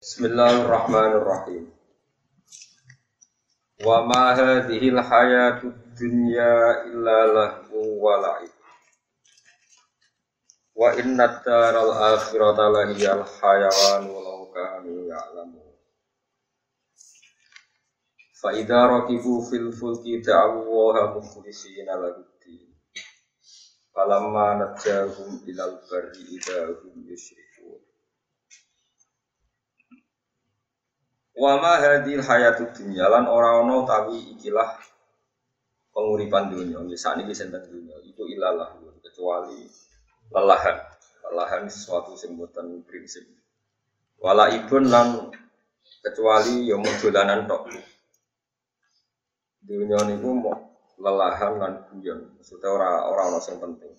Bismillahirrahmanirrahim. 0.00 1.68
Wa 3.84 4.00
ma 4.08 4.32
hadhihi 4.32 4.96
al-hayatud 4.96 5.76
dunya 5.92 6.88
illa 6.88 7.28
lahu 7.28 8.00
wa 8.00 8.16
la'ib. 8.16 8.48
Wa 10.72 10.96
inna 10.96 11.28
ad-daral 11.28 12.16
akhirata 12.16 12.72
lahiyal 12.72 13.28
hayawan 13.28 14.08
walau 14.08 14.48
kanu 14.48 15.04
ya'lamun. 15.04 15.68
Fa 18.40 18.56
idza 18.56 18.80
rakibu 18.88 19.44
fil 19.52 19.68
fulki 19.68 20.24
da'u 20.24 20.64
wa 20.64 21.12
mukhlisina 21.12 22.00
lahu 22.00 22.24
din. 22.40 22.72
Falamma 23.92 24.64
najahum 24.64 25.44
ilal 25.44 25.76
barri 25.92 26.24
idza 26.40 26.72
hum 26.88 27.04
yusyrikun. 27.04 27.49
Wa 31.40 31.56
ma 31.56 31.80
hadhil 31.80 32.20
hayatud 32.20 32.76
dunya 32.76 33.08
lan 33.08 33.24
ora 33.24 33.64
ana 33.64 33.80
utawi 33.80 34.36
ikilah 34.36 34.76
penguripan 35.88 36.52
dunia. 36.52 36.84
Misalnya 36.84 37.24
ini 37.24 37.32
senten 37.32 37.64
dunia 37.64 37.96
itu 38.04 38.28
ilalah 38.28 38.76
kecuali 39.00 39.64
lelahan. 40.28 40.76
Lelahan 41.32 41.64
sesuatu 41.72 42.12
boten 42.36 42.84
prinsip. 42.84 43.24
Wala 44.20 44.52
ibun 44.52 44.92
lan 44.92 45.32
kecuali 46.04 46.68
ya 46.68 46.76
dolanan 46.76 47.48
tok. 47.48 47.72
Dunia 49.64 49.96
niku 50.12 50.36
mau 50.36 50.60
lelahan 51.00 51.56
lan 51.56 51.72
guyon. 51.88 52.36
Maksudnya 52.36 52.68
ora 52.68 53.08
ora 53.08 53.32
ana 53.32 53.40
sing 53.40 53.56
penting. 53.56 53.96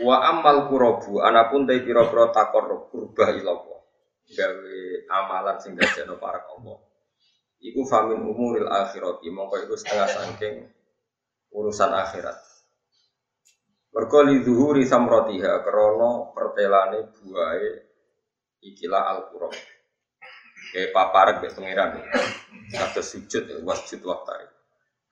Wa 0.00 0.32
amal 0.32 0.72
kurobu 0.72 1.20
anapun 1.20 1.68
te 1.68 1.76
pira-pira 1.84 2.32
takor 2.32 2.88
kurbah 2.88 3.28
ilallah 3.36 3.83
gawe 4.32 4.78
amalan 5.12 5.56
sing 5.60 5.76
dadekno 5.76 6.16
para 6.16 6.40
Allah. 6.48 6.78
Iku 7.64 7.80
famin 7.88 8.20
umuril 8.20 8.68
akhirat, 8.68 9.24
mongko 9.24 9.56
iku 9.64 9.74
setengah 9.76 10.08
saking 10.08 10.68
urusan 11.54 11.92
akhirat. 11.96 12.36
Mergo 13.94 14.26
li 14.26 14.42
zuhuri 14.42 14.82
samratiha 14.84 15.62
krana 15.62 16.34
pertelane 16.34 17.14
buahe 17.14 17.72
ikilah 18.58 19.02
al-qur'an. 19.14 19.54
Kayak 20.74 20.90
paparek 20.90 21.36
be 21.38 21.48
pangeran. 21.54 22.02
Kata 22.74 22.98
sujud 22.98 23.62
wasjud 23.62 24.02
waktari. 24.02 24.50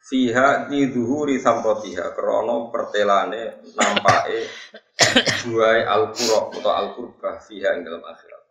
Fiha 0.02 0.66
di 0.66 0.90
zuhuri 0.90 1.38
samratiha 1.38 2.10
krana 2.10 2.74
pertelane 2.74 3.62
nampake 3.78 4.50
buahe 5.46 5.86
al-qur'an 5.86 6.50
atau 6.50 6.72
al-qurbah 6.74 7.38
fiha 7.38 7.78
ing 7.78 7.86
dalam 7.86 8.02
akhirat. 8.02 8.41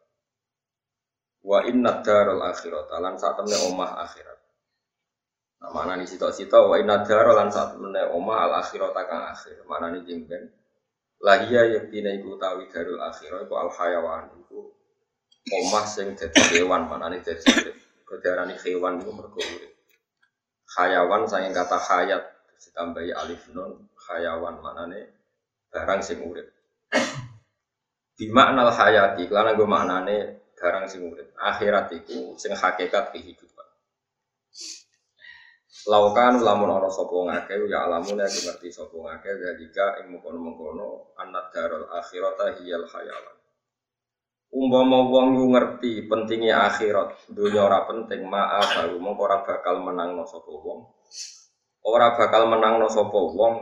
Wa 1.41 1.65
inna 1.65 2.05
darul 2.05 2.41
akhirat 2.41 2.93
lan 3.01 3.17
saat 3.17 3.41
temne 3.41 3.57
omah 3.65 4.05
akhirat. 4.05 4.39
Nah, 5.61 5.69
mana 5.73 5.97
nih 5.97 6.09
cita-cita 6.09 6.61
wa 6.61 6.77
inna 6.77 7.01
darul 7.01 7.33
lan 7.33 7.49
saat 7.49 7.73
temne 7.73 8.13
omah 8.13 8.37
al 8.45 8.53
akhirat 8.61 8.93
kang 8.93 9.25
akhir. 9.33 9.65
Mana 9.65 9.89
nih 9.89 10.05
jengben. 10.05 10.53
Lahia 11.21 11.65
yakina 11.69 12.13
iku 12.13 12.37
tawi 12.37 12.69
darul 12.69 13.01
akhirat 13.01 13.49
iku 13.49 13.55
al 13.57 13.69
hayawan 13.73 14.29
iku 14.37 14.69
omah 15.49 15.85
sing 15.89 16.13
dadi 16.13 16.61
hewan 16.61 16.85
mana 16.85 17.09
nih 17.09 17.25
dadi 17.25 17.45
urip. 17.57 17.77
Kedarani 18.05 18.55
hewan 18.61 19.01
iku 19.01 19.11
mergo. 19.13 19.41
Hayawan 20.77 21.25
saking 21.25 21.57
kata 21.57 21.77
hayat 21.77 22.23
ditambahi 22.61 23.17
alif 23.17 23.49
nun 23.49 23.89
hayawan 23.97 24.61
mana 24.61 24.85
nih 24.93 25.09
barang 25.73 26.01
sing 26.05 26.21
urip. 26.21 26.53
Bimaknal 28.21 28.69
hayati, 28.69 29.25
kelana 29.25 29.57
gue 29.57 29.65
maknane 29.65 30.40
barang 30.61 30.85
sing 30.85 31.01
urip. 31.09 31.33
Akhirat 31.41 31.89
itu 31.97 32.37
sing 32.37 32.53
hakikat 32.53 33.09
kehidupan. 33.09 33.67
Laukan 35.89 36.37
lamun 36.45 36.77
ana 36.77 36.93
sapa 36.93 37.09
ngake 37.09 37.65
ya 37.65 37.89
alamun 37.89 38.21
ya 38.21 38.29
ngerti 38.29 38.69
sapa 38.69 38.93
ngake 38.93 39.29
dalika 39.33 39.97
ing 39.97 40.13
mengkono-mengkono 40.13 41.17
anad 41.17 41.49
darul 41.49 41.89
akhirata 41.89 42.61
hiyal 42.61 42.85
hayawan. 42.85 43.37
Umpama 44.51 45.07
wong 45.09 45.39
yu 45.39 45.45
ngerti 45.47 46.11
pentingnya 46.11 46.67
akhirat, 46.67 47.31
dunia 47.31 47.71
ora 47.71 47.87
penting, 47.87 48.27
maaf 48.27 48.83
baru 48.83 48.99
mongko 48.99 49.21
ora 49.23 49.37
bakal 49.47 49.79
menangno 49.79 50.27
sapa 50.27 50.51
wong. 50.51 50.91
Ora 51.87 52.13
bakal 52.19 52.51
menangno 52.51 52.85
sapa 52.91 53.15
wong 53.15 53.53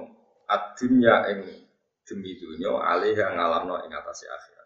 adunya 0.49 1.29
ing 1.29 1.39
demi 2.03 2.33
dunya 2.41 2.73
alih 2.73 3.13
yang 3.13 3.37
ngalamno 3.37 3.85
ing 3.85 3.93
atase 3.93 4.25
akhirat. 4.25 4.58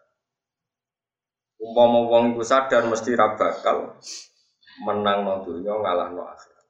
Umpama 1.64 2.04
wong 2.04 2.36
iku 2.36 2.44
sadar 2.44 2.84
mesti 2.84 3.16
ra 3.16 3.40
bakal 3.40 3.96
menang 4.84 5.24
no 5.24 5.40
dunya 5.40 5.72
ngalah 5.72 6.12
no 6.12 6.28
akhirat. 6.28 6.66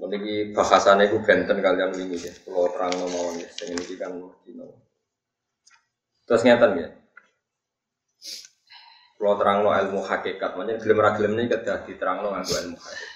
Meniki 0.00 0.56
bahasane 0.56 1.12
iku 1.12 1.20
benten 1.20 1.60
kalian 1.60 1.92
ini 2.00 2.16
ya, 2.16 2.32
kalau 2.48 2.72
terang 2.72 2.96
mawon 2.96 3.44
ya, 3.44 3.48
sing 3.52 3.76
ini 3.76 3.94
kan 4.00 4.16
dino. 4.48 4.66
Terus 6.24 6.42
ngeten 6.48 6.80
ya. 6.80 6.88
Kalau 9.20 9.36
terang 9.36 9.58
no 9.60 9.70
ilmu 9.76 10.00
hakikat, 10.00 10.56
makanya 10.56 10.80
gelem 10.80 10.98
ra 10.98 11.10
gelem 11.12 11.36
ini 11.36 11.52
kedah 11.52 11.84
diterang 11.84 12.24
no 12.24 12.32
nganggo 12.32 12.56
ilmu 12.56 12.76
hakikat. 12.80 13.10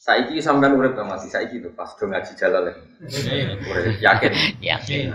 Saiki 0.00 0.40
sampean 0.40 0.72
urip 0.72 0.96
masih 0.96 1.28
saiki 1.28 1.60
tuh 1.60 1.76
pas 1.76 1.92
do 1.92 2.08
ngaji 2.08 2.32
jalal 2.32 2.64
ya. 2.64 2.74
Yakin. 4.08 4.32
Yakin. 4.64 5.12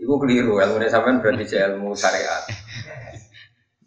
Iku 0.00 0.16
keliru, 0.16 0.56
ilmu 0.56 0.80
ini 0.80 0.88
sampean 0.88 1.20
berarti 1.20 1.44
ilmu 1.44 1.92
syariat. 1.92 2.48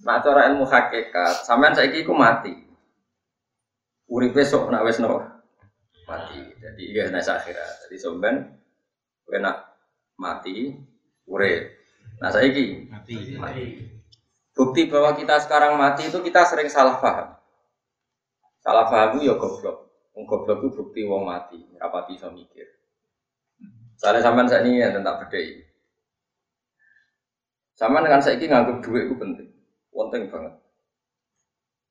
Nah, 0.05 0.21
cara 0.21 0.45
ilmu 0.53 0.67
hakikat, 0.69 1.41
sampean 1.41 1.73
saiki 1.73 2.05
iku 2.05 2.13
mati. 2.13 2.53
Urip 4.05 4.37
besok 4.37 4.69
nak 4.69 4.85
wis 4.85 5.01
no 5.01 5.25
mati. 6.05 6.37
Jadi 6.61 6.83
iya 6.93 7.09
nek 7.09 7.25
akhirat. 7.25 7.87
Jadi 7.87 7.95
sampean 7.97 8.35
kowe 9.25 9.41
nak 9.41 9.73
mati 10.21 10.77
urip. 11.25 11.73
Nah, 12.21 12.29
saiki 12.29 12.93
mati. 12.93 13.15
mati. 13.41 13.65
Bukti 14.53 14.85
bahwa 14.85 15.17
kita 15.17 15.41
sekarang 15.41 15.81
mati 15.81 16.13
itu 16.13 16.21
kita 16.21 16.45
sering 16.45 16.69
salah 16.69 17.01
paham. 17.01 17.33
Salah 18.61 18.85
paham 18.85 19.17
itu 19.17 19.33
ya 19.33 19.35
goblok. 19.39 19.89
Wong 20.13 20.29
goblok 20.29 20.61
itu 20.61 20.69
bukti 20.77 21.01
wong 21.09 21.25
mati, 21.25 21.57
rapati 21.81 22.21
iso 22.21 22.29
mikir. 22.29 22.69
Soalnya 23.97 24.21
sampean 24.21 24.45
saat 24.45 24.61
ini 24.69 24.77
ya 24.77 24.93
tentang 24.93 25.25
bedai. 25.25 25.72
Sama 27.73 28.05
dengan 28.05 28.21
saya 28.21 28.37
ini 28.37 28.45
nganggep 28.45 28.85
duit 28.85 29.09
itu 29.09 29.15
penting, 29.17 29.49
penting 29.89 30.23
banget. 30.29 30.53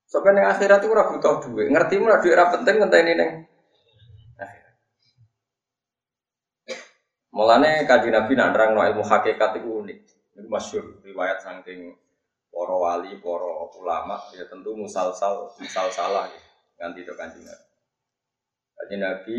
Sampai 0.06 0.37
yang 0.38 0.53
akhirat 0.53 0.78
itu 0.84 0.93
ora 0.93 1.09
butuh 1.10 1.43
duit, 1.43 1.72
ngerti 1.72 1.98
mulai 1.98 2.22
duit 2.22 2.37
ora 2.38 2.54
penting 2.54 2.87
ini 2.87 3.12
neng. 3.19 3.31
Mulane 7.32 7.88
kaji 7.88 8.12
Nabi 8.12 8.37
nak 8.37 8.53
nerang 8.53 8.76
no 8.76 8.84
ilmu 8.84 9.03
hakikat 9.09 9.56
itu 9.56 9.69
unik. 9.72 9.98
Ini 10.37 10.48
masyur 10.53 11.00
riwayat 11.00 11.41
saking 11.41 11.97
para 12.53 12.76
wali, 12.76 13.16
para 13.25 13.72
ulama 13.72 14.20
ya 14.37 14.44
tentu 14.53 14.76
musalsal, 14.76 15.49
musal 15.56 15.88
salah 15.88 16.28
ya. 16.28 16.41
Ganti 16.76 17.09
itu 17.09 17.16
kaji 17.16 17.41
Nabi. 17.41 17.66
Kaji 18.76 18.97
Nabi 19.00 19.38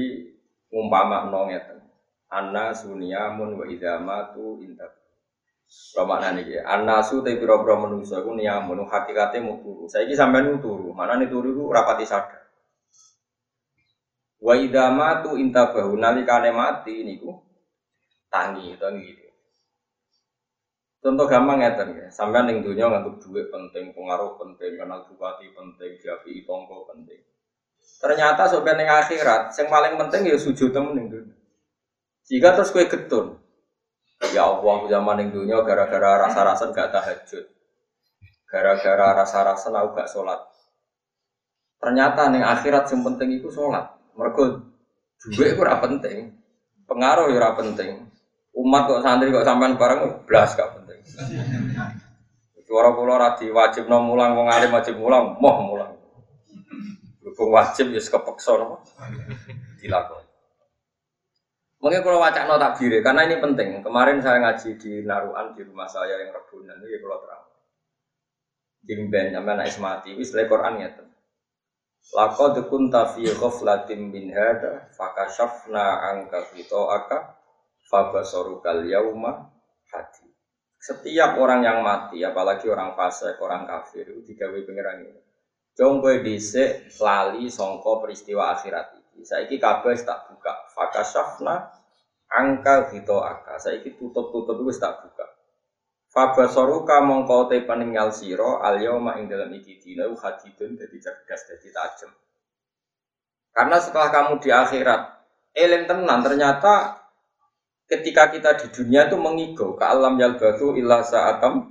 umpama 0.73 1.29
nongeten. 1.29 1.85
Anna 2.33 2.73
sunyamun 2.73 3.61
wa 3.61 3.65
idamatu 3.69 4.57
intak 4.65 5.02
Kalau 5.93 6.09
makna 6.09 6.33
nih 6.33 6.57
ya, 6.57 6.61
anasu 6.65 7.21
tapi 7.21 7.37
biro-biro 7.37 7.77
manusia 7.77 8.17
aku 8.17 8.33
niamun, 8.33 8.81
hakikatnya 8.89 9.45
mau 9.45 9.61
turu. 9.61 9.85
Sampai 9.89 10.41
nu 10.41 10.57
turu, 10.57 10.89
mana 10.89 11.21
nih 11.21 11.29
turu 11.29 11.53
itu 11.53 11.63
rapati 11.69 12.01
sadar. 12.01 12.49
Wa 14.41 14.57
idama 14.57 15.21
tu 15.21 15.37
intabahu 15.37 15.93
nalikane 15.95 16.49
mati 16.49 17.05
niku 17.05 17.31
tangi 18.27 18.73
tangi 18.75 19.05
gitu. 19.05 19.29
Contoh 21.03 21.27
gampang 21.27 21.61
ya 21.61 21.75
ya, 21.77 22.07
sampai 22.09 22.47
ning 22.47 22.63
dunia 22.63 22.87
ngantuk 22.89 23.19
duit 23.27 23.51
penting, 23.51 23.91
pengaruh 23.91 24.39
penting, 24.39 24.79
kenal 24.79 25.03
bupati 25.05 25.51
penting, 25.51 25.99
japi 25.99 26.47
tonggo 26.47 26.87
penting. 26.87 27.21
Ternyata 27.99 28.47
sampai 28.47 28.79
ning 28.79 28.87
akhirat, 28.87 29.51
yang 29.51 29.67
paling 29.67 29.93
penting 29.99 30.31
ya 30.31 30.39
sujud 30.39 30.71
temen 30.71 30.95
ning 30.95 31.11
dunia. 31.11 31.35
Jika 32.23 32.55
terus 32.55 32.71
kue 32.71 32.87
getun, 32.87 33.35
Ya 34.31 34.47
Allah 34.47 34.77
zaman 34.87 35.19
yang 35.19 35.29
dunia 35.35 35.57
gara-gara 35.67 36.23
rasa-rasa 36.23 36.71
gak 36.71 36.95
tahajud. 36.95 37.45
Gara-gara 38.47 39.07
rasa-rasa 39.19 39.67
aku 39.67 39.89
gak 39.99 40.07
sholat. 40.07 40.39
Ternyata 41.83 42.31
nih 42.31 42.39
akhirat 42.39 42.87
yang 42.95 43.03
penting 43.03 43.43
itu 43.43 43.51
sholat. 43.51 43.91
Mereka 44.15 44.63
juga 45.19 45.43
itu 45.51 45.59
penting. 45.59 46.17
Pengaruh 46.87 47.27
ya 47.35 47.51
penting. 47.59 48.07
Umat 48.53 48.85
kok 48.87 49.01
santri 49.03 49.33
kok 49.33 49.43
sampean 49.43 49.75
bareng 49.75 50.23
belas 50.23 50.55
gak 50.55 50.71
penting. 50.79 50.99
Suara 52.63 52.95
pulau 52.95 53.19
rati 53.19 53.51
wajib 53.51 53.85
nom 53.91 54.07
mulang, 54.07 54.33
wong 54.33 54.49
alim 54.49 54.71
wajib 54.73 54.97
mulang, 54.97 55.37
moh 55.37 55.57
mulang. 55.61 55.93
Berhubung 57.21 57.53
wajib 57.53 57.93
ya 57.93 58.01
kepeksa 58.01 58.57
no. 58.57 58.81
Dilakon. 59.77 60.22
Mungkin 61.83 61.99
kalau 61.99 62.23
wacana 62.23 62.47
no 62.47 62.55
takbir 62.55 63.03
karena 63.03 63.27
ini 63.27 63.43
penting. 63.43 63.83
Kemarin 63.83 64.23
saya 64.23 64.39
ngaji 64.39 64.79
di 64.79 65.03
Naruan 65.03 65.51
di 65.51 65.67
rumah 65.67 65.83
saya 65.83 66.15
yang 66.15 66.31
Rebunan 66.31 66.79
ini 66.79 66.95
kalau 67.03 67.19
terang. 67.19 67.43
Jimben 68.87 69.35
sampai 69.35 69.51
anak 69.51 69.67
ismati 69.67 70.15
wis 70.15 70.31
le 70.31 70.47
Quran 70.47 70.79
ya 70.79 70.95
tuh. 70.95 71.11
Laqad 72.15 72.71
kunta 72.71 73.11
fi 73.11 73.27
ghaflatin 73.27 74.15
min 74.15 74.31
hada 74.31 74.87
fakashafna 74.95 76.07
anka 76.07 76.47
aka 76.71 77.35
fabasarukal 77.91 78.87
yauma 78.87 79.51
hati. 79.91 80.31
Setiap 80.79 81.39
orang 81.39 81.63
yang 81.63 81.79
mati, 81.79 82.19
apalagi 82.27 82.67
orang 82.67 82.91
fase, 82.91 83.39
orang 83.39 83.63
kafir, 83.63 84.03
itu 84.03 84.35
digawe 84.35 84.59
pengiran 84.67 84.99
ini. 85.07 85.21
Jong 85.79 86.03
kowe 86.03 86.11
lali 86.11 87.43
songko 87.47 88.03
peristiwa 88.03 88.51
akhirat. 88.51 89.02
Saiki 89.21 89.61
kabeh 89.61 89.93
tak 90.01 90.33
buka. 90.33 90.65
Fakasafna 90.73 91.69
angka 92.33 92.89
hito 92.89 93.21
aka. 93.21 93.61
Saiki 93.61 93.93
tutup-tutup 93.93 94.65
wis 94.65 94.81
tak 94.81 95.05
buka. 95.05 95.29
Fabasoruka 96.13 97.01
mongko 97.01 97.49
te 97.49 97.61
peninggal 97.65 98.13
siro 98.13 98.61
al 98.61 98.77
yauma 98.81 99.17
ing 99.17 99.29
dalam 99.29 99.49
iki 99.53 99.81
dina 99.81 100.05
hadidun 100.09 100.77
dadi 100.77 100.97
cerdas 101.01 101.41
dadi 101.49 101.69
tajem. 101.73 102.11
Karena 103.53 103.77
setelah 103.81 104.09
kamu 104.09 104.41
di 104.41 104.49
akhirat 104.49 105.01
eling 105.53 105.85
tenan 105.85 106.25
ternyata 106.25 107.01
ketika 107.85 108.33
kita 108.33 108.57
di 108.57 108.67
dunia 108.73 109.05
itu 109.05 109.17
mengigo 109.17 109.77
ke 109.77 109.85
alam 109.85 110.17
yalbathu 110.17 110.73
illa 110.73 111.05
sa'atam 111.05 111.69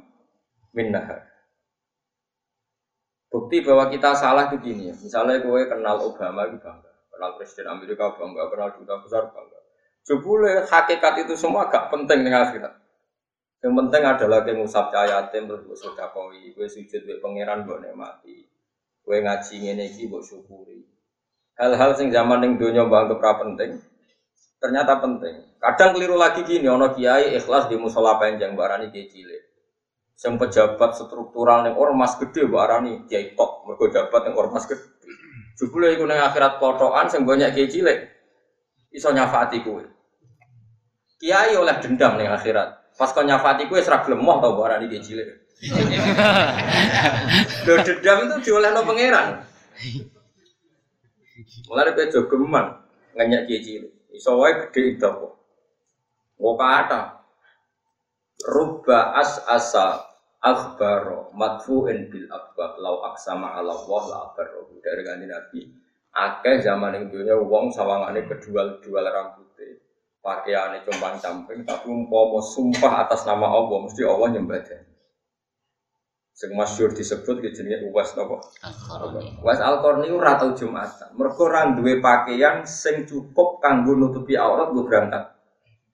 minnahar. 0.75 1.27
Bukti 3.33 3.65
bahwa 3.65 3.89
kita 3.89 4.13
salah 4.13 4.53
itu 4.53 4.61
gini 4.61 4.93
ya. 4.93 4.95
Misalnya 5.01 5.41
gue 5.41 5.61
kenal 5.65 6.05
Obama 6.05 6.45
itu 6.53 6.61
bangga, 6.61 6.92
kenal 7.13 7.37
Presiden 7.37 7.69
Amerika 7.69 8.17
bangga, 8.17 8.49
kenal 8.49 8.69
duta 8.81 8.97
besar 9.05 9.29
bangga. 9.29 9.61
Jebule 10.03 10.65
hakikat 10.67 11.29
itu 11.29 11.39
semua 11.39 11.71
gak 11.71 11.93
penting 11.93 12.27
dengan 12.27 12.49
akhirat. 12.49 12.75
Yang 13.63 13.75
penting 13.79 14.03
adalah 14.03 14.43
kayak 14.43 14.59
ngusap 14.59 14.91
cahayatim 14.91 15.47
terus 15.47 15.63
gue 15.63 15.79
sudah 15.79 16.11
koi, 16.11 16.51
gue 16.51 16.67
sujud 16.67 17.01
gue 17.07 17.23
pangeran 17.23 17.63
gue 17.63 17.95
mati, 17.95 18.43
gue 19.07 19.17
ngaji 19.23 19.55
iki 19.87 20.11
gue 20.11 20.23
syukuri. 20.25 20.83
Hal-hal 21.55 21.95
sing 21.95 22.11
zaman 22.11 22.43
yang 22.43 22.59
dunia 22.59 22.91
bangga 22.91 23.23
pra 23.23 23.39
penting, 23.39 23.79
ternyata 24.59 24.99
penting. 24.99 25.47
Kadang 25.63 25.95
keliru 25.95 26.19
lagi 26.19 26.43
gini, 26.43 26.67
ono 26.67 26.91
kiai 26.91 27.39
ikhlas 27.39 27.71
di 27.71 27.79
musola 27.79 28.19
panjang 28.19 28.59
barani 28.59 28.91
kiai 28.91 29.07
cilik. 29.07 29.43
Yang 30.23 30.35
pejabat 30.39 30.91
struktural 30.95 31.67
yang 31.67 31.75
ormas 31.75 32.15
gede 32.15 32.47
mbak 32.47 32.63
Arani 32.63 32.93
kiai 33.11 33.35
top, 33.35 33.67
mereka 33.67 33.91
jabat 33.91 34.31
yang 34.31 34.39
ormas 34.39 34.71
gede. 34.71 34.92
Jebule 35.63 35.95
iku 35.95 36.11
ning 36.11 36.19
akhirat 36.19 36.59
kotokan 36.59 37.07
sing 37.07 37.23
banyak 37.23 37.55
kiai 37.55 37.71
cilik. 37.71 38.11
Iso 38.91 39.15
nyafati 39.15 39.63
kowe. 39.63 39.87
Kiai 41.23 41.55
oleh 41.55 41.79
dendam 41.79 42.19
ning 42.19 42.27
akhirat. 42.27 42.99
Pas 42.99 43.15
kau 43.15 43.23
nyafati 43.23 43.71
kowe 43.71 43.79
serak 43.79 44.11
lemoh 44.11 44.43
tau 44.43 44.59
mbak 44.59 44.67
Arani 44.67 44.91
kiai 44.91 45.07
cilik. 45.07 45.29
Lho 47.63 47.79
dendam 47.79 48.27
itu 48.27 48.51
diolehno 48.51 48.83
pangeran. 48.83 49.47
Mulai 51.71 51.95
dari 51.95 52.11
jogeman 52.11 52.83
nganyak 53.15 53.47
kiai 53.47 53.63
cilik. 53.63 53.93
Iso 54.19 54.35
wae 54.43 54.67
gede 54.67 54.99
itu. 54.99 55.15
Kok 56.43 56.59
kata 56.59 57.23
Rubba 58.51 59.15
as 59.15 59.39
asa 59.47 60.12
akhbaro 60.43 61.31
matfu'in 61.39 62.11
bil 62.11 62.27
akbab 62.27 62.83
lau 62.83 63.07
aksama 63.15 63.55
ala 63.55 63.73
Allah 63.73 64.03
la 64.11 64.17
akbaro 64.27 64.75
dari 64.83 65.03
ganti 65.07 65.27
Nabi. 65.31 65.61
Akeh 66.13 66.61
zaman 66.61 66.93
yang 66.93 67.05
dunia 67.09 67.41
wong 67.41 67.73
sawangane 67.73 68.29
kedual-dual 68.29 69.07
rambutnya 69.09 69.81
pakaiannya 70.23 70.87
compang 70.87 71.19
camping 71.19 71.67
tapi 71.67 71.91
umpama 71.91 72.39
sumpah 72.39 73.09
atas 73.09 73.27
nama 73.27 73.49
Allah 73.51 73.79
mesti 73.83 74.07
Allah 74.07 74.29
nyembah 74.31 74.61
sing 76.33 76.51
masyhur 76.57 76.91
disebut 76.97 77.45
ke 77.45 77.53
jenenge 77.53 77.87
Uwais 77.93 78.09
napa? 78.17 78.41
Uwais 79.45 79.61
Al-Qarni 79.61 80.09
ora 80.11 80.41
tau 80.41 80.57
Jumatan. 80.57 81.13
Mergo 81.15 81.45
ora 81.47 81.71
duwe 81.71 82.01
pakaian 82.01 82.65
sing 82.65 83.05
cukup 83.05 83.61
kanggo 83.61 83.95
nutupi 83.95 84.35
aurat 84.35 84.73
gue 84.73 84.83
berangkat 84.83 85.29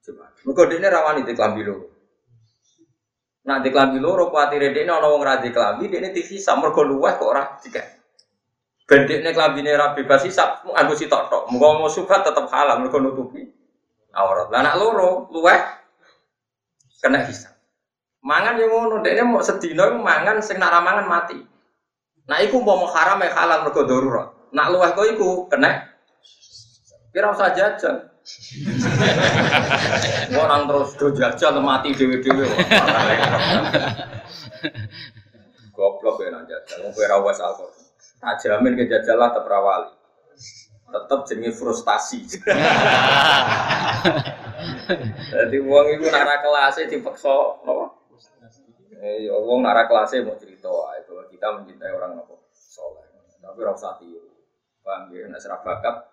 Jumat. 0.01 0.31
Mergo 0.47 0.63
dene 0.65 0.87
rawani 0.87 1.21
diklambi 1.27 1.61
loro 1.67 1.98
Di 3.39 3.69
kelambi 3.71 3.97
loro 4.03 4.27
kuatire 4.29 4.69
ini 4.69 4.85
ana 4.85 5.07
wong 5.07 5.23
ra 5.23 5.39
di 5.39 5.49
kelambi 5.49 5.87
dekne 5.87 6.11
dihisab 6.11 6.59
mergo 6.59 6.83
luweh 6.85 7.15
kok 7.15 7.29
ora 7.29 7.43
dikek. 7.63 7.85
Ben 8.85 9.07
dekne 9.07 9.31
klambine 9.31 9.73
ra 9.73 9.95
bebas 9.95 10.27
hisab 10.27 10.67
nganggo 10.67 10.93
sitok 10.93 11.31
tok. 11.31 11.43
Muga 11.49 11.79
mau 11.79 11.89
subhat 11.89 12.21
tetep 12.27 12.45
halal 12.51 12.83
mergo 12.83 12.99
nutupi 12.99 13.47
aurat. 14.13 14.51
Lah 14.51 14.75
loro 14.75 15.31
luweh 15.31 15.59
kena 16.99 17.25
hisab. 17.25 17.55
Mangan 18.21 18.59
yang 18.59 18.69
ngono 18.69 19.01
dekne 19.01 19.23
mau 19.23 19.41
sedina 19.41 19.87
mangan 19.87 20.43
sing 20.43 20.59
mangan 20.59 21.07
mati. 21.07 21.39
Nah 22.29 22.37
iku 22.43 22.61
mau 22.61 22.85
haram 22.91 23.23
ya 23.23 23.33
halal 23.33 23.65
mergo 23.65 23.81
darurat. 23.87 24.27
Nak 24.51 24.67
luweh 24.69 24.91
kok 24.93 25.07
iku 25.15 25.29
kena 25.49 25.89
Kira 27.09 27.33
usah 27.33 27.49
jajan. 27.57 28.08
Orang 30.43 30.67
terus 30.69 30.89
do 30.99 31.07
jajal 31.15 31.55
mati 31.63 31.95
dewe-dewe. 31.95 32.47
Goblok 35.73 36.21
ya 36.23 36.29
nang 36.33 36.45
jajal. 36.45 36.77
Wong 36.85 36.93
kowe 36.93 37.05
ora 37.07 37.17
wis 37.23 37.39
alkohol. 37.39 37.71
Tak 38.19 38.43
jamin 38.43 38.75
ke 38.75 38.91
jajal 38.91 39.17
lah 39.17 39.31
terperawali. 39.31 39.93
Tetep 40.89 41.19
jenenge 41.29 41.53
frustasi. 41.55 42.19
Jadi 45.29 45.57
wong 45.61 45.85
iku 45.95 46.09
nara 46.09 46.41
kelasnya 46.41 46.89
dipaksa 46.89 47.29
apa? 47.61 47.85
Eh, 48.99 49.29
ya 49.29 49.37
wong 49.37 49.61
nara 49.63 49.87
kelasnya 49.87 50.25
mau 50.25 50.35
cerita 50.35 50.67
ae 50.67 51.05
bahwa 51.07 51.23
kita 51.31 51.47
mencintai 51.61 51.93
orang 51.93 52.19
apa? 52.19 52.35
Soleh. 52.51 53.05
Tapi 53.39 53.59
ora 53.63 53.73
usah 53.77 53.95
tiru. 54.01 54.27
Paham 54.83 55.13
ya, 55.13 55.29
nek 55.29 55.61
bakat 55.61 56.09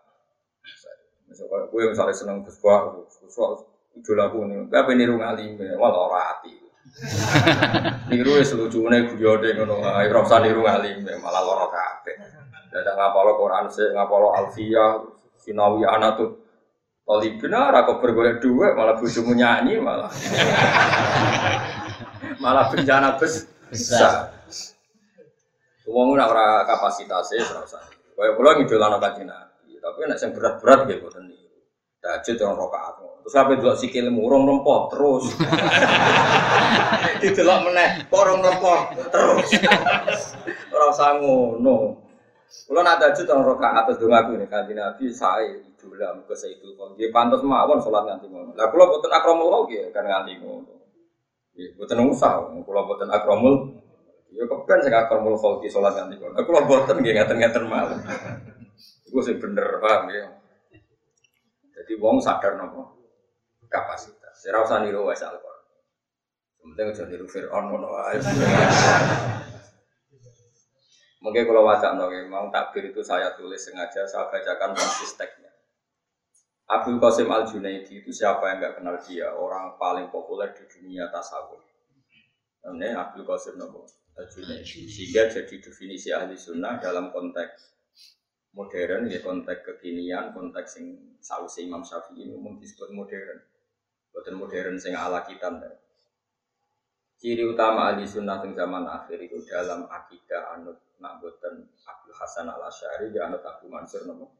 Misalnya 1.26 1.66
gue 1.68 1.82
misalnya 1.90 2.14
seneng 2.14 2.46
Gus 2.46 2.58
Wah, 2.62 2.94
Gus 3.02 3.36
Wah 3.38 3.58
idola 3.96 4.28
aku 4.28 4.44
nih, 4.44 4.68
gue 4.68 4.94
niru 4.94 5.14
ngalim, 5.16 5.56
malah 5.80 6.00
ora 6.06 6.20
hati. 6.32 6.52
niru 8.12 8.38
ya 8.38 8.44
selucunya 8.46 9.08
gue 9.08 9.18
jode 9.18 9.56
ngono, 9.56 9.80
ayo 9.82 10.08
rasa 10.12 10.44
niru 10.44 10.64
ngalim, 10.64 11.02
malah 11.20 11.42
loro 11.42 11.66
kafe. 11.72 12.12
Ada 12.76 12.92
ngapalo 12.92 13.40
Quran 13.40 13.72
sih, 13.72 13.88
ngapalo 13.96 14.36
Alfia, 14.36 15.00
Sinawi 15.40 15.88
tuh. 16.20 16.44
Tali 17.06 17.38
benar, 17.38 17.70
aku 17.72 18.02
bergolek 18.02 18.42
dua, 18.42 18.74
malah 18.74 18.98
bujumu 18.98 19.32
nyanyi, 19.32 19.78
malah 19.78 20.10
malah 22.42 22.66
bencana 22.68 23.14
bes 23.16 23.46
besar. 23.70 24.34
Uang 25.86 26.18
ora 26.18 26.66
kapasitasnya, 26.66 27.46
serasa. 27.46 27.78
Kayak 28.18 28.34
pulau 28.34 28.58
ngidolan 28.58 28.98
apa 28.98 29.14
tapi 29.86 30.02
nek 30.02 30.18
sing 30.18 30.34
berat-berat 30.34 30.82
nggih 30.82 30.98
boten 30.98 31.30
niku. 31.30 31.46
Tahajud 32.02 32.42
orang 32.42 32.58
rakaat. 32.66 32.94
Terus 33.22 33.34
sampe 33.34 33.54
delok 33.54 33.78
sikile 33.78 34.10
murung 34.10 34.42
lempot 34.42 34.90
terus. 34.90 35.30
Didelok 37.22 37.58
meneh, 37.70 38.02
kok 38.10 38.18
orang 38.18 38.42
lempot 38.42 38.80
terus. 39.14 39.46
Ora 40.74 40.90
usah 40.90 41.22
ngono. 41.22 42.02
Kula 42.66 42.82
nak 42.82 42.98
tahajud 42.98 43.30
orang 43.30 43.46
rakaat 43.54 43.82
terus 43.86 43.98
donga 44.02 44.26
aku 44.26 44.34
nek 44.34 44.50
kanthi 44.50 44.74
Nabi 44.74 45.04
sae 45.14 45.54
idola 45.70 46.18
muga 46.18 46.34
itu 46.34 46.66
kok. 46.74 46.88
Nggih 46.98 47.10
pantes 47.14 47.46
mawon 47.46 47.78
salat 47.78 48.10
nganti 48.10 48.26
ngono. 48.26 48.58
Lah 48.58 48.66
kula 48.74 48.90
boten 48.90 49.14
akramul 49.14 49.70
nggih 49.70 49.94
kan 49.94 50.02
nganti 50.02 50.42
ngono. 50.42 50.74
Nggih 51.54 51.78
boten 51.78 52.02
usah, 52.10 52.42
kula 52.66 52.82
boten 52.82 53.06
akramul 53.06 53.86
Ya 54.34 54.44
kepen 54.44 54.82
sing 54.82 54.90
akramul 54.90 55.38
khalqi 55.38 55.70
salat 55.70 55.94
nganti 55.94 56.18
ngono. 56.18 56.42
Kula 56.42 56.66
boten 56.66 56.98
nggih 56.98 57.14
ngaten-ngaten 57.22 57.64
mawon. 57.70 57.98
Itu 59.16 59.32
sih 59.32 59.40
bener 59.40 59.80
paham 59.80 60.12
ya. 60.12 60.28
Jadi 61.72 61.96
wong 61.96 62.20
sadar 62.20 62.60
nopo 62.60 63.00
kapasitas. 63.64 64.44
Saya 64.44 64.60
rasa 64.60 64.84
niru 64.84 65.08
wes 65.08 65.24
alkohol. 65.24 65.56
Penting 66.60 66.92
aja 66.92 67.08
niru 67.08 67.24
Fir'aun 67.24 67.72
ngono 67.72 67.96
ae. 67.96 68.20
Mungkin 71.24 71.48
kalau 71.48 71.64
wajah 71.64 71.96
nopo 71.96 72.12
mau 72.28 72.52
takbir 72.52 72.92
itu 72.92 73.00
saya 73.00 73.32
tulis 73.40 73.56
sengaja 73.56 74.04
saya 74.04 74.28
bacakan 74.28 74.76
konsisteknya. 74.76 75.48
Abdul 76.68 77.00
Qasim 77.00 77.32
Al 77.32 77.48
Junaidi 77.48 78.04
itu 78.04 78.12
siapa 78.12 78.52
yang 78.52 78.60
nggak 78.60 78.84
kenal 78.84 79.00
dia? 79.00 79.32
Orang 79.32 79.80
paling 79.80 80.12
populer 80.12 80.52
di 80.52 80.68
dunia 80.68 81.08
tasawuf. 81.08 81.64
Namanya 82.68 83.08
Abdul 83.08 83.24
Qasim 83.24 83.56
Al 83.64 84.28
Junaidi. 84.28 84.84
Sehingga 84.84 85.32
jadi 85.32 85.56
definisi 85.56 86.12
ahli 86.12 86.36
sunnah 86.36 86.76
dalam 86.76 87.08
konteks 87.16 87.75
modern 88.56 89.06
ya 89.12 89.20
konteks 89.20 89.62
kekinian 89.62 90.32
konteks 90.32 90.80
sing 90.80 90.96
sausi 91.20 91.68
Imam 91.68 91.84
Syafi'i 91.84 92.32
umum 92.32 92.56
disebut 92.56 92.88
modern 92.96 93.38
bukan 94.16 94.34
modern 94.40 94.80
sing 94.80 94.96
ala 94.96 95.20
kita 95.28 95.52
ciri 97.20 97.44
utama 97.44 97.92
ahli 97.92 98.08
sunnah 98.08 98.40
di 98.40 98.56
zaman 98.56 98.88
akhir 98.88 99.20
itu 99.20 99.44
dalam 99.44 99.84
akidah 99.88 100.56
anut 100.56 100.80
nak 100.96 101.20
buatan 101.20 101.68
Abdul 101.84 102.16
Hasan 102.16 102.48
al 102.48 102.64
Ashari 102.64 103.12
ya 103.12 103.28
anut 103.28 103.44
Abu 103.44 103.68
Mansur 103.68 104.08
nopo 104.08 104.32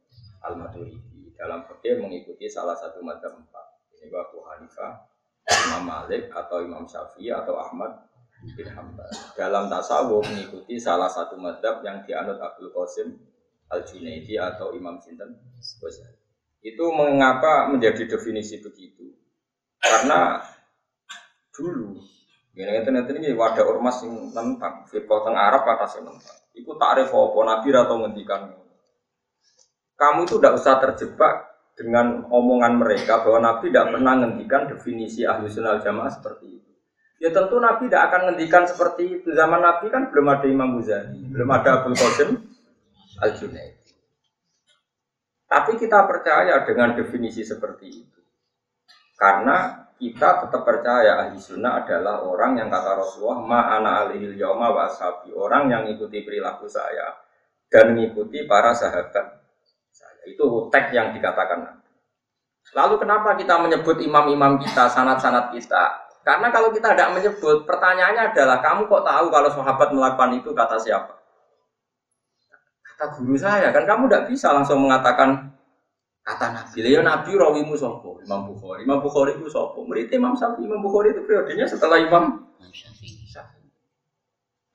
Al-Maturidi. 0.45 1.33
Dalam 1.37 1.65
fikih 1.65 2.01
mengikuti 2.01 2.49
salah 2.49 2.73
satu 2.73 3.01
madzhab 3.01 3.37
empat. 3.37 3.65
Ini 3.97 4.13
Abu 4.13 4.41
Hanifah, 4.45 5.05
Imam 5.45 5.83
Malik 5.85 6.29
atau 6.29 6.61
Imam 6.61 6.85
Syafi'i 6.85 7.33
atau 7.33 7.57
Ahmad 7.57 8.05
bin 8.53 8.69
Hambal. 8.69 9.09
Dalam 9.33 9.69
tasawuf 9.69 10.25
mengikuti 10.29 10.77
salah 10.77 11.09
satu 11.09 11.37
madzhab 11.37 11.81
yang 11.81 12.05
dianut 12.05 12.37
Abdul 12.37 12.69
Qasim 12.73 13.17
Al-Junaidi 13.67 14.39
atau 14.39 14.71
Imam 14.71 14.99
Sinten 15.03 15.35
Itu 16.63 16.85
mengapa 16.95 17.67
menjadi 17.67 18.07
definisi 18.07 18.63
begitu? 18.63 19.11
Karena 19.83 20.41
dulu 21.51 21.99
ini 22.57 22.81
nanti 22.89 23.13
ini 23.13 23.37
wadah 23.37 23.69
ormas 23.69 24.01
yang 24.01 24.33
tentang 24.33 24.89
firqah 24.89 25.19
teng 25.29 25.37
Arab 25.37 25.61
atas 25.61 26.01
yang 26.01 26.09
tentang. 26.09 26.37
Iku 26.57 26.73
takrif 26.73 27.13
apa 27.13 27.39
Nabi 27.45 27.67
atau 27.69 27.95
ngendikan. 28.01 28.41
Kamu 29.93 30.25
itu 30.25 30.41
tidak 30.41 30.57
usah 30.57 30.81
terjebak 30.81 31.33
dengan 31.77 32.25
omongan 32.33 32.81
mereka 32.81 33.21
bahwa 33.21 33.45
Nabi 33.45 33.69
tidak 33.69 33.93
pernah 33.93 34.13
ngendikan 34.17 34.65
definisi 34.65 35.21
ahlu 35.21 35.45
sunnah 35.45 35.77
jamaah 35.85 36.09
seperti 36.09 36.57
itu. 36.57 36.71
Ya 37.21 37.29
tentu 37.29 37.61
Nabi 37.61 37.93
tidak 37.93 38.09
akan 38.09 38.21
ngendikan 38.33 38.65
seperti 38.65 39.21
itu. 39.21 39.37
Zaman 39.37 39.61
Nabi 39.61 39.93
kan 39.93 40.09
belum 40.09 40.25
ada 40.25 40.45
Imam 40.49 40.81
Ghazali, 40.81 41.29
belum 41.29 41.49
ada 41.53 41.69
Abdul 41.81 41.93
Qasim 41.93 42.29
Al 43.17 43.33
Junaid. 43.33 43.81
Tapi 45.47 45.71
kita 45.79 46.05
percaya 46.05 46.61
dengan 46.67 46.93
definisi 46.93 47.41
seperti 47.41 47.87
itu. 47.87 48.19
Karena 49.17 49.87
kita 49.97 50.45
tetap 50.45 50.61
percaya 50.61 51.25
ahli 51.25 51.41
sunnah 51.41 51.81
adalah 51.81 52.21
orang 52.21 52.61
yang 52.61 52.69
kata 52.69 53.01
Rasulullah 53.01 53.41
ma'ana 53.41 53.89
alihil 54.05 54.37
yawma 54.37 54.69
wa 54.69 54.85
ashabi. 54.85 55.33
Orang 55.33 55.73
yang 55.73 55.89
mengikuti 55.89 56.21
perilaku 56.21 56.69
saya 56.69 57.17
dan 57.73 57.97
mengikuti 57.97 58.45
para 58.45 58.77
sahabat 58.77 59.41
saya. 59.89 60.21
Itu 60.29 60.69
teks 60.69 60.93
yang 60.93 61.17
dikatakan 61.17 61.81
lalu 62.75 62.99
kenapa 62.99 63.39
kita 63.39 63.57
menyebut 63.63 63.97
imam-imam 64.03 64.59
kita 64.61 64.91
sanat-sanat 64.91 65.55
kita? 65.55 66.05
Karena 66.21 66.51
kalau 66.51 66.69
kita 66.75 66.91
tidak 66.93 67.15
menyebut 67.15 67.63
pertanyaannya 67.63 68.35
adalah 68.35 68.59
kamu 68.59 68.91
kok 68.91 69.07
tahu 69.07 69.25
kalau 69.31 69.49
sahabat 69.49 69.89
melakukan 69.95 70.35
itu? 70.35 70.51
kata 70.51 70.75
siapa 70.75 71.16
kata 72.97 73.21
guru 73.21 73.37
saya 73.37 73.69
kan 73.69 73.85
kamu 73.85 74.09
tidak 74.09 74.23
bisa 74.33 74.49
langsung 74.51 74.81
mengatakan 74.83 75.57
Kata 76.27 76.51
Nabi, 76.51 76.83
ya 76.83 76.99
Nabi 76.99 77.39
rawimu 77.39 77.71
sopo, 77.79 78.19
Imam 78.19 78.51
Bukhari. 78.51 78.83
Imam 78.83 78.99
Bukhari 78.99 79.39
itu 79.39 79.47
sopo. 79.47 79.87
Murid 79.87 80.11
Imam 80.11 80.35
Syafi'i, 80.35 80.67
Imam 80.67 80.83
Bukhari 80.83 81.15
itu 81.15 81.23
periodenya 81.23 81.63
setelah 81.63 82.03
Imam 82.03 82.51
Syafi'i. 82.67 83.71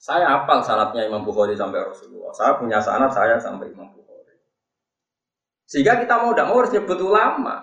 Saya 0.00 0.32
hafal 0.32 0.64
sanatnya 0.64 1.04
Imam 1.04 1.28
Bukhari 1.28 1.52
sampai 1.52 1.84
Rasulullah. 1.84 2.32
Saya 2.32 2.56
punya 2.56 2.80
sanat 2.80 3.12
saya 3.12 3.36
sampai 3.36 3.68
Imam 3.68 3.84
Bukhari. 3.92 4.40
Sehingga 5.68 6.00
kita 6.00 6.24
mau 6.24 6.32
tidak 6.32 6.46
mau 6.48 6.56
harus 6.64 6.72
nyebut 6.72 6.98
ulama. 7.04 7.56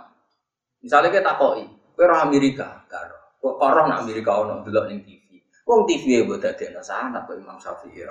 Misalnya 0.85 1.09
kita 1.09 1.31
koi, 1.41 1.65
kue 1.97 2.05
Amerika, 2.05 2.85
karo. 2.85 3.17
Kok 3.41 3.57
orang 3.57 3.89
nak 3.89 4.05
Amerika 4.05 4.37
ono 4.37 4.61
dulu 4.61 4.85
ning 4.85 5.01
TV. 5.01 5.41
Wong 5.65 5.89
TV 5.89 6.21
ya 6.21 6.21
buat 6.29 6.45
ada 6.45 6.81
sanat 6.85 7.25
kok 7.25 7.41
Imam 7.41 7.57
Syafi'i. 7.57 8.05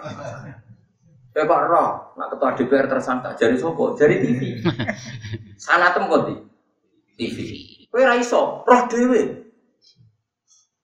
Eh 1.38 1.46
Pak 1.46 1.70
Roh, 1.70 2.18
nak 2.18 2.34
ketua 2.34 2.50
DPR 2.58 2.90
tersangka, 2.90 3.30
jadi 3.38 3.54
sopo, 3.54 3.94
jadi 3.94 4.18
TV. 4.18 4.58
Sana 5.70 5.94
tempat 5.94 6.26
di 6.26 6.34
TV. 7.14 7.36
Kue 7.86 8.02
raiso, 8.02 8.66
roh 8.66 8.82
dewi. 8.90 9.22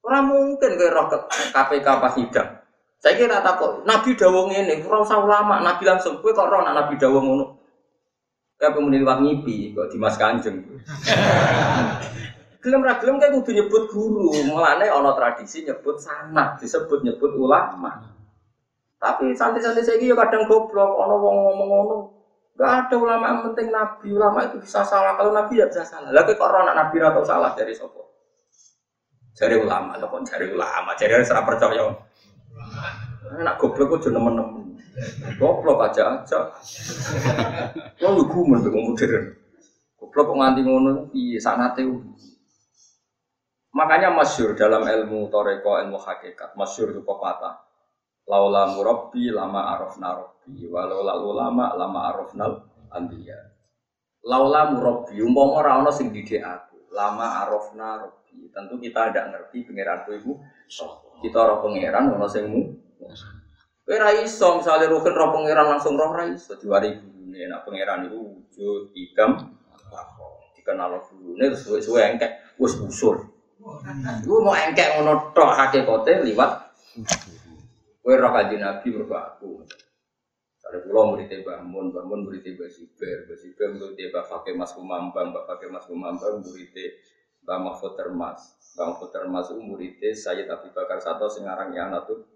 Orang 0.06 0.30
mungkin 0.30 0.78
kue 0.78 0.86
roh 0.94 1.10
ke 1.10 1.18
KPK 1.50 1.86
pas 1.98 2.14
sidang. 2.14 2.50
Saya 3.02 3.18
kira 3.18 3.42
takut, 3.42 3.82
Nabi 3.82 4.14
dawong 4.14 4.54
ini, 4.54 4.78
kurang 4.78 5.02
usah 5.02 5.18
ulama, 5.18 5.58
Nabi 5.58 5.90
langsung, 5.90 6.22
kue 6.22 6.30
kok 6.30 6.46
roh 6.46 6.62
nak 6.62 6.86
Nabi 6.86 7.02
dawong 7.02 7.24
ngono. 7.26 7.46
Kayak 8.54 8.78
pemunin 8.78 9.02
liwat 9.02 9.26
ngipi, 9.26 9.74
kok 9.74 9.90
Dimas 9.90 10.14
Kanjeng. 10.14 10.62
Gelem 12.62 12.80
ra 12.86 13.02
gelem 13.02 13.18
kayak 13.18 13.42
kudu 13.42 13.50
nyebut 13.58 13.90
guru, 13.90 14.30
mulane 14.46 14.86
ana 14.86 15.18
tradisi 15.18 15.66
nyebut 15.66 15.98
sanad, 15.98 16.62
disebut 16.62 17.02
nyebut 17.02 17.34
ulama. 17.34 18.13
Tapi 19.04 19.36
santri-santri 19.36 19.84
saya 19.84 20.00
ya 20.00 20.16
kadang 20.16 20.48
goblok, 20.48 20.96
ono 20.96 21.20
wong 21.20 21.36
ngomong 21.44 21.68
ngono. 21.68 21.96
Gak 22.56 22.88
ada 22.88 22.96
ulama 22.96 23.24
yang 23.28 23.40
penting 23.50 23.68
nabi, 23.68 24.08
ulama 24.16 24.48
itu 24.48 24.56
bisa 24.64 24.80
salah. 24.80 25.12
Kalau 25.20 25.36
nabi 25.36 25.60
ya 25.60 25.68
bisa 25.68 25.84
salah. 25.84 26.08
Lagi 26.08 26.32
kok 26.32 26.48
orang 26.48 26.72
nabi 26.72 27.04
atau 27.04 27.20
salah 27.20 27.52
dari 27.52 27.76
sopo? 27.76 28.00
Dari 29.36 29.60
ulama, 29.60 30.00
lo 30.00 30.08
kok 30.08 30.24
dari 30.24 30.48
ulama, 30.48 30.96
dari 30.96 31.20
serap 31.20 31.44
percaya. 31.44 31.84
Nak 33.44 33.60
goblok 33.60 34.00
kok 34.00 34.08
nemen-nemen. 34.08 34.72
Goblok 35.36 35.84
aja 35.84 36.24
aja. 36.24 36.54
Lo 38.00 38.08
lu 38.16 38.24
gumen 38.24 38.64
modern. 38.64 39.36
Goblok 40.00 40.32
kok 40.32 40.38
nganti 40.40 40.60
ngono, 40.64 41.12
iya 41.12 41.36
sanate. 41.36 41.84
Makanya 43.74 44.14
masyur 44.16 44.56
dalam 44.56 44.86
ilmu 44.86 45.28
toreko, 45.28 45.76
ilmu 45.76 45.98
hakikat, 46.00 46.56
masyur 46.56 46.94
itu 46.94 47.02
pepatah 47.04 47.63
laula 48.24 48.72
murabbi 48.72 49.28
lama 49.30 49.76
arafna 49.76 50.08
rabbi. 50.16 50.64
Walau 50.68 51.00
lalu 51.04 51.28
lama 51.36 51.66
lama 51.76 52.00
arafnal 52.12 52.52
anbiya 52.92 53.54
laula 54.24 54.72
murabbi 54.72 55.20
umpama 55.20 55.60
ora 55.60 55.70
ana 55.84 55.92
sing 55.92 56.08
didik 56.08 56.40
aku 56.40 56.88
lama 56.92 57.44
arafna 57.44 58.00
rabbi. 58.08 58.48
Tentu 58.50 58.80
kita 58.80 59.12
tidak 59.12 59.24
ngerti 59.30 59.68
pangeranku 59.68 60.10
ibu 60.16 60.32
kita 61.20 61.38
ora 61.38 61.54
pangeran 61.60 62.12
ana 62.16 62.28
sing 62.28 62.48
mu 62.48 62.60
kowe 63.84 63.96
ra 64.00 64.16
iso 64.16 64.56
misale 64.56 64.88
rukin 64.88 65.12
ora 65.12 65.28
pangeran 65.28 65.66
langsung 65.76 65.94
roh 66.00 66.12
ra 66.16 66.24
iso 66.28 66.56
diwari 66.56 66.96
gurune. 66.96 67.40
Nek 67.44 67.60
pangeran 67.68 68.08
iku 68.08 68.18
wujud 68.32 68.82
idam 68.96 69.52
dikenal 70.56 70.96
gurune 71.04 71.44
terus 71.52 71.68
suwe-suwe 71.68 72.00
engkek 72.16 72.56
wis 72.56 72.80
usul 72.80 73.28
Iku 74.24 74.44
mau 74.44 74.52
engkek 74.52 75.00
ngono 75.00 75.32
tok 75.32 75.56
liwat 76.24 76.52
Kue 78.04 78.20
roh 78.20 78.36
kaji 78.36 78.60
Nabi 78.60 78.92
mergo 78.92 79.16
aku. 79.16 79.64
Ada 80.60 80.84
pulau 80.84 81.16
murid 81.16 81.32
Mbah 81.40 81.64
Mun, 81.64 81.88
Mbah 81.88 82.04
Mun 82.04 82.28
murid 82.28 82.44
Mbah 82.44 82.68
Siber, 82.68 83.24
Siber 83.32 83.72
murid 83.72 83.96
Mbah 83.96 84.28
Fakih 84.28 84.52
Mas 84.52 84.76
Kumambang, 84.76 85.32
Mbah 85.32 85.48
Fakih 85.48 85.72
Mas 85.72 85.88
Kumambang 85.88 86.44
murid 86.44 86.76
Mbah 87.48 87.58
Mahfud 87.64 87.96
Termas. 87.96 88.60
Mbah 88.76 88.92
Mahfud 88.92 89.08
Termas 89.08 89.48
itu 89.48 89.56
murid 89.56 89.96
Sayyid 89.96 90.52
Abi 90.52 90.68
Bakar 90.76 91.00
Sato 91.00 91.32
Sengarang 91.32 91.72
yang 91.72 91.96
Yanatut 91.96 92.28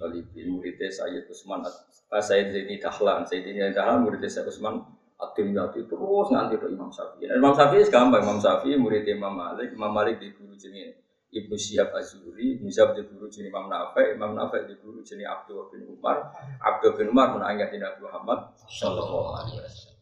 Talibin, 0.00 0.56
murid 0.56 0.80
Sayyid 0.88 1.28
Usman, 1.28 1.68
Sayyid 2.08 2.56
Zaini 2.56 2.80
Dahlan, 2.80 3.28
Sayyid 3.28 3.44
Zaini 3.44 3.76
Dahlan 3.76 4.00
murid 4.00 4.24
Sayyid 4.24 4.48
Usman 4.48 4.80
Atim 5.20 5.52
Yati 5.52 5.84
terus 5.84 6.32
nanti 6.32 6.56
ke 6.56 6.64
Imam 6.64 6.88
Syafi'i. 6.88 7.28
Imam 7.28 7.52
Syafi'i 7.52 7.84
gampang, 7.92 8.24
Imam 8.24 8.40
Syafi'i 8.40 8.80
murid 8.80 9.04
Imam 9.04 9.36
Malik, 9.36 9.68
Imam 9.76 9.92
Malik 9.92 10.16
di 10.16 10.32
guru 10.32 10.56
jenis 10.56 11.09
Ibnu 11.30 11.54
Syihab 11.54 11.94
Azuri, 11.94 12.58
bisa 12.58 12.90
di 12.90 13.06
guru 13.06 13.30
jenis 13.30 13.54
Imam 13.54 13.70
Nafi, 13.70 14.18
Imam 14.18 14.34
Nafi 14.34 14.66
di 14.66 14.74
guru 14.82 14.98
jenis 14.98 15.30
Abdul 15.30 15.70
bin 15.70 15.86
Umar, 15.86 16.34
Abdul 16.58 16.98
bin 16.98 17.14
Umar 17.14 17.38
menanggapi 17.38 17.78
Nabi 17.78 18.02
Muhammad 18.02 18.50
Shallallahu 18.66 19.38
Alaihi 19.38 19.62
Wasallam. 19.62 19.98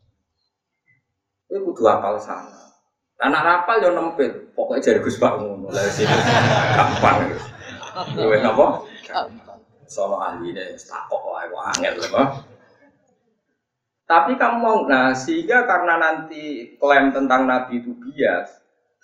Itu 1.52 1.58
kudu 1.68 1.84
apal 1.84 2.16
sana. 2.16 2.72
Anak 3.20 3.44
rapal 3.44 3.82
yang 3.84 3.98
nempel, 3.98 4.54
pokoknya 4.56 4.94
jadi 4.94 5.00
Gus 5.04 5.20
Pak 5.20 5.42
ngono 5.42 5.68
lah 5.68 5.84
sini 5.90 6.16
gampang. 6.72 7.34
Luwe 8.16 8.38
napa? 8.40 8.88
Sono 9.84 10.22
ahli 10.22 10.54
deh, 10.54 10.80
takok 10.80 11.22
wae 11.28 11.50
angel. 11.50 11.98
Tapi 14.08 14.32
kamu 14.40 14.56
mau, 14.64 14.88
nah 14.88 15.12
sehingga 15.12 15.68
karena 15.68 16.00
nanti 16.00 16.72
klaim 16.80 17.12
tentang 17.12 17.44
Nabi 17.44 17.84
itu 17.84 17.92
bias, 17.92 18.48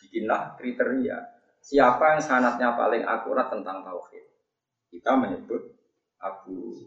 bikinlah 0.00 0.56
kriteria 0.56 1.33
siapa 1.64 2.16
yang 2.16 2.22
sanatnya 2.22 2.76
paling 2.76 3.00
akurat 3.08 3.48
tentang 3.48 3.80
tauhid. 3.80 4.24
Kita 4.92 5.16
menyebut 5.16 5.72
Abu 6.20 6.84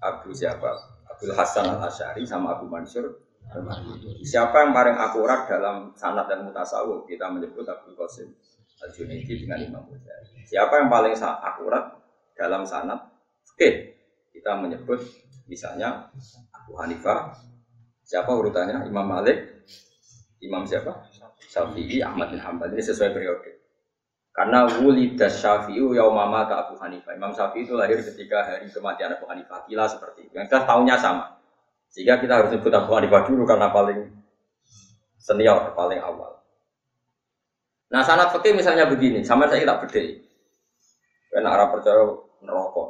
Abu 0.00 0.32
siapa? 0.32 0.72
Abdul 1.12 1.36
Hasan 1.36 1.68
al 1.68 1.84
Ashari 1.84 2.24
sama 2.24 2.56
Abu 2.56 2.66
Mansur. 2.66 3.20
Siapa 4.24 4.64
yang 4.64 4.72
paling 4.72 4.96
akurat 4.96 5.44
dalam 5.44 5.92
sanat 5.92 6.24
dan 6.26 6.48
mutasawuf? 6.48 7.04
Kita 7.04 7.28
menyebut 7.28 7.68
Abu 7.68 7.92
Qasim 7.92 8.32
al 8.80 8.90
Junaidi 8.90 9.44
dengan 9.44 9.60
Imam 9.60 9.84
Ghazali. 9.84 10.42
Siapa 10.48 10.80
yang 10.80 10.88
paling 10.88 11.14
akurat 11.20 12.00
dalam 12.34 12.64
sanat? 12.64 13.04
Oke, 13.54 13.94
kita 14.32 14.56
menyebut 14.58 14.98
misalnya 15.46 16.08
Abu 16.50 16.80
Hanifah. 16.80 17.36
Siapa 18.04 18.28
urutannya? 18.28 18.84
Imam 18.88 19.06
Malik, 19.06 19.64
Imam 20.40 20.64
siapa? 20.68 21.08
Syafi'i, 21.40 22.04
Ahmad 22.04 22.34
bin 22.34 22.40
Hambal. 22.42 22.72
Ini 22.74 22.82
sesuai 22.82 23.16
periode. 23.16 23.63
Karena 24.34 24.66
wulidah 24.66 25.30
syafi'u 25.30 25.94
yaumama 25.94 26.50
ta 26.50 26.66
Abu 26.66 26.74
Hanifah. 26.82 27.14
Imam 27.14 27.30
Syafi'i 27.30 27.62
itu 27.62 27.78
lahir 27.78 28.02
ketika 28.02 28.42
hari 28.42 28.66
kematian 28.66 29.14
Abu 29.14 29.30
Hanifah. 29.30 29.62
Kila 29.70 29.86
seperti 29.86 30.26
itu. 30.26 30.34
Yang 30.34 30.50
kita 30.50 30.66
tahunnya 30.66 30.96
sama. 30.98 31.38
Sehingga 31.94 32.18
kita 32.18 32.42
harus 32.42 32.50
sebut 32.50 32.74
Abu 32.74 32.90
Hanifah 32.98 33.22
dulu 33.30 33.46
karena 33.46 33.70
paling 33.70 34.10
senior, 35.14 35.70
paling 35.78 36.02
awal. 36.02 36.42
Nah 37.94 38.02
sanat 38.02 38.34
fikih 38.34 38.58
misalnya 38.58 38.90
begini, 38.90 39.22
sama 39.22 39.46
saya 39.46 39.62
tak 39.62 39.86
beda. 39.86 40.02
Karena 41.30 41.48
Arab 41.54 41.78
percaya 41.78 42.02
neraka. 42.42 42.84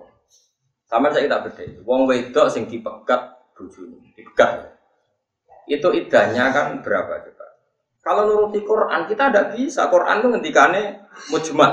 Sama 0.89 1.13
saya 1.13 1.29
tak 1.29 1.53
beda. 1.53 1.85
Wong 1.85 2.09
wedok 2.09 2.49
sing 2.49 2.65
dipegat 2.65 3.37
bojone, 3.53 4.01
dipegat. 4.17 4.73
itu 5.65 5.89
idahnya 5.97 6.53
kan 6.53 6.85
berapa 6.85 7.25
coba? 7.25 7.44
Kalau 8.05 8.29
nuruti 8.29 8.61
Quran 8.61 9.09
kita 9.09 9.33
tidak 9.33 9.57
bisa. 9.57 9.89
Quran 9.89 10.21
itu 10.21 10.29
ngendikane 10.29 10.83
mujmal. 11.33 11.73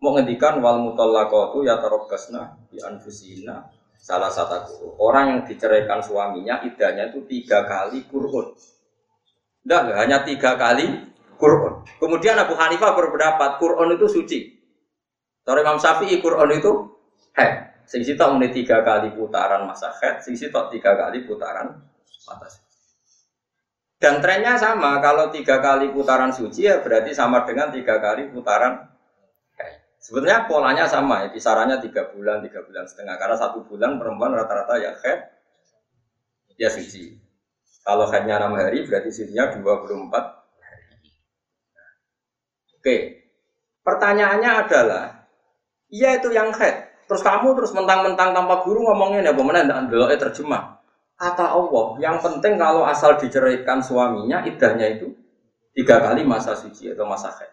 Mau 0.00 0.16
ngendikan 0.16 0.62
wal 0.64 0.80
mutallaqatu 0.80 1.66
ya 1.66 1.76
tarabbasna 1.76 2.56
bi 2.72 2.80
anfusina 2.80 3.68
salah 3.98 4.30
satu 4.30 4.94
orang 5.02 5.24
yang 5.36 5.40
diceraikan 5.44 5.98
suaminya 5.98 6.62
idahnya 6.62 7.10
itu 7.10 7.26
tiga 7.26 7.66
kali 7.66 8.06
kurun. 8.06 8.54
Tidak, 9.66 9.82
hanya 9.92 10.24
tiga 10.24 10.54
kali 10.54 10.86
kurun. 11.36 11.84
Kemudian 11.98 12.38
Abu 12.38 12.56
Hanifah 12.56 12.94
berpendapat 12.94 13.60
kurun 13.60 13.92
itu 13.92 14.06
suci. 14.08 14.38
Kalau 15.44 15.60
Imam 15.60 15.76
Syafi'i 15.76 16.22
kurun 16.22 16.56
itu 16.56 16.72
head. 17.36 17.84
Sing 17.88 18.04
sitok 18.04 18.36
tiga 18.52 18.84
kali 18.84 19.16
putaran 19.16 19.64
masa 19.64 19.88
head, 20.00 20.20
sing 20.20 20.36
sitok 20.36 20.68
tiga 20.68 20.92
kali 20.92 21.24
putaran 21.24 21.72
mata. 22.28 22.67
Dan 23.98 24.22
trennya 24.22 24.54
sama, 24.54 25.02
kalau 25.02 25.34
tiga 25.34 25.58
kali 25.58 25.90
putaran 25.90 26.30
suci 26.30 26.70
ya 26.70 26.78
berarti 26.78 27.10
sama 27.10 27.42
dengan 27.42 27.74
tiga 27.74 27.98
kali 27.98 28.30
putaran 28.30 28.86
head. 29.58 29.82
Sebetulnya 29.98 30.46
polanya 30.46 30.86
sama 30.86 31.26
ya, 31.26 31.28
kisarannya 31.34 31.82
tiga 31.82 32.06
bulan, 32.14 32.38
tiga 32.46 32.62
bulan 32.62 32.86
setengah. 32.86 33.18
Karena 33.18 33.34
satu 33.34 33.66
bulan 33.66 33.98
perempuan 33.98 34.38
rata-rata 34.38 34.78
ya 34.78 34.94
head, 35.02 35.18
ya 36.54 36.70
suci. 36.70 37.18
Kalau 37.82 38.06
headnya 38.06 38.38
enam 38.38 38.54
hari 38.54 38.86
berarti 38.86 39.10
sucinya 39.10 39.50
24 39.58 40.14
hari. 40.62 41.10
Oke, 42.78 42.96
pertanyaannya 43.82 44.50
adalah, 44.62 45.26
iya 45.90 46.22
itu 46.22 46.30
yang 46.30 46.54
head, 46.54 46.88
Terus 47.08 47.24
kamu 47.24 47.56
terus 47.56 47.72
mentang-mentang 47.72 48.36
tanpa 48.36 48.60
guru 48.62 48.84
ngomongin 48.84 49.24
ya 49.24 49.32
bagaimana 49.32 49.64
tidak 49.64 50.20
terjemah. 50.28 50.77
Kata 51.18 51.50
Allah, 51.50 51.98
yang 51.98 52.22
penting 52.22 52.54
kalau 52.54 52.86
asal 52.86 53.18
diceraikan 53.18 53.82
suaminya, 53.82 54.46
idahnya 54.46 54.86
itu 54.86 55.10
tiga 55.74 55.98
kali 55.98 56.22
masa 56.22 56.54
suci 56.54 56.94
atau 56.94 57.10
masa 57.10 57.34
haid. 57.34 57.50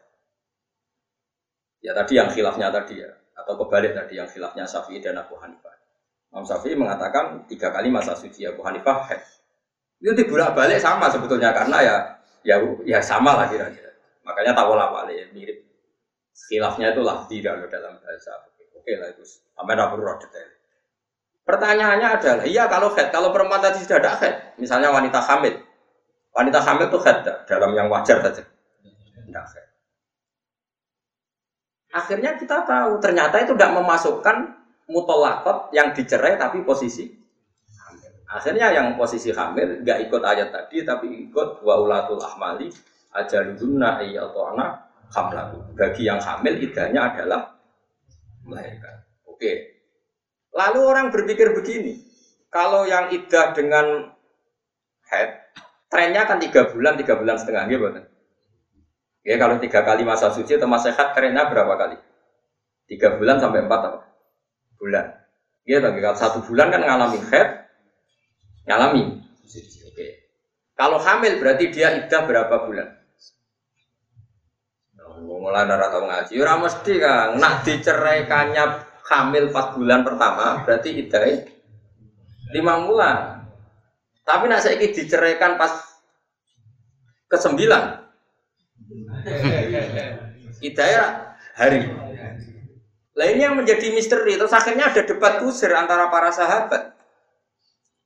Ya 1.82 1.98
tadi 1.98 2.22
yang 2.22 2.30
khilafnya 2.30 2.70
tadi 2.70 3.02
ya, 3.02 3.10
atau 3.34 3.58
kebalik 3.58 3.98
tadi 3.98 4.22
yang 4.22 4.30
khilafnya 4.30 4.70
Syafi'i 4.70 5.02
dan 5.02 5.18
Abu 5.18 5.34
Hanifah. 5.42 5.74
Imam 6.30 6.46
Syafi'i 6.46 6.78
mengatakan 6.78 7.50
tiga 7.50 7.74
kali 7.74 7.90
masa 7.90 8.14
suci 8.14 8.46
Abu 8.46 8.62
Hanifah 8.62 9.10
haid. 9.10 9.26
Itu 9.98 10.14
dibulak 10.14 10.54
balik 10.54 10.78
sama 10.78 11.10
sebetulnya 11.10 11.50
karena 11.50 11.78
ya 11.82 11.96
ya 12.46 12.62
ya 12.86 13.02
sama 13.02 13.34
lah 13.34 13.50
kira-kira. 13.50 13.90
Makanya 14.22 14.54
tawalah 14.54 14.94
balik 14.94 15.34
mirip. 15.34 15.66
Khilafnya 16.38 16.94
itu 16.94 17.02
lah 17.02 17.26
tidak 17.26 17.66
dalam 17.74 17.98
bahasa 17.98 18.46
Oke 18.86 19.02
lah 19.02 19.10
itu, 19.10 19.26
sampai 19.26 19.74
tidak 19.74 19.98
perlu 19.98 20.14
detail. 20.22 20.55
Pertanyaannya 21.46 22.08
adalah, 22.10 22.46
iya 22.50 22.66
kalau 22.66 22.90
head, 22.98 23.14
kalau 23.14 23.30
perempuan 23.30 23.62
tadi 23.62 23.78
sudah 23.86 24.02
ada 24.02 24.18
head, 24.18 24.58
misalnya 24.58 24.90
wanita 24.90 25.22
hamil, 25.22 25.62
wanita 26.34 26.58
hamil 26.58 26.90
itu 26.90 27.00
head 27.06 27.22
dalam 27.46 27.72
yang 27.78 27.86
wajar 27.86 28.18
saja, 28.26 28.42
tidak 29.30 29.46
head. 29.54 29.66
Akhirnya 31.94 32.34
kita 32.42 32.66
tahu 32.66 32.98
ternyata 32.98 33.46
itu 33.46 33.54
tidak 33.54 33.78
memasukkan 33.78 34.38
mutolakot 34.90 35.70
yang 35.70 35.94
dicerai 35.94 36.34
tapi 36.42 36.66
posisi 36.66 37.14
hamil. 37.78 38.12
Akhirnya 38.26 38.74
yang 38.74 38.98
posisi 38.98 39.30
hamil 39.30 39.86
nggak 39.86 40.10
ikut 40.10 40.22
ayat 40.26 40.50
tadi 40.50 40.82
tapi 40.82 41.30
ikut 41.30 41.62
waulatul 41.62 42.20
ahmali 42.20 42.74
ajaludunna 43.14 44.02
atau 44.02 44.42
anak 44.58 44.70
hamlaku. 45.14 45.62
Bagi 45.78 46.10
yang 46.10 46.18
hamil 46.18 46.58
idahnya 46.58 47.14
adalah 47.14 47.54
melahirkan. 48.44 49.06
Oke. 49.30 49.75
Lalu 50.56 50.80
orang 50.80 51.08
berpikir 51.12 51.52
begini, 51.52 52.00
kalau 52.48 52.88
yang 52.88 53.12
idah 53.12 53.52
dengan 53.52 54.16
head, 55.12 55.52
trennya 55.92 56.24
kan 56.24 56.40
tiga 56.40 56.72
bulan, 56.72 56.96
tiga 56.96 57.20
bulan 57.20 57.36
setengah, 57.36 57.68
gitu 57.68 57.92
kan? 57.92 58.06
Ya 59.28 59.36
kalau 59.36 59.60
tiga 59.60 59.84
kali 59.84 60.08
masa 60.08 60.32
suci 60.32 60.56
atau 60.56 60.72
masa 60.72 60.96
head, 60.96 61.12
trennya 61.12 61.52
berapa 61.52 61.76
kali? 61.76 61.98
Tiga 62.88 63.20
bulan 63.20 63.44
sampai 63.44 63.68
empat 63.68 63.82
apa? 63.84 64.00
Bulan. 64.80 65.06
Iya, 65.68 65.84
tapi 65.84 66.00
kalau 66.00 66.16
satu 66.16 66.40
bulan 66.48 66.72
kan 66.72 66.88
ngalami 66.88 67.20
head, 67.36 67.68
ngalami. 68.64 69.20
Oke. 69.92 70.08
Kalau 70.78 71.04
hamil 71.04 71.36
berarti 71.44 71.68
dia 71.68 72.00
idah 72.00 72.22
berapa 72.24 72.56
bulan? 72.64 72.96
mulai 75.26 75.70
darah 75.70 75.88
tahu 75.94 76.04
ngaji, 76.10 76.34
ora 76.42 76.56
mesti 76.60 76.94
kang. 77.00 77.30
Nak 77.40 77.54
diceraikannya 77.64 78.64
hamil 79.06 79.54
4 79.54 79.78
bulan 79.78 80.02
pertama, 80.02 80.66
berarti 80.66 80.90
idai 80.98 81.46
lima 82.54 82.86
bulan. 82.86 83.46
Tapi 84.26 84.50
nak 84.50 84.66
saya 84.66 84.82
diceraikan 84.82 85.62
pas 85.62 86.02
ke 87.30 87.38
sembilan, 87.38 87.84
idai 90.66 90.94
hari. 91.54 91.80
Lah 93.16 93.28
ini 93.32 93.42
yang 93.48 93.56
menjadi 93.56 93.96
misteri. 93.96 94.36
Terus 94.36 94.52
akhirnya 94.52 94.92
ada 94.92 95.02
debat 95.08 95.40
kusir 95.40 95.72
antara 95.72 96.12
para 96.12 96.34
sahabat. 96.36 96.92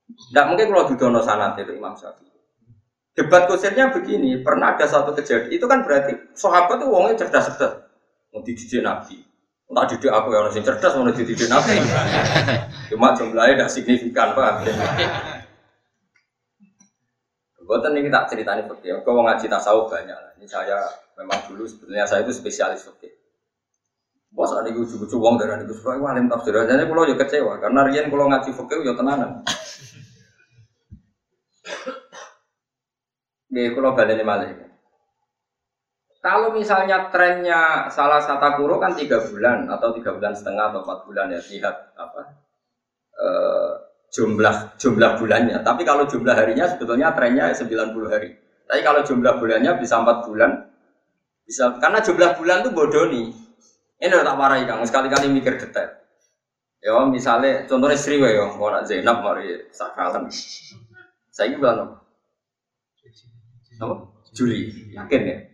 Tidak 0.06 0.44
mungkin 0.46 0.70
kalau 0.70 0.86
didono 0.86 1.20
sanat 1.24 1.58
itu 1.58 1.74
Imam 1.74 1.96
Syafi'i. 1.98 2.30
Debat 3.16 3.50
kusirnya 3.50 3.90
begini, 3.90 4.38
pernah 4.44 4.78
ada 4.78 4.86
satu 4.86 5.10
kejadian, 5.16 5.50
itu 5.50 5.66
kan 5.66 5.82
berarti 5.82 6.30
sahabat 6.36 6.78
itu 6.78 6.86
uangnya 6.86 7.26
cerdas-cerdas. 7.26 7.90
Mau 8.30 8.46
dididik 8.46 8.86
Nabi. 8.86 9.29
Entah 9.70 9.86
didik 9.86 10.10
aku 10.10 10.34
yang 10.34 10.50
masih 10.50 10.66
cerdas, 10.66 10.98
mau 10.98 11.06
dididik 11.06 11.46
Nabi. 11.46 11.78
Cuma 12.90 13.14
jumlahnya 13.14 13.54
tidak 13.54 13.70
signifikan, 13.70 14.34
Pak. 14.34 14.66
Buatan 17.62 17.94
ini 17.94 18.10
tak 18.10 18.26
ceritanya 18.34 18.66
fakir. 18.66 18.98
Kau 19.06 19.22
ngaji 19.22 19.46
tasawuf 19.46 19.94
banyak. 19.94 20.42
Ini 20.42 20.46
saya 20.50 20.82
memang 21.14 21.38
dulu 21.46 21.70
sebenarnya 21.70 22.02
saya 22.02 22.26
itu 22.26 22.34
spesialis 22.34 22.82
fakir. 22.82 23.14
Bos 24.34 24.50
ada 24.50 24.66
gue 24.66 24.86
cukup 24.86 25.06
uang 25.06 25.38
dari 25.38 25.62
itu 25.62 25.78
supaya 25.78 26.02
alim 26.14 26.26
tafsir. 26.26 26.50
Jadi 26.50 26.86
kalau 26.90 27.06
ya 27.06 27.14
kecewa 27.14 27.62
karena 27.62 27.80
Rian 27.86 28.10
kalau 28.10 28.26
ngaji 28.26 28.50
fakir 28.50 28.78
ya 28.82 28.94
tenanan. 28.98 29.46
Nggih, 33.50 33.74
kalau 33.74 33.94
baleni 33.98 34.22
malih. 34.26 34.69
Kalau 36.20 36.52
misalnya 36.52 37.08
trennya 37.08 37.88
salah 37.88 38.20
satu 38.20 38.60
kuro 38.60 38.76
kan 38.76 38.92
tiga 38.92 39.24
bulan 39.24 39.64
atau 39.72 39.96
tiga 39.96 40.12
bulan 40.12 40.36
setengah 40.36 40.68
atau 40.68 40.84
empat 40.84 41.08
bulan 41.08 41.32
ya 41.32 41.40
lihat 41.40 41.96
apa 41.96 42.20
e, 43.16 43.26
jumlah 44.12 44.76
jumlah 44.76 45.16
bulannya. 45.16 45.64
Tapi 45.64 45.82
kalau 45.88 46.04
jumlah 46.04 46.36
harinya 46.36 46.68
sebetulnya 46.68 47.16
trennya 47.16 47.56
90 47.56 48.12
hari. 48.12 48.36
Tapi 48.68 48.80
kalau 48.84 49.00
jumlah 49.00 49.40
bulannya 49.40 49.72
bisa 49.80 50.04
empat 50.04 50.28
bulan, 50.28 50.68
bisa 51.48 51.80
karena 51.80 52.04
jumlah 52.04 52.36
bulan 52.36 52.68
tuh 52.68 52.72
bodoh 52.76 53.08
nih. 53.08 53.32
Ini 54.00 54.12
udah 54.12 54.24
tak 54.24 54.36
marahi 54.36 54.64
kang, 54.64 54.80
sekali-kali 54.84 55.28
mikir 55.32 55.56
detail. 55.56 56.00
Ya 56.80 56.96
misalnya 57.04 57.68
contohnya 57.68 57.96
Sri 57.96 58.16
ya, 58.16 58.48
mau 58.56 58.72
Zainab 58.84 59.20
mari 59.20 59.68
sakratan. 59.68 60.32
Saya 61.28 61.52
bilang 61.56 62.00
apa? 63.80 63.94
Juli, 64.32 64.92
yakin 64.92 65.22
ya? 65.24 65.49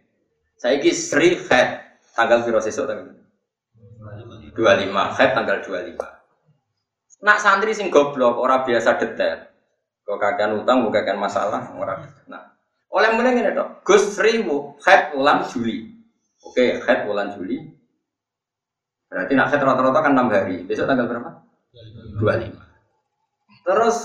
Saya 0.57 0.81
ini 0.81 0.93
Sri 0.93 1.37
Head 1.37 1.69
tanggal 2.17 2.41
piro 2.41 2.61
sesuk 2.61 2.89
tanggal 2.89 3.13
25 4.57 4.57
Head 4.93 5.31
tanggal 5.37 5.57
25 5.61 6.01
Nak 7.25 7.39
santri 7.41 7.73
sing 7.73 7.89
goblok 7.89 8.37
orang 8.37 8.65
biasa 8.65 9.01
detail. 9.01 9.49
Kok 10.05 10.21
kakean 10.21 10.61
utang 10.61 10.85
bukan 10.85 11.01
kakean 11.03 11.19
masalah 11.19 11.73
ora. 11.75 11.97
Nah, 12.29 12.55
oleh 12.93 13.11
mulai 13.17 13.33
ngene 13.33 13.57
tok. 13.57 13.83
Gus 13.83 14.21
Riwu 14.21 14.77
Head 14.85 15.17
bulan 15.17 15.49
Juli. 15.49 15.91
Oke, 16.45 16.79
Head 16.85 17.09
bulan 17.09 17.33
Juli. 17.33 17.57
Berarti 19.07 19.33
nak 19.33 19.49
head 19.49 19.63
rata-rata 19.65 20.01
kan 20.03 20.13
6 20.13 20.29
hari. 20.29 20.57
Besok 20.69 20.87
tanggal 20.87 21.09
berapa? 21.09 21.31
25. 22.21 22.53
Terus 23.65 23.99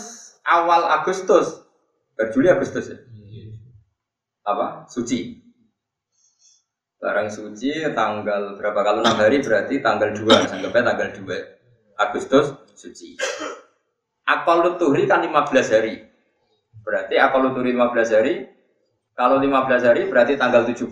awal 0.47 0.87
Agustus, 0.99 1.67
berjuli 2.15 2.47
Agustus 2.49 2.85
ya 2.89 2.97
apa 4.41 4.89
suci 4.89 5.40
barang 7.01 7.27
suci 7.33 7.81
tanggal 7.97 8.61
berapa? 8.61 8.79
Kalau 8.85 9.01
enam 9.01 9.17
hari 9.17 9.41
berarti 9.41 9.81
tanggal 9.81 10.13
dua. 10.13 10.45
Anggapnya 10.45 10.93
tanggal 10.93 11.09
dua 11.17 11.37
Agustus 11.97 12.53
suci. 12.77 13.17
Akal 14.29 14.61
luturi 14.61 15.09
kan 15.09 15.25
15 15.25 15.73
hari. 15.73 15.97
Berarti 16.85 17.17
akal 17.17 17.49
luturi 17.49 17.73
15 17.73 18.15
hari. 18.15 18.33
Kalau 19.17 19.41
15 19.41 19.81
hari 19.81 20.01
berarti 20.07 20.33
tanggal 20.37 20.63
17 20.69 20.87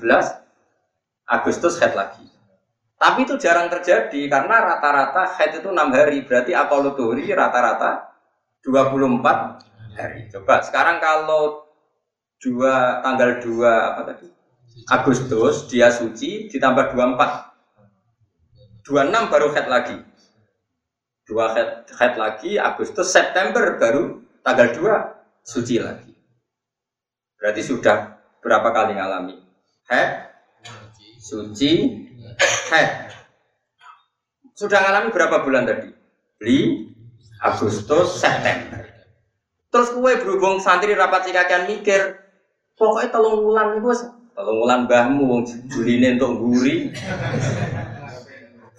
Agustus 1.29 1.77
head 1.77 1.93
lagi. 1.93 2.25
Tapi 2.99 3.23
itu 3.23 3.39
jarang 3.39 3.71
terjadi 3.71 4.27
karena 4.27 4.59
rata-rata 4.59 5.23
head 5.39 5.61
itu 5.61 5.69
enam 5.69 5.93
hari. 5.93 6.25
Berarti 6.25 6.57
akal 6.57 6.89
luturi 6.89 7.29
rata-rata 7.29 8.17
24 8.65 9.93
hari. 9.93 10.25
Coba 10.33 10.65
sekarang 10.65 10.97
kalau 10.97 11.69
dua 12.41 12.99
tanggal 13.05 13.39
2 13.39 13.61
apa 13.93 14.01
tadi? 14.09 14.38
Agustus 14.87 15.67
dia 15.67 15.91
suci 15.91 16.47
ditambah 16.47 16.95
24. 16.95 17.49
26 18.87 19.33
baru 19.33 19.47
head 19.53 19.67
lagi. 19.67 19.97
Dua 21.27 21.53
head, 21.53 21.85
head 21.93 22.17
lagi 22.17 22.57
Agustus 22.57 23.13
September 23.13 23.77
baru 23.77 24.23
tanggal 24.41 24.73
2 24.73 25.45
suci 25.45 25.77
lagi. 25.77 26.13
Berarti 27.37 27.61
sudah 27.61 28.17
berapa 28.41 28.69
kali 28.73 28.97
ngalami? 28.97 29.35
Head, 29.87 30.11
suci, 31.21 31.71
head. 32.73 33.13
Sudah 34.57 34.79
ngalami 34.83 35.13
berapa 35.13 35.45
bulan 35.45 35.63
tadi? 35.69 35.89
Li, 36.43 36.89
Agustus, 37.39 38.19
September. 38.19 38.83
Terus 39.69 39.93
kue 39.93 40.13
berhubung 40.17 40.57
santri 40.57 40.97
rapat 40.97 41.29
sikakian 41.29 41.69
mikir, 41.69 42.17
pokoknya 42.73 43.13
telung 43.13 43.45
bulan 43.45 43.77
nih 43.77 43.81
bos, 43.85 44.01
telung 44.39 44.63
bulan 44.63 44.87
bahmu, 44.87 45.43
juline 45.67 46.15
untuk 46.15 46.31
guri. 46.39 46.95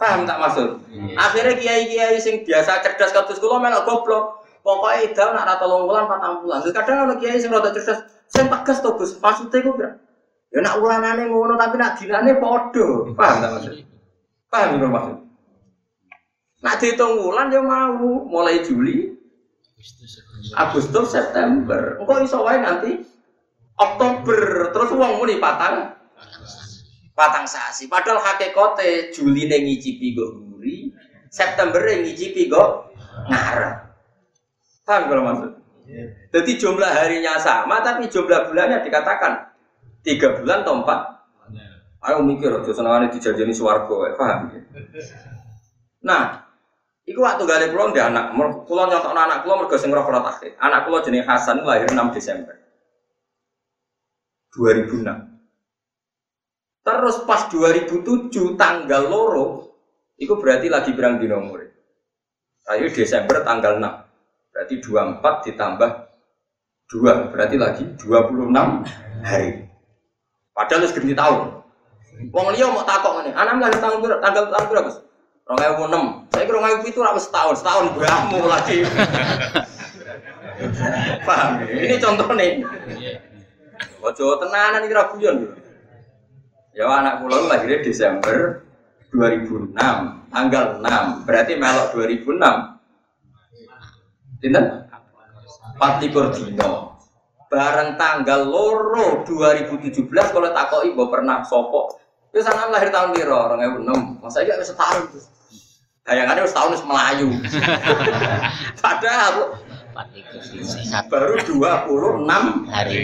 Paham 0.00 0.24
tak 0.24 0.40
maksud? 0.40 0.80
Akhirnya 1.12 1.52
kiai-kiai 1.60 2.16
sing 2.16 2.40
biasa 2.48 2.80
cerdas 2.80 3.12
kados 3.12 3.36
kula 3.36 3.60
melok 3.60 3.84
goblok. 3.84 4.40
Pokoknya 4.64 5.12
itu 5.12 5.20
nak 5.20 5.44
rata 5.44 5.60
telung 5.60 5.84
bulan 5.84 6.08
patang. 6.08 6.40
Terus 6.64 6.72
kadang 6.72 7.04
ada 7.04 7.20
kiai 7.20 7.36
sing 7.36 7.52
rada 7.52 7.76
cerdas, 7.76 8.08
sing 8.32 8.48
tegas 8.48 8.80
to 8.80 8.96
Gus. 8.96 9.20
Maksudnya 9.20 9.60
kok 9.60 9.76
kira? 9.76 9.90
Ya 10.48 10.58
nak 10.64 10.80
ulanane 10.80 11.28
ngono 11.28 11.60
tapi 11.60 11.76
nak 11.76 12.00
dinane 12.00 12.40
padha. 12.40 12.88
Paham 13.12 13.36
tak 13.44 13.50
maksud? 13.60 13.74
Paham 14.48 14.80
tak 14.80 14.88
maksud? 14.88 15.16
Nak 16.64 16.74
dihitung 16.80 17.20
bulan 17.20 17.52
dia 17.52 17.60
mau 17.60 18.24
mulai 18.24 18.64
Juli, 18.64 19.12
Agustus, 20.56 21.12
September. 21.12 22.00
Engkau 22.00 22.24
iso 22.24 22.40
wae 22.44 22.56
nanti 22.60 23.00
Oktober 23.80 24.68
terus 24.76 24.92
uang 24.92 25.16
muni 25.16 25.40
patang 25.40 25.96
patang 27.16 27.48
sasi. 27.48 27.88
Padahal 27.88 28.20
hakikate 28.20 29.08
Juli 29.12 29.48
ning 29.48 29.64
ngicipi 29.64 30.12
go 30.12 30.36
guri, 30.36 30.92
September 31.32 31.80
ning 31.88 32.04
ngicipi 32.04 32.52
go 32.52 32.92
ngarep. 33.28 33.88
Paham 34.84 35.02
kalau 35.08 35.22
maksud? 35.24 35.50
Jadi 36.30 36.52
jumlah 36.60 36.90
harinya 36.92 37.40
sama 37.40 37.80
tapi 37.80 38.06
jumlah 38.06 38.52
bulannya 38.52 38.84
dikatakan 38.84 39.48
tiga 40.04 40.38
bulan 40.38 40.62
atau 40.62 40.84
empat. 40.84 41.00
Ayo 42.00 42.24
mikir, 42.24 42.48
aja 42.48 42.72
senengane 42.72 43.12
dijajani 43.12 43.52
swarga, 43.52 44.16
paham 44.16 44.48
ya? 44.56 44.60
Nah, 46.00 46.48
Iku 47.04 47.26
waktu 47.26 47.42
gale 47.42 47.74
pulau 47.74 47.90
dia 47.90 48.06
anak, 48.06 48.30
pulau 48.70 48.86
nyontok 48.86 49.10
anak 49.10 49.42
pulau 49.42 49.58
mergo 49.64 49.74
sing 49.74 49.90
roh. 49.90 50.06
Anak 50.62 50.80
pulau 50.86 51.02
jenis 51.02 51.26
Hasan 51.26 51.66
lahir 51.66 51.90
6 51.90 51.96
Desember 52.14 52.59
2006. 54.54 55.30
Terus 56.80 57.16
pas 57.28 57.46
2007 57.52 58.58
tanggal 58.58 59.02
loro, 59.06 59.78
itu 60.18 60.34
berarti 60.36 60.66
lagi 60.66 60.90
berang 60.96 61.20
di 61.20 61.30
nomor. 61.30 61.62
Ayo 62.70 62.86
Desember 62.90 63.42
tanggal 63.46 63.78
6. 63.78 64.50
Berarti 64.50 64.74
24 64.82 65.46
ditambah 65.46 65.90
2, 66.90 67.30
berarti 67.30 67.56
lagi 67.56 67.84
26 67.94 68.50
hari. 69.22 69.70
Padahal 70.50 70.82
harus 70.82 70.92
ganti 70.92 71.14
tahun. 71.14 71.40
Wong 72.34 72.46
liya 72.52 72.68
mau 72.68 72.84
takok 72.84 73.22
ngene, 73.22 73.30
anak 73.32 73.54
lahir 73.56 73.78
tanggal 73.80 74.20
tanggal 74.20 74.44
tanggal 74.52 74.68
berapa? 74.68 74.90
Rong 75.48 75.60
ewu 75.66 75.82
enam. 75.88 76.04
Saya 76.30 76.46
kira 76.46 76.60
rong 76.60 76.84
itu 76.84 77.00
harus 77.00 77.24
setahun, 77.26 77.64
setahun 77.64 77.86
beramu 77.96 78.44
lagi. 78.44 78.84
Paham? 81.26 81.64
Ini 81.64 81.96
contoh 81.96 82.28
nih. 82.36 82.60
Ojo 84.00 84.40
tenanan 84.40 84.84
ini 84.84 84.94
raguyan. 84.96 85.36
Ya 86.72 86.86
anak 86.86 87.20
pulau 87.20 87.50
lahirnya 87.50 87.82
Desember 87.82 88.62
2006, 89.10 89.74
tanggal 90.30 90.64
6. 90.80 91.26
Berarti 91.26 91.52
melok 91.58 91.88
2006. 91.98 92.80
Dinten? 94.40 94.64
24 95.80 96.36
dino. 96.36 97.00
Bareng 97.50 97.98
tanggal 97.98 98.46
loro 98.46 99.26
2017 99.26 100.06
kalau 100.06 100.48
takoi 100.54 100.94
mbok 100.94 101.10
pernah 101.10 101.42
sopok. 101.42 101.98
Itu 102.30 102.46
sana 102.46 102.70
lahir 102.70 102.94
tahun 102.94 103.10
piro? 103.10 103.34
Orang 103.34 103.82
enam. 103.82 104.22
Masa 104.22 104.46
gak 104.46 104.62
setahun. 104.62 105.10
Bayangannya 106.06 106.46
setahun 106.46 106.78
harus 106.78 106.86
Melayu. 106.86 107.28
Padahal 108.84 109.58
baru 111.10 111.34
26 111.42 112.70
hari. 112.70 113.00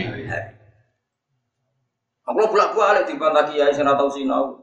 Aku 2.26 2.42
bolak 2.50 2.74
balik 2.74 3.06
di 3.06 3.14
lagi 3.14 3.54
ya 3.54 3.70
tahu 3.70 4.10
sinau. 4.10 4.58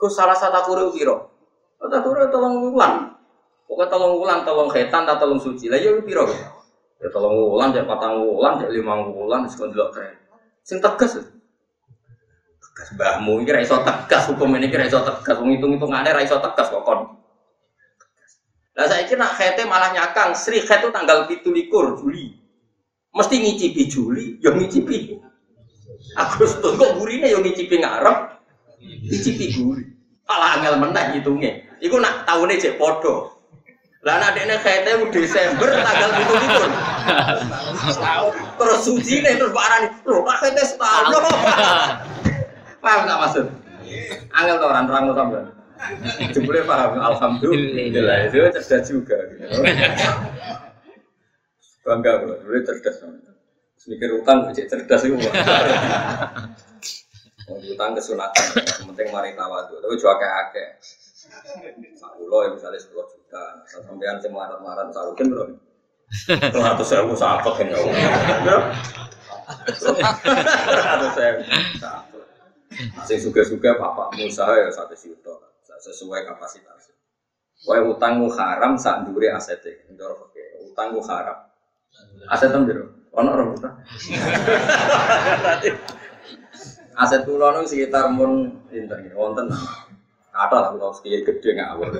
Ku 0.00 0.08
salah 0.08 0.32
satu 0.32 0.64
kuru 0.64 0.96
kiro. 0.96 1.28
Kata 1.76 2.00
kuru 2.00 2.24
tolong 2.32 2.72
ulang. 2.72 3.20
Pokoknya 3.68 3.92
tolong 3.92 4.14
ulang, 4.16 4.40
tolong 4.48 4.68
khetan, 4.72 5.04
tak 5.04 5.20
tolong 5.20 5.36
suci. 5.36 5.68
Lah 5.68 5.76
ya 5.76 5.92
piro. 6.00 6.24
Ya 7.00 7.08
tolong 7.12 7.36
ulang, 7.36 7.70
jadi 7.76 7.84
patang 7.84 8.16
ulang, 8.24 8.64
jadi 8.64 8.80
lima 8.80 8.96
ulang, 9.12 9.44
sekolah 9.44 9.70
dulu 9.70 9.92
keren. 9.92 10.16
Sing 10.64 10.80
tegas. 10.80 11.20
Tegas 11.20 12.88
mbahmu 12.96 13.44
ini 13.44 13.52
raiso 13.52 13.76
tegas, 13.84 14.28
hukum 14.32 14.56
ini 14.56 14.72
kira 14.72 14.88
raiso 14.88 15.04
tegas, 15.04 15.36
menghitung 15.40 15.76
hitung 15.76 15.92
ada 15.92 16.16
raiso 16.16 16.40
tegas 16.40 16.68
kok 16.72 16.82
kon. 16.84 17.20
Saya 18.74 19.04
kira 19.04 19.28
khete 19.36 19.68
malah 19.68 19.92
nyakang, 19.92 20.32
Sri 20.32 20.64
khet 20.64 20.80
itu 20.80 20.88
tanggal 20.88 21.28
pitu 21.28 21.52
likur 21.52 22.00
Juli. 22.00 22.36
Mesti 23.12 23.36
ngicipi 23.36 23.82
Juli, 23.84 24.40
yang 24.40 24.56
ngicipi 24.56 25.19
Agustus 26.18 26.74
kok 26.74 26.98
gurine 26.98 27.30
yang 27.30 27.46
ngicipi 27.46 27.78
ngarep, 27.78 28.42
ngicipi 28.82 29.46
guri. 29.54 29.86
Malah 30.26 30.50
angel 30.58 30.74
menang 30.78 31.14
hitungnya. 31.14 31.62
Iku 31.82 31.98
nak 31.98 32.26
tahunnya 32.26 32.62
cek 32.62 32.78
podo. 32.78 33.40
Lah 34.00 34.16
nak 34.16 34.32
dekne 34.32 34.56
khete 34.64 34.96
Desember 35.12 35.68
tanggal 35.68 36.10
pitu 36.16 36.34
likur. 36.40 36.70
Terus 38.56 38.80
suci 38.80 39.20
nih 39.20 39.36
terus 39.36 39.52
barang 39.52 39.82
loh 40.08 40.24
pak 40.24 40.36
khete 40.40 40.62
setahun. 40.64 41.20
Paham 42.80 43.00
tak 43.04 43.18
maksud? 43.20 43.46
Angel 44.32 44.56
tuh 44.56 44.68
orang 44.70 44.88
orang 44.88 45.12
sampean. 45.12 45.44
Jebule 46.32 46.60
paham, 46.68 47.00
alhamdulillah 47.00 48.28
itu 48.28 48.36
cerdas 48.60 48.88
juga. 48.88 49.16
Bangga 51.88 52.12
bro, 52.20 52.36
cerdas. 52.64 53.00
Mikir 53.90 54.22
utang, 54.22 54.46
cek 54.54 54.70
cerdas 54.70 55.02
itu. 55.02 55.18
Mau 57.50 57.58
utang 57.58 57.90
kesunatan, 57.98 58.46
penting 58.86 59.10
mari 59.10 59.34
tawadu. 59.34 59.82
Tapi 59.82 59.98
juga 59.98 60.14
kayak 60.22 60.36
akeh. 60.46 60.68
Sakulo 61.98 62.46
ya 62.46 62.54
misalnya 62.54 62.78
sepuluh 62.78 63.10
juta, 63.10 63.66
sampean 63.66 64.22
sing 64.22 64.30
marat-marat 64.30 64.94
sarukin 64.94 65.34
bro. 65.34 65.50
Ratus 66.30 66.86
sewu 66.86 67.14
sakit 67.18 67.52
kan 67.58 67.66
ya. 67.66 67.78
Ratus 69.46 69.78
sewu 71.18 71.42
sakit. 71.82 72.22
Sing 73.02 73.18
suga-suga 73.18 73.74
bapakmu 73.74 74.30
usaha 74.30 74.54
ya 74.54 74.70
satu 74.70 74.94
juta 74.94 75.34
sesuai 75.82 76.30
kapasitas. 76.30 76.94
Wae 77.66 77.82
utangmu 77.82 78.30
haram 78.30 78.78
sak 78.78 79.02
ndure 79.02 79.34
asete. 79.34 79.90
Ndoro 79.90 80.30
oke. 80.30 80.70
Utangmu 80.70 81.02
haram. 81.02 81.50
Aset 82.30 82.54
ndoro. 82.54 82.99
Ono 83.10 83.28
ora 83.34 83.44
utang. 83.50 83.74
Aset 87.00 87.22
kula 87.26 87.56
nu 87.56 87.66
sekitar 87.66 88.06
mun 88.12 88.62
pinten 88.70 89.10
wonten. 89.16 89.50
Ada 90.30 90.56
lah 90.62 90.70
kalau 90.78 90.94
sekian 90.94 91.26
gede 91.26 91.58
nggak 91.58 91.70
awal. 91.74 91.90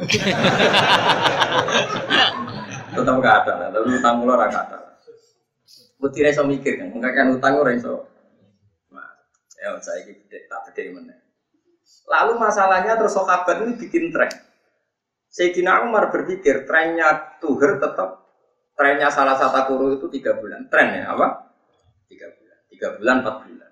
Tetap 2.94 3.14
nggak 3.18 3.36
ada, 3.42 3.74
tapi 3.74 3.88
utang 3.90 4.22
mula 4.22 4.38
nggak 4.38 4.64
ada. 4.70 4.78
Putih 5.98 6.24
reso 6.24 6.46
mikir 6.46 6.78
kan, 6.78 6.94
nggak 6.94 7.12
kan 7.12 7.26
utang 7.34 7.58
ora 7.58 7.74
iso. 7.74 8.06
Ya 9.60 9.76
saya 9.82 10.06
gede 10.06 10.46
tak 10.46 10.72
gede 10.72 10.94
mana. 10.94 11.18
Lalu 12.08 12.32
masalahnya 12.38 12.96
terus 12.96 13.12
sahabat 13.12 13.60
ini 13.66 13.76
bikin 13.76 14.14
tren. 14.14 14.30
Sayyidina 15.30 15.86
Umar 15.86 16.10
berpikir 16.10 16.66
trennya 16.66 17.38
Tuher 17.38 17.78
tetap 17.78 18.19
trennya 18.74 19.08
salah 19.12 19.36
satu 19.36 19.74
guru 19.74 19.96
itu 19.98 20.06
tiga 20.10 20.38
bulan. 20.38 20.66
Trennya 20.66 21.10
apa? 21.10 21.54
Tiga 22.10 22.28
bulan. 22.32 22.58
Tiga 22.70 22.88
bulan, 22.96 23.14
empat 23.22 23.36
bulan. 23.46 23.70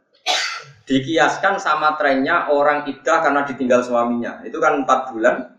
Dikiaskan 0.88 1.54
sama 1.60 2.00
trennya 2.00 2.48
orang 2.48 2.88
iddah 2.88 3.20
karena 3.20 3.44
ditinggal 3.44 3.84
suaminya. 3.84 4.40
Itu 4.46 4.56
kan 4.56 4.84
empat 4.84 5.12
bulan, 5.12 5.58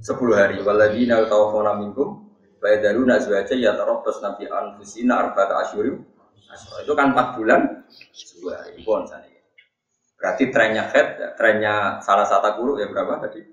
sepuluh 0.00 0.34
hari. 0.38 0.62
Waladina 0.64 1.20
tawafona 1.28 1.76
minkum 1.76 2.28
Bayadalu 2.58 3.06
nazwaja 3.06 3.54
ya 3.54 3.78
terobos 3.78 4.18
nabi 4.18 4.50
anfusina 4.50 5.14
arba'ata 5.14 5.62
asyurim 5.62 6.02
Itu 6.82 6.96
kan 6.98 7.14
empat 7.14 7.38
bulan, 7.38 7.86
sepuluh 8.10 8.58
hari. 8.58 8.82
Bon, 8.82 9.06
sana. 9.06 9.28
Berarti 10.18 10.50
trennya 10.50 10.90
head, 10.90 11.08
ya, 11.14 11.28
trennya 11.38 12.02
salah 12.02 12.26
satu 12.26 12.58
guru 12.58 12.82
ya 12.82 12.90
berapa 12.90 13.22
tadi? 13.22 13.44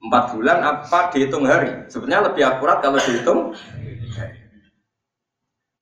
Empat 0.00 0.32
bulan 0.32 0.64
apa 0.64 1.12
dihitung 1.12 1.44
hari? 1.44 1.84
Sebenarnya 1.92 2.32
lebih 2.32 2.42
akurat 2.48 2.80
kalau 2.80 2.96
dihitung 2.96 3.52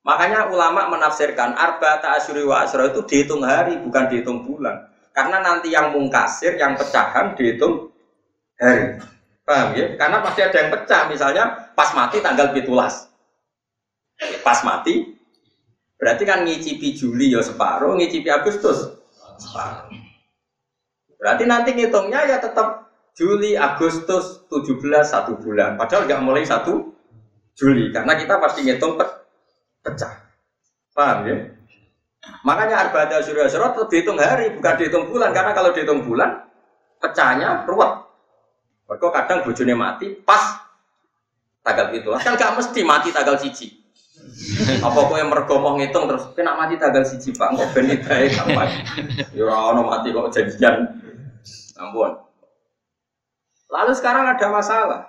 Makanya 0.08 0.48
ulama 0.48 0.88
menafsirkan 0.88 1.52
arba 1.52 2.00
ta'asyuri 2.00 2.48
wa 2.48 2.64
asra 2.64 2.88
itu 2.88 3.04
dihitung 3.04 3.44
hari, 3.44 3.76
bukan 3.76 4.08
dihitung 4.08 4.48
bulan. 4.48 4.88
Karena 5.12 5.44
nanti 5.44 5.68
yang 5.68 5.92
mungkasir, 5.92 6.56
yang 6.56 6.72
pecahan 6.80 7.36
dihitung 7.36 7.92
hari. 8.56 8.96
Paham 9.44 9.76
ya? 9.76 10.00
Karena 10.00 10.24
pasti 10.24 10.40
ada 10.40 10.56
yang 10.56 10.70
pecah, 10.72 11.02
misalnya 11.12 11.44
pas 11.76 11.92
mati 11.92 12.24
tanggal 12.24 12.56
pitulas. 12.56 13.12
Pas 14.40 14.64
mati 14.64 15.18
Berarti 15.98 16.22
kan 16.22 16.46
ngicipi 16.46 16.94
Juli 16.94 17.34
ya 17.34 17.42
separuh, 17.42 17.98
ngicipi 17.98 18.30
Agustus 18.30 18.86
separuh. 19.34 19.90
Berarti 21.18 21.44
nanti 21.50 21.74
ngitungnya 21.74 22.22
ya 22.22 22.38
tetap 22.38 22.86
Juli, 23.18 23.58
Agustus, 23.58 24.46
17, 24.46 24.78
satu 25.02 25.34
bulan. 25.42 25.74
Padahal 25.74 26.06
nggak 26.06 26.22
mulai 26.22 26.46
satu 26.46 26.94
Juli, 27.58 27.90
karena 27.90 28.14
kita 28.14 28.38
pasti 28.38 28.62
ngitung 28.62 28.94
pe 28.94 29.02
pecah. 29.82 30.12
Paham 30.94 31.26
ya? 31.26 31.36
Makanya 32.42 32.88
arba'ata 32.88 33.22
surya 33.22 33.48
surah 33.48 33.72
tetap 33.72 33.88
dihitung 33.88 34.18
hari, 34.18 34.52
bukan 34.52 34.74
dihitung 34.76 35.04
bulan. 35.08 35.30
Karena 35.32 35.52
kalau 35.54 35.70
dihitung 35.72 36.04
bulan, 36.04 36.44
pecahnya 36.98 37.64
ruwet. 37.64 38.04
Mereka 38.88 39.08
kadang 39.12 39.38
bojone 39.44 39.74
mati 39.76 40.16
pas 40.24 40.64
tanggal 41.60 41.92
itu. 41.92 42.08
Kan 42.24 42.40
gak 42.40 42.56
mesti 42.56 42.80
mati 42.82 43.12
tanggal 43.12 43.36
siji. 43.36 43.68
Apa 44.80 45.08
kok 45.08 45.16
yang 45.16 45.30
mergo 45.30 45.56
mau 45.60 45.76
ngitung 45.76 46.08
terus 46.08 46.24
kena 46.32 46.56
mati 46.56 46.76
tanggal 46.80 47.04
siji 47.04 47.36
Pak, 47.36 47.54
kok 47.54 47.68
ben 47.76 47.92
idae 47.92 48.28
kapan. 48.32 48.68
Ya 49.36 49.44
ora 49.44 49.80
mati 49.84 50.08
kok 50.10 50.32
janjian. 50.32 50.88
Ampun. 51.78 52.12
Lalu 53.68 53.92
sekarang 53.92 54.24
ada 54.24 54.46
masalah. 54.48 55.00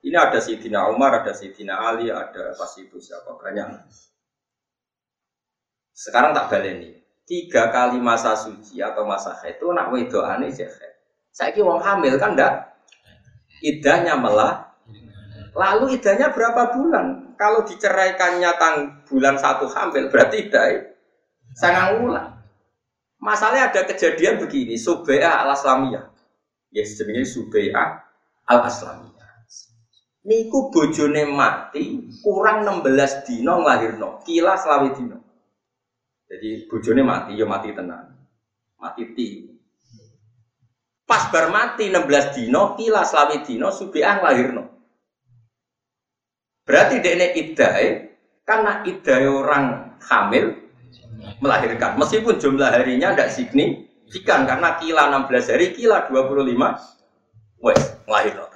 Ini 0.00 0.16
ada 0.16 0.38
Sidina 0.40 0.88
Umar, 0.88 1.20
ada 1.20 1.32
Sidina 1.36 1.76
Ali, 1.82 2.08
ada 2.08 2.56
pas 2.56 2.72
itu 2.78 2.96
siapa 2.96 3.36
banyak. 3.36 3.68
Sekarang 5.96 6.36
tak 6.36 6.52
baleni. 6.52 6.92
Tiga 7.24 7.72
kali 7.72 7.96
masa 7.98 8.36
suci 8.36 8.78
atau 8.78 9.02
masa 9.08 9.34
haid 9.42 9.58
itu 9.58 9.66
nak 9.72 9.90
wedokane 9.90 10.46
sih 10.52 10.68
Saya 11.34 11.50
kira 11.50 11.66
wong 11.66 11.82
hamil 11.82 12.14
kan 12.20 12.36
ndak? 12.38 12.76
Idahnya 13.64 14.14
malah 14.14 14.76
lalu 15.56 15.96
idahnya 15.98 16.30
berapa 16.30 16.76
bulan? 16.76 17.34
Kalau 17.34 17.64
diceraikannya 17.64 18.50
tang 18.60 18.76
bulan 19.08 19.40
satu 19.40 19.66
hamil 19.72 20.12
berarti 20.12 20.46
idah 20.46 20.86
sangat 21.56 21.98
bulan. 21.98 22.36
Masalahnya 23.16 23.72
ada 23.72 23.82
kejadian 23.88 24.38
begini 24.38 24.76
subaya 24.76 25.42
al 25.42 25.56
aslamiyah 25.56 26.14
ya 26.70 26.84
jenis 26.84 27.32
subaya 27.32 28.04
al 28.46 28.60
aslamiyah 28.68 29.16
niku 30.26 30.68
bojone 30.74 31.22
mati 31.30 32.10
kurang 32.20 32.66
16 32.66 33.24
dino 33.24 33.62
nglahirno 33.62 34.20
kila 34.26 34.58
selawi 34.58 34.90
dino 34.98 35.25
jadi 36.26 36.66
bojone 36.66 37.02
mati 37.06 37.38
ya 37.38 37.46
mati 37.46 37.70
tenang 37.70 38.10
mati 38.82 39.02
ti 39.14 39.28
Pas 41.06 41.30
bar 41.30 41.54
mati 41.54 41.86
16 41.86 42.34
dino, 42.34 42.74
kila 42.74 43.06
selawi 43.06 43.46
dino, 43.46 43.70
subiah 43.70 44.18
lahirno. 44.26 44.66
Berarti 46.66 46.98
dekne 46.98 47.30
idai, 47.30 47.86
karena 48.42 48.82
idai 48.82 49.22
orang 49.30 49.94
hamil 50.02 50.50
melahirkan. 51.38 51.94
Meskipun 51.94 52.42
jumlah 52.42 52.74
harinya 52.74 53.14
tidak 53.14 53.30
signifikan 53.38 54.50
karena 54.50 54.82
kila 54.82 55.06
16 55.30 55.54
hari, 55.54 55.66
kila 55.78 56.10
25, 56.10 57.62
wes 57.62 57.82
melahirkan. 58.10 58.50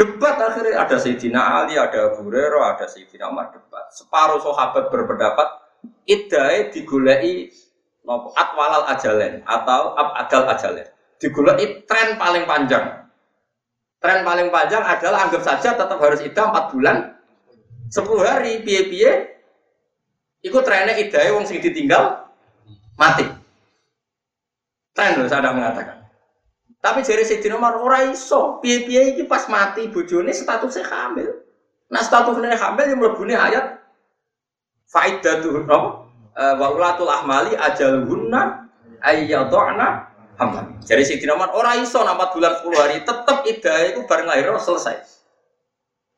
Debat 0.00 0.36
akhirnya 0.40 0.80
ada 0.80 0.96
Sayyidina 0.96 1.40
Ali, 1.60 1.76
ada 1.76 2.08
Abu 2.08 2.24
ada 2.32 2.88
Sayyidina 2.88 3.28
Umar 3.28 3.52
debat. 3.52 3.84
Separuh 3.92 4.40
sahabat 4.40 4.88
berpendapat 4.88 5.59
idai 6.08 6.72
digulai 6.72 7.50
nopo 8.04 8.34
atwalal 8.34 8.88
ajalen 8.90 9.44
atau 9.44 9.94
adal 9.96 10.42
ajalen. 10.52 10.86
Digoleki 11.20 11.84
tren 11.84 12.16
paling 12.16 12.48
panjang. 12.48 13.04
Tren 14.00 14.24
paling 14.24 14.48
panjang 14.48 14.80
adalah 14.80 15.28
anggap 15.28 15.44
saja 15.44 15.76
tetap 15.76 16.00
harus 16.00 16.24
idah 16.24 16.48
4 16.48 16.72
bulan 16.72 16.96
10 17.92 18.00
hari 18.24 18.64
piye-piye 18.64 19.40
Iku 20.40 20.64
trennya 20.64 20.96
idahnya 20.96 21.36
wong 21.36 21.44
sing 21.44 21.60
ditinggal 21.60 22.24
mati. 22.96 23.28
Tren 24.96 25.20
loh 25.20 25.28
saya 25.28 25.52
mengatakan. 25.52 26.00
Tapi 26.80 27.04
jadi 27.04 27.20
Sayyidina 27.28 27.60
Umar 27.60 27.76
ora 27.76 28.08
iso, 28.08 28.56
piye-piye 28.64 29.12
iki 29.12 29.28
pas 29.28 29.44
mati 29.52 29.92
bojone 29.92 30.32
statusnya 30.32 30.88
hamil. 30.88 31.44
Nah 31.92 32.00
statusnya 32.00 32.56
hamil 32.56 32.86
yang 32.88 32.98
mlebune 33.04 33.36
ayat 33.36 33.79
faidatuh 34.90 35.64
apa? 35.64 35.78
Eh, 36.30 36.54
wa 36.58 36.68
ulatul 36.74 37.10
ahmali 37.10 37.54
ajaluhunna 37.54 38.70
ayyadhana 39.02 40.10
hamlan. 40.38 40.78
Jadi 40.82 41.02
si 41.04 41.14
Umar 41.26 41.52
ora 41.54 41.76
iso 41.78 42.00
4 42.00 42.34
bulan 42.34 42.52
10 42.64 42.80
hari 42.80 42.96
tetep 43.02 43.38
idah 43.46 43.78
itu 43.92 44.00
bareng 44.06 44.26
lahir 44.26 44.50
selesai. 44.56 44.98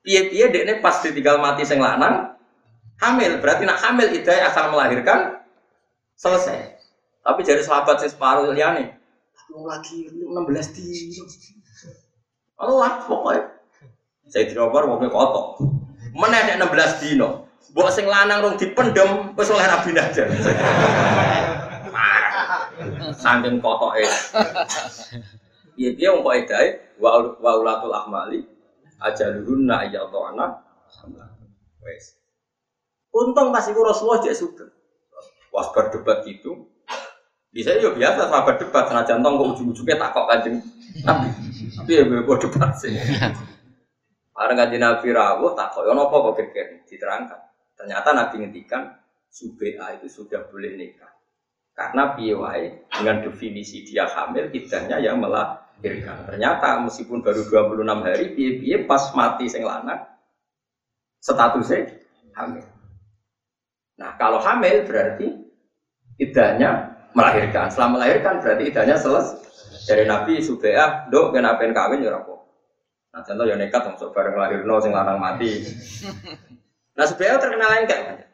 Piye-piye 0.03 0.51
dekne 0.51 0.83
pas 0.83 0.99
ditinggal 0.99 1.39
mati 1.39 1.63
sing 1.63 1.79
lanang 1.79 2.35
hamil, 3.03 3.39
berarti 3.43 3.67
nak 3.67 3.83
hamil 3.83 4.11
idah 4.15 4.51
asal 4.51 4.71
melahirkan 4.71 5.43
selesai. 6.19 6.79
Tapi 7.23 7.41
jadi 7.47 7.63
sahabat 7.63 8.03
sing 8.03 8.11
separuh 8.11 8.51
liyane, 8.51 8.99
aku 9.39 9.67
lagi 9.67 10.11
16 10.11 10.75
di. 10.75 10.87
Allah 12.59 13.03
pokoknya. 13.07 13.59
Saya 14.31 14.47
tidak 14.47 14.71
Umar 14.71 14.87
mau 14.87 15.03
kotok. 15.03 15.67
Mana 16.15 16.41
ada 16.47 16.63
16 16.63 17.03
dino? 17.03 17.52
Mbok 17.73 17.89
sing 17.89 18.05
lanang 18.05 18.45
rong 18.45 18.61
dipendem 18.61 19.33
wis 19.33 19.49
oleh 19.49 19.65
rabi 19.65 19.97
aja. 19.97 20.29
Saking 23.17 23.65
kotoke. 23.65 24.05
Piye-piye 25.73 26.09
wong 26.13 26.21
kok 26.21 26.37
edae 26.37 26.69
wa 27.01 27.51
ulatul 27.57 27.97
ahmali 27.97 28.45
ajaluhunna 29.01 29.89
ayyadana 29.89 30.61
wes. 31.81 32.21
Untung 33.09 33.49
pas 33.57 33.65
iku 33.65 33.81
Rasulullah 33.81 34.21
jek 34.21 34.37
sugeng. 34.37 34.69
Was 35.49 35.73
berdebat 35.73 36.29
gitu. 36.29 36.69
Bisa 37.53 37.77
ya 37.77 37.93
biasa 37.93 38.29
sahabat 38.29 38.61
debat 38.61 38.89
senajan 38.89 39.25
tong 39.25 39.37
kok 39.41 39.49
ujung-ujungnya 39.57 39.97
tak 39.97 40.13
kok 40.13 40.29
kanjeng 40.29 40.61
Nabi. 41.09 41.29
Tapi 41.73 41.93
ya 41.93 42.05
gue 42.05 42.37
debat 42.37 42.73
sih. 42.77 42.93
Bareng 44.37 44.57
kanjeng 44.61 44.81
Nabi 44.81 45.09
rawuh 45.13 45.53
tak 45.57 45.73
kok 45.73 45.89
ono 45.89 46.09
apa 46.09 46.17
kok 46.21 46.37
diterangkan. 46.89 47.41
Ternyata 47.83 48.15
Nabi 48.15 48.47
ngendikan 48.47 48.95
Subea 49.27 49.99
itu 49.99 50.07
sudah 50.07 50.47
boleh 50.47 50.79
nikah. 50.79 51.11
Karena 51.75 52.15
piawai 52.15 52.87
dengan 52.95 53.27
definisi 53.27 53.83
dia 53.83 54.07
hamil, 54.07 54.55
idahnya 54.55 55.03
yang 55.03 55.19
melahirkan. 55.19 56.31
Ternyata 56.31 56.79
meskipun 56.87 57.27
baru 57.27 57.43
26 57.43 58.07
hari, 58.07 58.39
piye-piye 58.39 58.87
pas 58.87 59.11
mati 59.19 59.51
sing 59.51 59.67
lanang, 59.67 59.99
statusnya 61.19 61.91
hamil. 62.39 62.63
Nah 63.99 64.15
kalau 64.15 64.39
hamil 64.39 64.87
berarti 64.87 65.43
idahnya 66.23 66.93
melahirkan. 67.19 67.67
Setelah 67.67 67.99
melahirkan 67.99 68.39
berarti 68.39 68.63
idahnya 68.71 68.95
selesai. 68.95 69.43
Dari 69.83 70.07
Nabi 70.07 70.39
Subea, 70.39 71.11
dok 71.11 71.35
kenapa 71.35 71.67
kawin 71.67 72.07
ya. 72.07 72.15
Nah 72.15 73.21
contoh 73.27 73.43
ya 73.43 73.59
nekat, 73.59 73.91
masuk 73.91 74.15
bareng 74.15 74.39
lahirno 74.39 74.79
sing 74.79 74.95
lanang 74.95 75.19
mati. 75.19 75.67
Nah 76.93 77.05
sebenarnya 77.09 77.41
terkenal 77.41 77.69
lain 77.73 77.87
kayak 77.89 78.33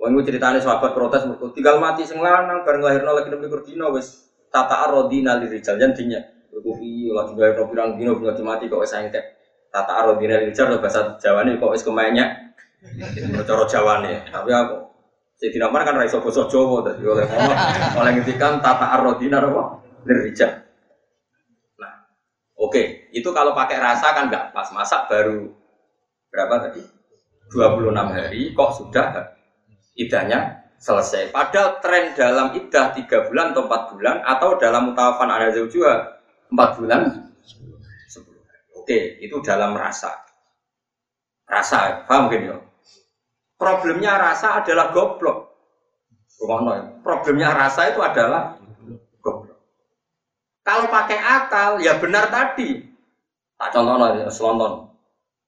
Wah, 0.00 0.08
gue 0.08 0.24
ceritanya 0.24 0.56
sahabat 0.56 0.96
protes, 0.96 1.28
tinggal 1.52 1.76
mati 1.76 2.08
sing 2.08 2.24
lanang, 2.24 2.64
bareng 2.64 2.80
lahirno 2.80 3.12
lagi 3.12 3.28
nembe 3.28 3.52
kurdino, 3.52 3.92
wes 3.92 4.32
tata 4.48 4.88
arodina 4.88 5.36
lirijal 5.36 5.76
jantinya. 5.76 6.16
Gue 6.48 6.72
iya 6.80 7.12
lagi 7.12 7.36
lahirno 7.36 7.68
bilang 7.68 8.00
dino 8.00 8.16
punya 8.16 8.32
mati 8.40 8.64
kok 8.64 8.80
wes 8.80 8.96
engkek. 8.96 9.36
Tata 9.68 10.00
arodina 10.00 10.40
lirijal 10.40 10.72
bahasa 10.80 11.20
Jawa 11.20 11.44
nih 11.44 11.60
kok 11.60 11.68
wes 11.68 11.84
kemanya. 11.84 12.48
Coro 13.44 13.68
Jawa 13.68 14.00
nih, 14.00 14.24
tapi 14.32 14.48
aku 14.48 14.88
jadi 15.36 15.68
nama 15.68 15.84
kan 15.84 15.92
raiso 16.00 16.16
bosok 16.24 16.48
Jawa, 16.48 16.80
tadi 16.80 17.04
oleh 17.04 17.28
ngomong 17.28 17.58
oleh 18.00 18.10
ngetikan 18.16 18.56
tata 18.64 18.96
arodina 18.96 19.36
apa 19.36 19.84
lirijal. 20.08 20.64
Nah, 21.76 22.08
oke, 22.56 23.12
itu 23.12 23.28
kalau 23.36 23.52
pakai 23.52 23.76
rasa 23.76 24.16
kan 24.16 24.32
nggak 24.32 24.56
pas 24.56 24.68
masak 24.72 25.12
baru 25.12 25.52
berapa 26.32 26.56
tadi? 26.72 26.99
26 27.50 27.90
hari 28.14 28.54
kok 28.54 28.70
sudah 28.78 29.06
idahnya 29.98 30.60
selesai. 30.80 31.34
Padahal 31.34 31.82
tren 31.84 32.16
dalam 32.16 32.56
idah 32.56 32.96
3 32.96 33.26
bulan 33.28 33.52
atau 33.52 33.68
4 33.68 33.90
bulan 33.92 34.16
atau 34.24 34.50
dalam 34.56 34.82
mutawafan 34.90 35.28
ada 35.28 35.52
juga 35.52 36.22
4 36.48 36.78
bulan 36.80 37.00
10 38.08 38.24
hari. 38.40 38.66
Oke, 38.78 38.98
itu 39.20 39.36
dalam 39.44 39.76
rasa. 39.76 40.14
Rasa, 41.50 42.06
paham 42.06 42.30
mungkin 42.30 42.42
ya? 42.46 42.56
Problemnya 43.58 44.16
rasa 44.16 44.62
adalah 44.62 44.94
goblok. 44.94 45.52
Ya. 46.40 46.80
Problemnya 47.04 47.52
rasa 47.52 47.92
itu 47.92 48.00
adalah 48.00 48.56
goblok. 49.20 49.58
Kalau 50.64 50.86
pakai 50.88 51.18
akal, 51.20 51.82
ya 51.82 51.98
benar 52.00 52.32
tadi. 52.32 52.80
Tak 53.60 53.76
contoh 53.76 54.16
ya, 54.16 54.30
selonton. 54.32 54.89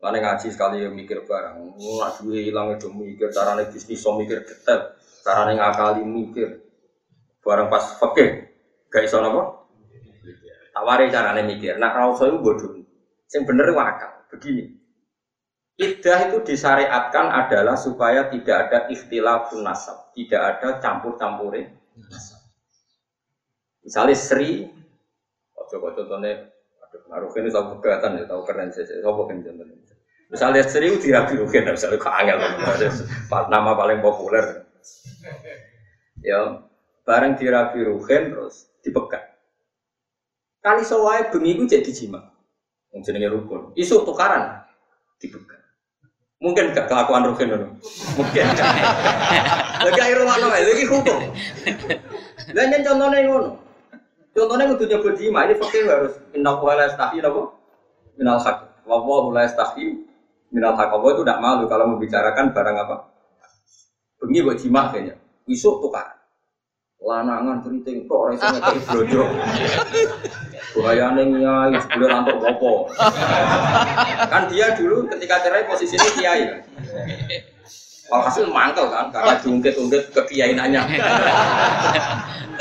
Karena 0.03 0.19
ngaji 0.19 0.51
sekali 0.51 0.83
yang 0.83 0.99
mikir 0.99 1.23
barang, 1.23 1.79
nggak 1.79 2.11
duit 2.27 2.51
hilang 2.51 2.75
itu 2.75 2.91
mikir, 2.91 3.31
caranya 3.31 3.71
bisnis 3.71 4.03
so 4.03 4.19
mikir 4.19 4.43
detail, 4.43 4.99
caranya 5.23 5.71
ngakali 5.71 6.03
mikir, 6.03 6.59
barang 7.39 7.71
pas 7.71 8.03
fakir, 8.03 8.51
gak 8.91 9.07
iso 9.07 9.23
nopo, 9.23 9.71
tawari 10.75 11.07
caranya 11.07 11.47
mikir. 11.47 11.79
Nah 11.79 11.95
kalau 11.95 12.19
saya 12.19 12.35
bodoh, 12.35 12.83
yang 13.31 13.47
bener 13.47 13.71
wakal 13.79 14.27
begini. 14.35 14.75
Iddah 15.79 16.35
itu 16.35 16.51
disyariatkan 16.51 17.27
adalah 17.31 17.79
supaya 17.79 18.27
tidak 18.27 18.57
ada 18.69 18.79
ikhtilafun 18.91 19.63
nasab, 19.63 20.11
tidak 20.19 20.59
ada 20.59 20.83
campur-campurin. 20.83 21.79
Misalnya 23.87 24.19
Sri, 24.19 24.67
kok 25.55 25.67
contohnya, 25.71 26.51
aduh, 26.83 27.03
naruh 27.07 27.31
ini 27.39 27.55
tahu 27.55 27.79
kegatan 27.79 28.19
ya, 28.19 28.27
tahu 28.27 28.43
keren 28.43 28.71
saja, 28.75 28.99
tahu 28.99 29.31
kan 29.31 29.39
contohnya. 29.43 29.82
Misalnya 30.33 30.65
Sri 30.65 30.89
itu 30.89 31.13
dirabi 31.13 31.37
rugen, 31.37 31.69
misalnya 31.69 32.01
kok 32.01 32.09
angel, 32.09 32.41
nama 33.53 33.71
paling 33.77 34.01
populer. 34.01 34.65
Ya, 36.25 36.65
bareng 37.05 37.37
dirabi 37.37 37.85
rugen 37.85 38.33
terus 38.33 38.73
dipegang. 38.81 39.29
Kali 40.65 40.89
sawai 40.89 41.29
bengi 41.29 41.61
itu 41.61 41.65
jadi 41.69 41.91
jima, 41.93 42.33
yang 42.97 43.05
rukun. 43.29 43.77
Isu 43.77 44.09
tukaran 44.09 44.65
dipegang. 45.21 45.61
Mungkin 46.43 46.75
gak 46.75 46.91
kelakuan 46.91 47.23
Rukin 47.23 47.55
dulu. 47.55 47.69
Mungkin. 48.19 48.45
Lagi 49.79 50.01
air 50.03 50.19
rumah 50.19 50.43
noe, 50.43 50.59
lagi 50.59 50.85
hukum. 50.91 51.19
Dan 52.51 52.75
yang 52.75 52.83
contohnya 52.83 53.31
ngono. 53.31 53.51
Contohnya 54.35 54.65
kudu 54.75 54.85
nyebut 54.91 55.15
jima, 55.21 55.47
ini 55.47 55.55
fakir 55.61 55.87
harus 55.87 56.19
minal 56.35 56.59
la 56.65 56.89
yastahi 56.89 57.23
napa? 57.23 57.53
Minal 58.19 58.43
hak. 58.43 58.83
Wa 58.83 58.99
la 59.31 59.47
minal 60.53 60.77
hak. 60.77 60.93
Allah 60.93 61.11
itu 61.17 61.23
tidak 61.25 61.41
malu 61.41 61.65
kalau 61.67 61.85
membicarakan 61.97 62.53
barang 62.53 62.77
apa? 62.77 62.97
Bengi 64.21 64.45
buat 64.45 64.61
jima 64.61 64.93
kayaknya. 64.93 65.17
Isuk 65.49 65.83
tukar. 65.83 66.23
Lanangan 67.03 67.67
keriting 67.67 68.07
kok 68.07 68.15
ora 68.15 68.31
iso 68.39 68.47
ngekeki 68.47 68.81
blojo. 68.87 69.23
Bahayane 70.79 71.23
nyai 71.35 71.75
sebelum 71.83 72.09
rantok 72.15 72.39
opo. 72.47 72.73
Kan 74.31 74.47
dia 74.47 74.71
dulu 74.79 75.11
ketika 75.11 75.43
cerai 75.43 75.67
posisinya 75.67 76.11
kiai 76.15 76.43
kan. 76.47 76.61
Walhasil 78.07 78.47
mangkel 78.47 78.87
kan 78.87 79.11
karena 79.11 79.35
diungkit-ungkit 79.43 80.15
kekiainannya. 80.15 80.83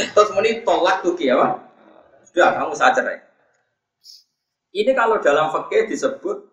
Terus 0.01 0.29
meni 0.33 0.65
tolak 0.65 1.05
tuh 1.05 1.13
kiai? 1.13 1.37
Sudah 2.25 2.57
kamu 2.57 2.73
saja 2.73 2.97
cerai. 2.97 3.21
Ini 4.73 4.89
kalau 4.97 5.21
dalam 5.21 5.53
fikih 5.53 5.85
disebut 5.85 6.49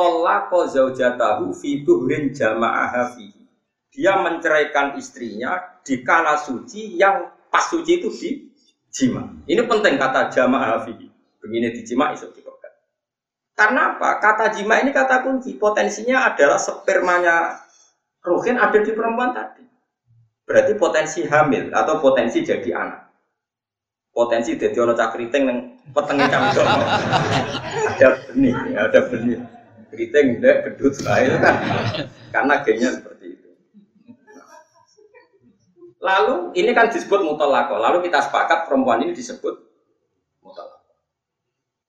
tolak 0.00 0.48
zaujatahu 0.48 1.52
fi 1.52 1.84
duhrin 1.84 2.32
jama'aha 2.32 3.12
fihi 3.12 3.40
dia 3.90 4.16
menceraikan 4.22 4.96
istrinya 4.96 5.82
di 5.84 6.00
kala 6.06 6.40
suci 6.40 6.96
yang 6.96 7.28
pas 7.50 7.66
suci 7.68 8.00
itu 8.00 8.08
di 8.08 8.30
jima. 8.88 9.26
Ini 9.50 9.66
penting 9.66 9.98
kata 9.98 10.30
jamaah 10.30 10.78
hafi. 10.78 11.10
Begini 11.42 11.74
di 11.74 11.82
jima 11.82 12.14
itu 12.14 12.30
dipegang. 12.30 12.76
Karena 13.58 13.96
apa? 13.96 14.22
Kata 14.22 14.54
jima 14.54 14.78
ini 14.78 14.94
kata 14.94 15.26
kunci. 15.26 15.58
Potensinya 15.58 16.30
adalah 16.30 16.56
spermanya 16.56 17.58
rohin 18.22 18.56
ada 18.56 18.78
di 18.78 18.92
perempuan 18.94 19.34
tadi. 19.34 19.66
Berarti 20.46 20.72
potensi 20.78 21.26
hamil 21.26 21.74
atau 21.74 21.98
potensi 21.98 22.46
jadi 22.46 22.70
anak. 22.74 23.00
Potensi 24.10 24.58
jadi 24.58 24.74
orang 24.74 24.98
cakriting 24.98 25.42
yang 25.46 25.58
petengnya 25.94 26.26
campur. 26.26 26.66
ada 27.94 28.08
benih, 28.26 28.54
ada 28.74 29.00
benih. 29.06 29.38
Keriting, 29.90 30.38
gedut, 30.38 30.94
itu 30.94 31.36
kan. 31.42 31.56
Karena 32.30 32.54
gennya 32.62 32.94
seperti 32.94 33.20
Lalu 36.00 36.56
ini 36.56 36.72
kan 36.72 36.88
disebut 36.88 37.20
mutolako. 37.20 37.76
Lalu 37.76 38.08
kita 38.08 38.24
sepakat 38.24 38.64
perempuan 38.64 39.04
ini 39.04 39.12
disebut 39.12 39.52
mutolako. 40.40 40.96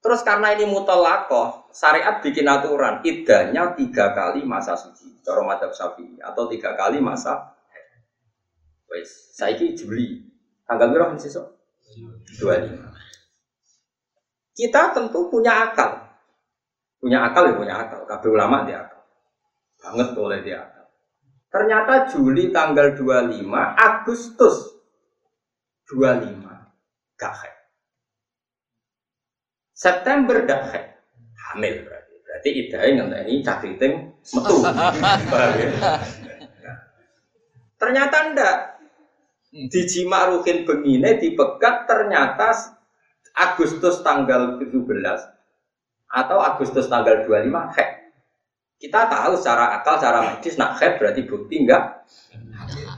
Terus 0.04 0.20
karena 0.28 0.52
ini 0.52 0.68
mutolako, 0.68 1.72
syariat 1.72 2.20
bikin 2.20 2.44
aturan 2.44 3.00
idahnya 3.08 3.72
tiga 3.80 4.12
kali 4.12 4.44
masa 4.44 4.76
suci. 4.76 5.24
Cara 5.24 5.46
madhab 5.48 5.72
syafi'i 5.72 6.20
atau 6.20 6.50
tiga 6.52 6.76
kali 6.76 7.00
masa 7.00 7.56
Wes, 8.92 9.32
saiki 9.40 9.72
Juli. 9.72 10.20
Tanggal 10.68 10.92
berapa 10.92 11.16
besok? 11.16 11.48
25. 12.36 12.92
Kita 14.52 14.92
tentu 14.92 15.32
punya 15.32 15.72
akal. 15.72 16.11
Punya 17.02 17.18
akal 17.26 17.50
ya 17.50 17.54
punya 17.58 17.76
akal. 17.82 18.06
Kabeh 18.06 18.30
ulama 18.30 18.62
dia 18.70 18.86
akal. 18.86 19.02
Banget 19.82 20.14
oleh 20.14 20.40
dia 20.46 20.62
akal. 20.62 20.86
Ternyata 21.50 21.94
Juli 22.14 22.54
tanggal 22.54 22.94
25, 22.94 23.42
Agustus 23.76 24.78
25 25.90 26.46
gak 27.18 27.34
haid. 27.42 27.58
September 29.74 30.46
gak 30.46 30.62
haid. 30.70 30.88
Hamil 31.50 31.90
berarti. 31.90 32.14
Berarti 32.22 32.50
idahnya 32.54 33.04
ngenteni 33.04 33.34
cakriting 33.42 33.94
metu. 34.22 34.56
ya? 36.64 36.74
Ternyata 37.82 38.18
ndak. 38.32 38.58
Di 39.52 39.84
Jima 39.84 40.32
Rukin 40.32 40.64
Bengine 40.64 41.20
dipegat 41.20 41.84
ternyata 41.84 42.56
Agustus 43.36 44.00
tanggal 44.00 44.56
17 44.64 44.72
atau 46.12 46.38
Agustus 46.44 46.92
tanggal 46.92 47.24
25 47.24 47.76
haid. 47.80 47.90
Kita 48.82 49.06
tahu 49.08 49.38
secara 49.38 49.78
akal, 49.78 50.02
secara 50.02 50.20
medis, 50.26 50.58
nak 50.58 50.82
head 50.82 50.98
berarti 50.98 51.22
bukti 51.24 51.62
enggak? 51.62 52.02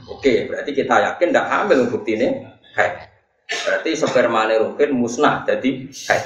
Oke, 0.08 0.48
berarti 0.48 0.72
kita 0.72 0.96
yakin 1.12 1.28
enggak 1.28 1.48
hamil 1.48 1.86
bukti 1.92 2.16
ini 2.16 2.28
head. 2.74 3.12
Berarti 3.44 3.92
spermane 3.92 4.56
rukin 4.58 4.96
musnah 4.96 5.44
jadi 5.44 5.92
head. 6.08 6.24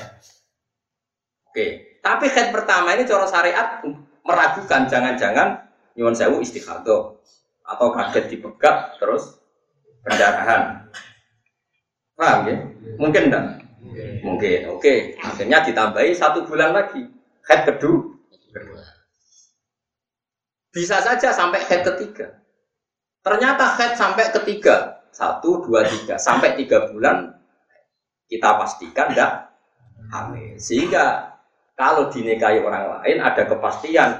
Oke, 1.50 1.98
tapi 1.98 2.30
head 2.30 2.54
pertama 2.54 2.94
ini 2.94 3.02
cara 3.02 3.26
syariat 3.26 3.82
meragukan 4.22 4.86
jangan-jangan 4.86 5.66
nyuwun 5.98 6.14
sewu 6.14 6.38
istikhadah 6.38 7.18
atau 7.66 7.86
kaget 7.90 8.24
dipegat 8.30 8.94
terus 9.02 9.42
pendarahan. 10.06 10.86
Paham 12.14 12.46
ya? 12.46 12.56
Mungkin 12.94 13.22
enggak? 13.26 13.67
Mungkin. 14.24 14.60
Oke, 14.74 15.14
akhirnya 15.18 15.62
ditambahi 15.62 16.10
satu 16.14 16.44
bulan 16.46 16.74
lagi. 16.74 17.02
Head 17.46 17.60
kedua. 17.64 18.18
Bisa 20.68 21.00
saja 21.00 21.32
sampai 21.32 21.64
head 21.64 21.82
ketiga. 21.94 22.42
Ternyata 23.24 23.64
head 23.78 23.96
sampai 23.96 24.30
ketiga. 24.30 25.02
Satu, 25.08 25.64
dua, 25.64 25.82
tiga. 25.88 26.20
Sampai 26.20 26.54
tiga 26.54 26.86
bulan 26.92 27.34
kita 28.28 28.60
pastikan 28.60 29.10
tidak 29.10 29.48
hamil. 30.12 30.54
Sehingga 30.60 31.34
kalau 31.74 32.12
dinikahi 32.12 32.60
orang 32.60 33.00
lain 33.00 33.18
ada 33.24 33.42
kepastian 33.48 34.10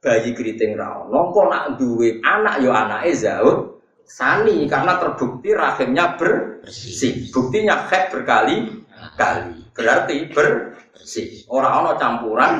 bayi 0.00 0.32
keriting 0.32 0.74
rawon. 0.74 1.12
Nongko 1.12 1.40
nak 1.52 1.76
duwe 1.76 2.18
anak 2.24 2.64
yo 2.64 2.72
anak 2.72 3.04
jauh 3.12 3.78
sani 4.08 4.66
karena 4.66 4.96
terbukti 4.98 5.52
rahimnya 5.52 6.16
bersih. 6.16 7.28
Buktinya 7.30 7.86
head 7.86 8.10
berkali 8.10 8.80
kali. 9.18 9.66
Berarti 9.72 10.30
bersih. 10.30 11.46
Orang-orang 11.50 11.96
campuran 11.98 12.52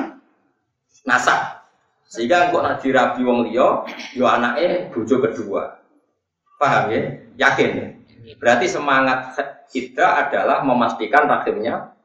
nasab. 1.05 1.63
Sehingga 2.11 2.51
kok 2.51 2.63
nak 2.63 2.83
dirabi 2.83 3.23
wong 3.23 3.47
liya, 3.47 3.87
yo 4.15 4.27
anake 4.27 4.91
bojo 4.91 5.23
kedua. 5.23 5.79
Paham 6.59 6.91
ya? 6.91 7.01
Yakin. 7.39 8.03
Berarti 8.35 8.67
semangat 8.67 9.33
kita 9.71 10.27
adalah 10.27 10.61
memastikan 10.61 11.25
rahimnya 11.25 11.95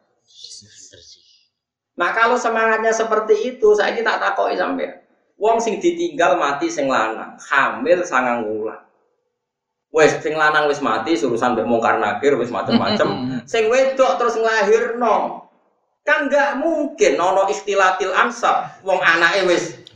Nah 1.97 2.11
kalau 2.13 2.37
semangatnya 2.37 2.93
seperti 2.93 3.57
itu, 3.57 3.73
saya 3.73 3.97
kita 3.97 4.21
takoi 4.21 4.55
sampai 4.55 5.07
Wong 5.37 5.61
sing 5.61 5.77
ditinggal 5.77 6.41
mati 6.41 6.73
sing 6.73 6.89
lanang, 6.89 7.37
hamil 7.37 8.01
sangang 8.09 8.49
wulan. 8.49 8.81
Wes 9.97 10.21
sing 10.21 10.37
lanang 10.37 10.69
wis 10.69 10.85
mati, 10.85 11.17
urusan 11.17 11.57
mbek 11.57 11.65
mungkar 11.65 11.97
nakir 11.97 12.37
wis 12.37 12.53
macem-macem. 12.53 13.09
sing 13.53 13.73
wedok 13.73 14.21
terus 14.21 14.37
nglahirno. 14.37 15.49
Kan 16.05 16.29
enggak 16.29 16.61
mungkin 16.61 17.17
nono 17.17 17.49
istilatil 17.49 18.13
ansab, 18.13 18.77
wong 18.85 19.01
anake 19.01 19.49
wis 19.49 19.87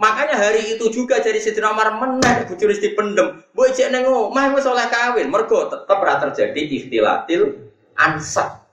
Makanya 0.00 0.36
hari 0.40 0.72
itu 0.72 0.88
juga 0.88 1.20
jadi 1.20 1.36
Siti 1.36 1.60
Umar 1.60 1.92
menang 2.00 2.48
bujur 2.48 2.72
dipendem. 2.72 3.44
Boy 3.52 3.72
cek 3.76 3.92
neng 3.92 4.08
mah 4.08 4.56
wis 4.56 4.64
oleh 4.64 4.88
kawin. 4.88 5.28
Mergo 5.28 5.68
tetep 5.68 5.96
ora 6.00 6.16
terjadi 6.16 6.60
ikhtilatil 6.80 7.60
ansab. 8.00 8.64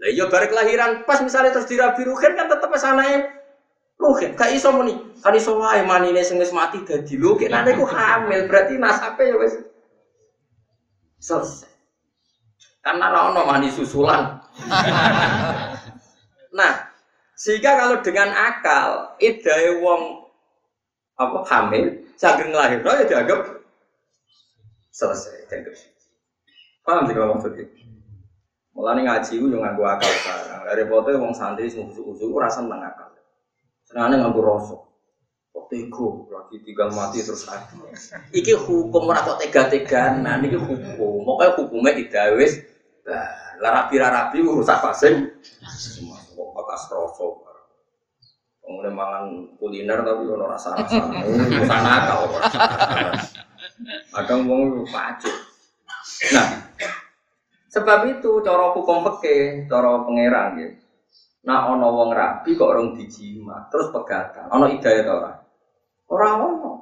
Lah 0.00 0.10
iya 0.10 0.26
barek 0.26 0.50
kelahiran 0.50 1.04
pas 1.06 1.22
misalnya 1.22 1.54
terus 1.54 1.68
dirabi 1.68 2.02
kan 2.02 2.48
tetep 2.50 2.70
anake 2.72 3.39
ruhin. 4.00 4.32
Gak 4.34 4.50
iso 4.56 4.72
muni. 4.72 4.96
Kan 5.20 5.36
iso 5.36 5.60
wae 5.60 5.84
manine 5.84 6.24
sing 6.24 6.40
wis 6.40 6.50
mati 6.56 6.80
dadi 6.82 7.20
ruhin. 7.20 7.52
Nanti 7.52 7.76
ku 7.76 7.84
hamil 7.84 8.48
berarti 8.48 8.80
nasabe 8.80 9.28
ya 9.28 9.36
wis 9.36 9.54
selesai. 11.20 11.68
Karena 12.80 13.12
ora 13.12 13.20
ono 13.28 13.40
mani 13.44 13.68
susulan. 13.68 14.40
nah, 16.58 16.72
sehingga 17.36 17.76
kalau 17.76 18.00
dengan 18.00 18.32
akal, 18.32 19.20
idai 19.20 19.76
wong 19.84 20.24
apa 21.20 21.44
hamil, 21.52 22.00
saking 22.16 22.56
lahir, 22.56 22.80
ya 22.80 23.04
dianggap 23.04 23.60
selesai, 24.88 25.44
dianggap 25.52 25.76
Paham 26.80 27.04
sih 27.04 27.12
kalau 27.12 27.36
maksudnya? 27.36 27.68
Mulai 28.72 29.04
ngaji 29.04 29.32
itu 29.36 29.46
yang 29.52 29.60
ngaku 29.60 29.82
akal 29.84 30.08
sekarang. 30.08 30.64
Dari 30.64 30.84
foto 30.88 31.08
wong 31.20 31.32
santri 31.36 31.68
usuk-usuk 31.68 32.32
rasa 32.40 32.64
seneng 32.64 32.80
akal. 32.80 33.09
Senangnya 33.90 34.22
nganggur 34.22 34.46
rosok. 34.46 34.80
Kok 35.50 35.66
tego 35.66 36.30
lagi 36.30 36.62
tinggal 36.62 36.94
mati 36.94 37.26
terus 37.26 37.42
lagi. 37.50 37.74
Iki 38.30 38.54
hukum 38.54 39.10
ora 39.10 39.26
kok 39.26 39.42
tega-teganan, 39.42 40.46
iki 40.46 40.54
hukum. 40.54 41.26
Pokoknya 41.26 41.58
hukumnya 41.58 41.98
tidak 41.98 42.38
wis. 42.38 42.54
Lah 43.58 43.82
rapi 43.90 43.98
rapi 43.98 44.38
urusan 44.46 44.78
pasing. 44.78 45.16
Semua 45.74 46.22
kok 46.22 46.48
bekas 46.54 46.86
rosok. 46.86 47.50
Kemudian 48.62 48.94
mangan 48.94 49.50
kuliner 49.58 50.06
tapi 50.06 50.22
ono 50.30 50.46
rasa-rasa. 50.46 51.10
Urusan 51.26 51.82
akal. 51.82 52.30
Kadang 54.14 54.46
wong. 54.46 54.86
Nah, 56.30 56.48
sebab 57.66 58.06
itu 58.06 58.30
cara 58.46 58.70
hukum 58.70 59.02
fikih, 59.02 59.66
cara 59.66 60.06
pangeran 60.06 60.48
gitu. 60.62 60.78
Nah 61.40 61.72
ana 61.72 61.88
wong 61.88 62.12
rabi 62.12 62.52
kok 62.52 62.68
orang 62.68 62.92
dijima, 62.92 63.64
terus 63.72 63.88
pegatan. 63.88 64.52
Ana 64.52 64.68
hidayah 64.68 65.02
ta 65.08 65.12
ora? 65.16 65.32
Ono. 66.36 66.72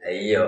Lah 0.00 0.10
iya. 0.10 0.46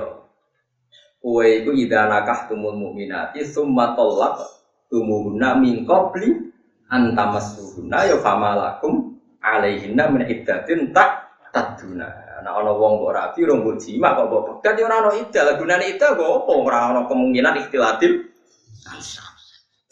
Kowe 1.23 1.47
iku 1.47 1.71
idza 1.71 2.11
nakahtumul 2.11 2.75
mukminati 2.75 3.47
tsumma 3.47 3.95
talaq 3.95 4.43
tumuhunna 4.91 5.55
min 5.55 5.87
qabli 5.87 6.51
an 6.91 7.15
tamassuhunna 7.15 8.11
ya 8.11 8.19
famalakum 8.19 9.23
alaihinna 9.39 10.11
min 10.11 10.27
iddatin 10.27 10.91
tak 10.91 11.31
taduna. 11.55 12.11
Nah 12.43 12.59
ana 12.59 12.75
wong 12.75 13.07
kok 13.07 13.15
rabi 13.15 13.47
rong 13.47 13.63
mbok 13.63 13.79
kok 13.79 14.27
mbok 14.27 14.43
pegat 14.59 14.75
ya 14.83 14.91
ono 14.91 15.15
iddah. 15.15 15.55
Gunane 15.55 15.85
iddah 15.95 16.11
kok 16.19 16.27
apa 16.43 16.53
ora 16.59 16.79
ono 16.91 17.01
kemungkinan 17.07 17.55
ikhtilatil 17.63 18.13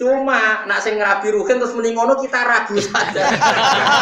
Cuma 0.01 0.65
nak 0.65 0.81
sing 0.81 0.97
ngerabi 0.97 1.29
ruhin 1.29 1.61
terus 1.61 1.77
mending 1.77 1.93
ngono 1.93 2.17
kita 2.17 2.41
ragu 2.41 2.73
saja. 2.81 3.29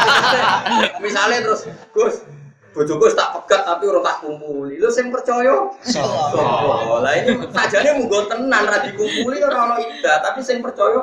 Misalnya 1.05 1.43
terus 1.43 1.67
Gus 1.91 2.23
bojoku 2.71 3.11
tak 3.19 3.35
pegat 3.35 3.67
tapi 3.67 3.91
orang 3.91 4.07
tak 4.07 4.23
kumpuli. 4.23 4.79
Lu 4.79 4.87
sing 4.95 5.11
percaya? 5.11 5.67
Sopo. 5.83 7.03
Lah 7.03 7.19
ini 7.19 7.43
sajane 7.51 7.99
munggo 7.99 8.31
tenan 8.31 8.71
ra 8.71 8.79
dikumpuli 8.87 9.43
ora 9.43 9.59
ono 9.67 9.77
ida, 9.83 10.23
tapi 10.23 10.39
sing 10.39 10.63
percaya 10.63 11.03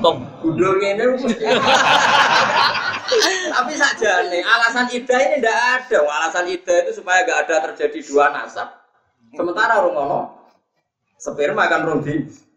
kok 0.00 0.16
gundul 0.40 0.72
ngene 0.80 1.04
Tapi 3.52 3.72
sajane 3.76 4.40
alasan 4.40 4.88
ida 4.88 5.16
ini 5.20 5.44
ndak 5.44 5.58
ada. 5.84 5.98
Alasan 6.00 6.48
ida 6.48 6.74
itu 6.88 6.96
supaya 6.96 7.28
gak 7.28 7.44
ada 7.44 7.68
terjadi 7.68 8.00
dua 8.08 8.32
nasab. 8.32 8.72
Sementara 9.36 9.84
orang 9.84 10.00
ono 10.00 10.20
sperma 11.20 11.68
akan 11.68 11.80
rong 11.84 12.00
kumpul. 12.08 12.49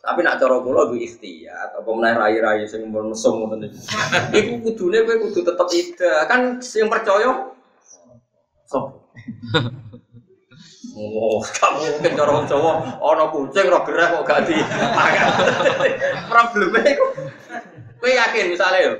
Tapi 0.00 0.24
nak 0.24 0.40
cara 0.40 0.56
kula 0.64 0.88
ku 0.88 0.96
ikhtiyat, 0.96 1.76
apa 1.76 1.88
meneh 1.92 2.16
rai-rai 2.16 2.64
sing 2.64 2.88
mun 2.88 3.12
mesum 3.12 3.44
ngoten. 3.44 3.68
Iku 4.32 4.64
kudune 4.64 5.04
kowe 5.04 5.16
kudu 5.28 5.44
tetep 5.44 5.68
ida. 5.76 6.24
Kan 6.24 6.64
sing 6.64 6.88
percaya 6.88 7.52
sop. 8.64 8.96
Oh, 11.00 11.40
kamu 11.40 11.96
mungkin 11.96 12.12
cara 12.12 12.30
wong 12.34 12.44
Jawa 12.44 12.82
ana 13.00 13.24
kucing 13.32 13.72
ora 13.72 13.80
gerah 13.88 14.08
kok 14.10 14.26
gak 14.26 14.40
di. 14.44 14.58
Probleme 16.32 16.80
iku. 16.82 17.06
Kowe 17.96 18.10
yakin 18.10 18.52
misalnya 18.52 18.78
yo. 18.84 18.92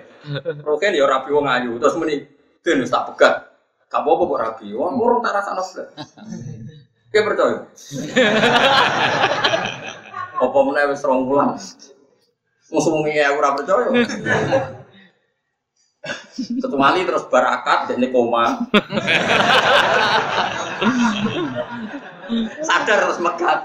Roken 0.65 0.97
yo 0.97 1.05
rabi 1.05 1.35
wong 1.35 1.51
ayu 1.51 1.77
terus 1.77 1.99
muni 2.01 2.25
den 2.65 2.89
tak 2.89 3.05
pegat. 3.13 3.53
Gak 3.91 4.01
apa-apa 4.01 4.23
kok 4.23 4.41
rabi. 4.41 4.73
Wong 4.73 4.97
urung 4.97 5.21
tak 5.21 5.45
rasakno 5.45 5.61
blas. 5.61 5.93
Kowe 7.11 7.23
percaya? 7.27 7.59
Apa 10.41 10.59
meneh 10.65 10.89
wis 10.89 11.05
rong 11.05 11.29
wulan. 11.29 11.55
Musuh-musuh 12.73 13.13
ya 13.13 13.37
ora 13.37 13.53
percaya. 13.53 13.93
Terus 16.33 17.25
barakat 17.29 17.93
dan 17.93 18.03
koma. 18.09 18.65
Sadar 22.65 22.99
terus 23.05 23.21
megat. 23.21 23.61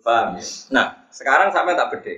Paham 0.00 0.38
ya? 0.38 0.44
Nah, 0.70 0.86
sekarang 1.10 1.50
sampai 1.50 1.74
tak 1.74 1.90
beda. 1.92 2.14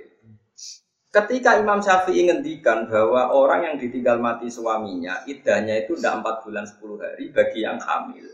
Ketika 1.13 1.61
Imam 1.61 1.85
Syafi'i 1.85 2.25
ngendikan 2.25 2.89
bahwa 2.89 3.29
orang 3.37 3.69
yang 3.69 3.77
ditinggal 3.77 4.17
mati 4.17 4.49
suaminya, 4.49 5.21
idahnya 5.29 5.85
itu 5.85 5.93
tidak 6.01 6.25
4 6.25 6.45
bulan 6.49 6.65
10 6.65 7.05
hari 7.05 7.29
bagi 7.29 7.61
yang 7.69 7.77
hamil. 7.77 8.25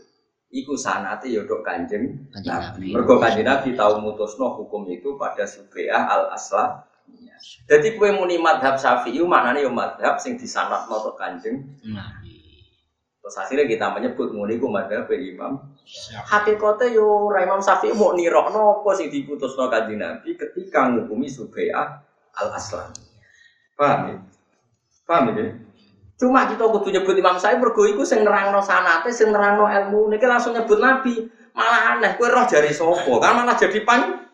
Iku 0.49 0.73
sanate 0.73 1.29
ya 1.29 1.45
dok 1.45 1.61
kanjeng 1.61 2.25
Nabi. 2.33 2.89
Mergo 2.89 3.21
kanjeng 3.21 3.45
Nabi 3.45 3.77
tahu 3.77 4.01
mutusno 4.01 4.57
hukum 4.57 4.89
itu 4.89 5.13
pada 5.13 5.45
Subeah 5.45 6.09
al 6.09 6.33
Aslah. 6.33 6.89
Jadi 7.69 7.95
kue 7.95 8.09
muni 8.09 8.41
madhab 8.41 8.75
Syafi'i 8.75 9.21
maknanya 9.21 9.65
ya 9.65 9.71
madhab 9.71 10.17
sing 10.17 10.41
disanat 10.41 10.89
tok 10.89 11.13
kanjeng 11.21 11.77
Nabi. 11.85 12.65
Terus 13.21 13.35
hasilnya 13.45 13.69
kita 13.69 13.93
menyebut 13.93 14.33
muni 14.33 14.57
ku 14.57 14.73
madhab 14.73 15.05
Imam. 15.13 15.77
Hakikatnya 16.25 16.97
yo 16.97 17.29
Imam 17.29 17.61
Syafi'i 17.61 17.93
mau 17.93 18.17
nirokno 18.17 18.81
apa 18.81 18.89
sing 18.97 19.13
diputusno 19.13 19.69
kanjeng 19.69 20.01
Nabi 20.01 20.33
ketika 20.33 20.89
ngukumi 20.89 21.29
Subeah 21.29 22.01
al 22.41 22.49
Aslah. 22.57 22.89
Paham 23.77 24.01
ya? 24.09 24.15
Paham 25.05 25.29
ya? 25.37 25.68
Cuma 26.19 26.43
kita 26.51 26.67
kudu 26.67 26.91
nyebut 26.91 27.15
Imam 27.15 27.39
Syafi'i 27.39 27.63
mergo 27.63 27.87
iku 27.87 28.03
sing 28.03 28.27
nerangno 28.27 28.59
sanate, 28.59 29.07
sing 29.15 29.31
nerangno 29.31 29.71
ilmu. 29.71 30.11
Niki 30.11 30.27
langsung 30.27 30.51
nyebut 30.51 30.75
Nabi. 30.75 31.15
Malah 31.55 31.95
aneh, 31.95 32.19
kowe 32.19 32.27
roh 32.27 32.43
jari 32.43 32.75
sopo? 32.75 33.23
Kan 33.23 33.39
malah 33.39 33.55
jadi 33.55 33.79
pan 33.87 34.27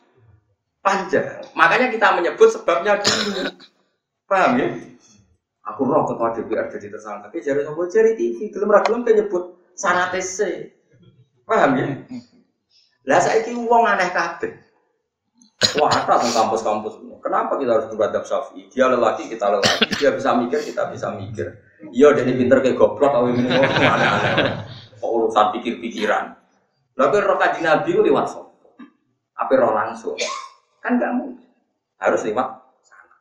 panjang. 0.82 1.46
Makanya 1.54 1.94
kita 1.94 2.18
menyebut 2.18 2.50
sebabnya 2.50 2.98
dulu. 2.98 3.54
Paham 4.26 4.58
ya? 4.58 4.68
Aku 5.70 5.86
roh 5.86 6.10
ketua 6.10 6.34
DPR 6.34 6.74
jadi 6.74 6.90
tersangka. 6.90 7.30
Tapi 7.30 7.46
jari 7.46 7.62
sopo 7.62 7.86
jari 7.86 8.18
TV. 8.18 8.50
Belum 8.50 8.74
ra 8.74 8.82
belum 8.82 9.06
nyebut 9.06 9.74
sanate 9.78 10.26
se. 10.26 10.74
Paham 11.46 11.78
ya? 11.78 11.86
Lah 13.06 13.22
saiki 13.22 13.54
wong 13.54 13.86
aneh 13.86 14.10
kabeh. 14.10 14.66
Wah, 15.80 15.88
ada 15.88 16.20
di 16.20 16.34
kampus-kampus. 16.36 17.00
Kenapa 17.24 17.56
kita 17.58 17.72
harus 17.80 17.88
beradab 17.96 18.28
Syafi'i? 18.28 18.68
Dia 18.70 18.92
lelaki, 18.92 19.32
kita 19.32 19.48
lelaki. 19.50 19.88
Dia 19.98 20.12
bisa 20.14 20.36
mikir, 20.36 20.60
kita 20.62 20.92
bisa 20.92 21.10
mikir. 21.16 21.48
Iya, 21.92 22.08
dia 22.16 22.34
pinter 22.34 22.58
kayak 22.64 22.78
goblok, 22.78 23.12
atau 23.12 23.30
ini 23.30 23.46
aneh-aneh. 23.50 24.64
Urusan 25.02 25.54
pikir-pikiran. 25.60 26.34
Tapi 26.96 27.16
roh 27.20 27.38
kaji 27.38 27.60
Nabi 27.62 27.90
itu 27.92 28.02
lewat 28.02 28.26
so. 28.32 28.56
Apa 29.36 29.52
roh 29.60 29.76
langsung? 29.76 30.16
Kan 30.80 30.96
gak 30.96 31.12
mungkin. 31.12 31.46
Harus 32.00 32.24
lewat 32.24 32.48
sana. 32.82 33.16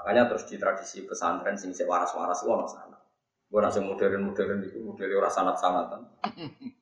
Makanya 0.00 0.32
terus 0.32 0.48
di 0.48 0.56
tradisi 0.56 1.04
pesantren 1.04 1.60
sing 1.60 1.76
waras-waras 1.84 2.40
ono 2.42 2.64
sana. 2.64 2.96
Gue 3.46 3.60
nasi 3.62 3.78
modern-modern 3.84 4.64
itu 4.64 4.80
model 4.82 5.22
orang 5.22 5.30
sanat-sanatan. 5.30 6.00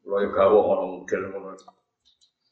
Lo 0.07 0.23
yang 0.23 0.33
gawo 0.33 0.59
ono 0.73 0.85
model 1.03 1.21
ngono. 1.35 1.49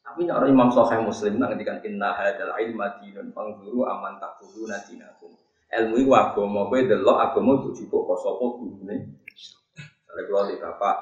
Tapi 0.03 0.27
orang 0.29 0.51
Imam 0.51 0.69
Sahih 0.69 1.01
Muslim 1.01 1.39
nang 1.39 1.55
ngendikan 1.55 1.79
inna 1.87 2.13
hadal 2.13 2.53
ilma 2.59 2.99
dinun 2.99 3.31
fanzuru 3.31 3.87
aman 3.87 4.19
takfuruna 4.19 4.77
dinakum 4.85 5.33
ilmu 5.81 5.95
itu 5.97 6.11
agama 6.13 6.69
kowe 6.69 6.79
delok 6.79 7.17
agama 7.17 7.51
juga 7.65 7.97
kok 7.97 8.19
sapa 8.21 8.45
gurune 8.59 8.97
Kalau 10.05 10.21
kalau 10.29 10.45
di 10.45 10.61
bapak 10.61 10.97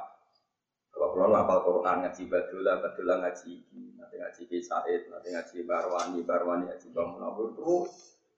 kalau 0.91 1.07
kalau 1.11 1.35
apal 1.35 1.59
Quran 1.67 1.97
ngaji 2.05 2.23
badula 2.31 2.79
badula 2.79 3.13
ngaji 3.19 3.49
iki 3.59 3.81
nanti 3.99 4.15
ngaji 4.15 4.41
ki 4.47 4.57
Said 4.63 5.11
nanti 5.11 5.27
ngaji 5.35 5.67
Barwani 5.67 6.19
Barwani 6.23 6.63
ngaji 6.71 6.87
Bang 6.95 7.17
Munawir. 7.17 7.51
Itu 7.51 7.89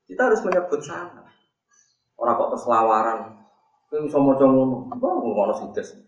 kita 0.09 0.31
harus 0.31 0.41
menyebut 0.41 0.81
sana. 0.81 1.29
Orang 2.17 2.39
kok 2.41 2.51
terslawaran 2.57 3.19
kowe 3.91 4.01
iso 4.01 4.17
maca 4.17 4.45
ngono. 4.49 4.77
Apa 4.89 5.05
ngono 5.05 5.53
sides. 5.53 6.01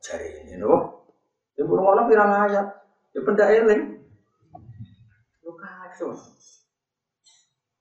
Jari 0.00 0.48
ini 0.48 0.62
loh 0.62 1.12
ibu 1.60 1.72
ngono 1.76 2.08
pirang 2.08 2.32
ayat. 2.48 2.66
Ya 3.12 3.20
benda 3.20 3.44
eling. 3.52 4.00
Lu 5.44 5.52
kacau 5.60 6.16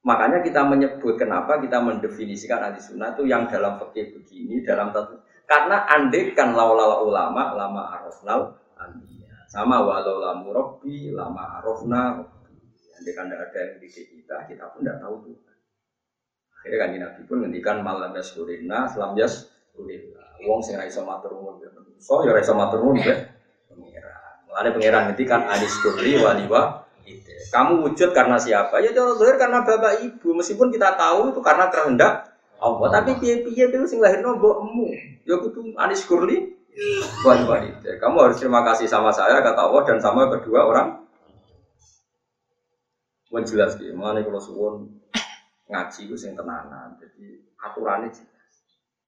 Makanya 0.05 0.45
kita 0.45 0.61
menyebut 0.61 1.17
kenapa 1.17 1.57
kita 1.57 1.81
mendefinisikan 1.81 2.61
ahli 2.61 2.77
sunnah 2.77 3.17
itu 3.17 3.25
yang 3.25 3.49
dalam 3.49 3.81
fikih 3.81 4.13
begini, 4.21 4.61
dalam 4.61 4.93
tentu 4.93 5.17
karena 5.49 5.85
andekan 5.89 6.53
laulala 6.53 7.01
ulama 7.01 7.57
lama 7.57 7.81
arafnal 7.97 8.53
ambiya. 8.77 9.33
Sama 9.49 9.81
walau 9.81 10.21
lamu 10.21 10.53
robbi 10.53 11.09
lama 11.09 11.57
arafna 11.61 12.21
Andekan 12.95 13.27
tidak 13.27 13.51
ada 13.51 13.59
yang 13.59 13.75
didik 13.83 14.07
kita, 14.07 14.37
kita 14.47 14.71
pun 14.71 14.87
tidak 14.87 15.03
tahu 15.03 15.15
tuh. 15.27 15.35
Akhirnya 16.55 16.77
kan 16.79 16.89
Nabi 16.95 17.21
pun 17.27 17.37
ngendikan 17.43 17.77
malam 17.83 18.15
yaskurina, 18.15 18.87
selam 18.87 19.13
yaskurillah. 19.19 20.39
Wong 20.47 20.63
sing 20.63 20.79
ra 20.79 20.87
iso 20.87 21.03
nuwun 21.03 21.59
so 21.99 22.23
ya 22.23 22.31
ra 22.31 22.39
iso 22.39 22.55
matur 22.55 22.79
nuwun 22.81 23.03
ya 23.03 23.35
pangeran. 23.67 24.33
Mulane 24.47 24.69
pangeran 24.71 25.01
ngendikan 25.11 25.41
anis 25.43 25.75
kurli 25.83 26.17
waliwa 26.23 26.84
kamu 27.53 27.85
wujud 27.85 28.09
karena 28.11 28.37
siapa? 28.41 28.81
Ya 28.81 28.89
cara 28.89 29.13
lahir 29.13 29.37
karena 29.37 29.61
bapak 29.61 30.01
ibu. 30.01 30.33
Meskipun 30.33 30.73
kita 30.73 30.97
tahu 30.97 31.31
itu 31.31 31.39
karena 31.45 31.69
kehendak 31.69 32.33
Allah. 32.57 32.87
Tapi 33.01 33.21
piye 33.21 33.45
piye 33.45 33.69
itu 33.69 33.85
sing 33.85 34.01
lahir 34.01 34.25
mbokmu. 34.25 34.89
Ya 35.23 35.37
kudu 35.37 35.77
anis 35.77 36.03
kurli. 36.09 36.57
Buat 37.23 37.47
wanita. 37.47 38.01
Kamu 38.01 38.15
harus 38.19 38.37
terima 38.41 38.65
kasih 38.67 38.89
sama 38.89 39.13
saya 39.13 39.39
kata 39.39 39.69
Allah 39.69 39.81
dan 39.87 39.97
sama 40.01 40.27
kedua 40.27 40.67
orang. 40.67 40.87
Pun 43.31 43.43
jelas 43.47 43.79
gitu. 43.79 43.95
Mana 43.95 44.25
kalau 44.25 44.41
suwon 44.41 44.75
ngaji 45.69 46.01
itu 46.11 46.15
sing 46.17 46.35
tenanan. 46.35 46.97
Jadi 46.99 47.45
aturannya 47.61 48.11
jelas. 48.11 48.53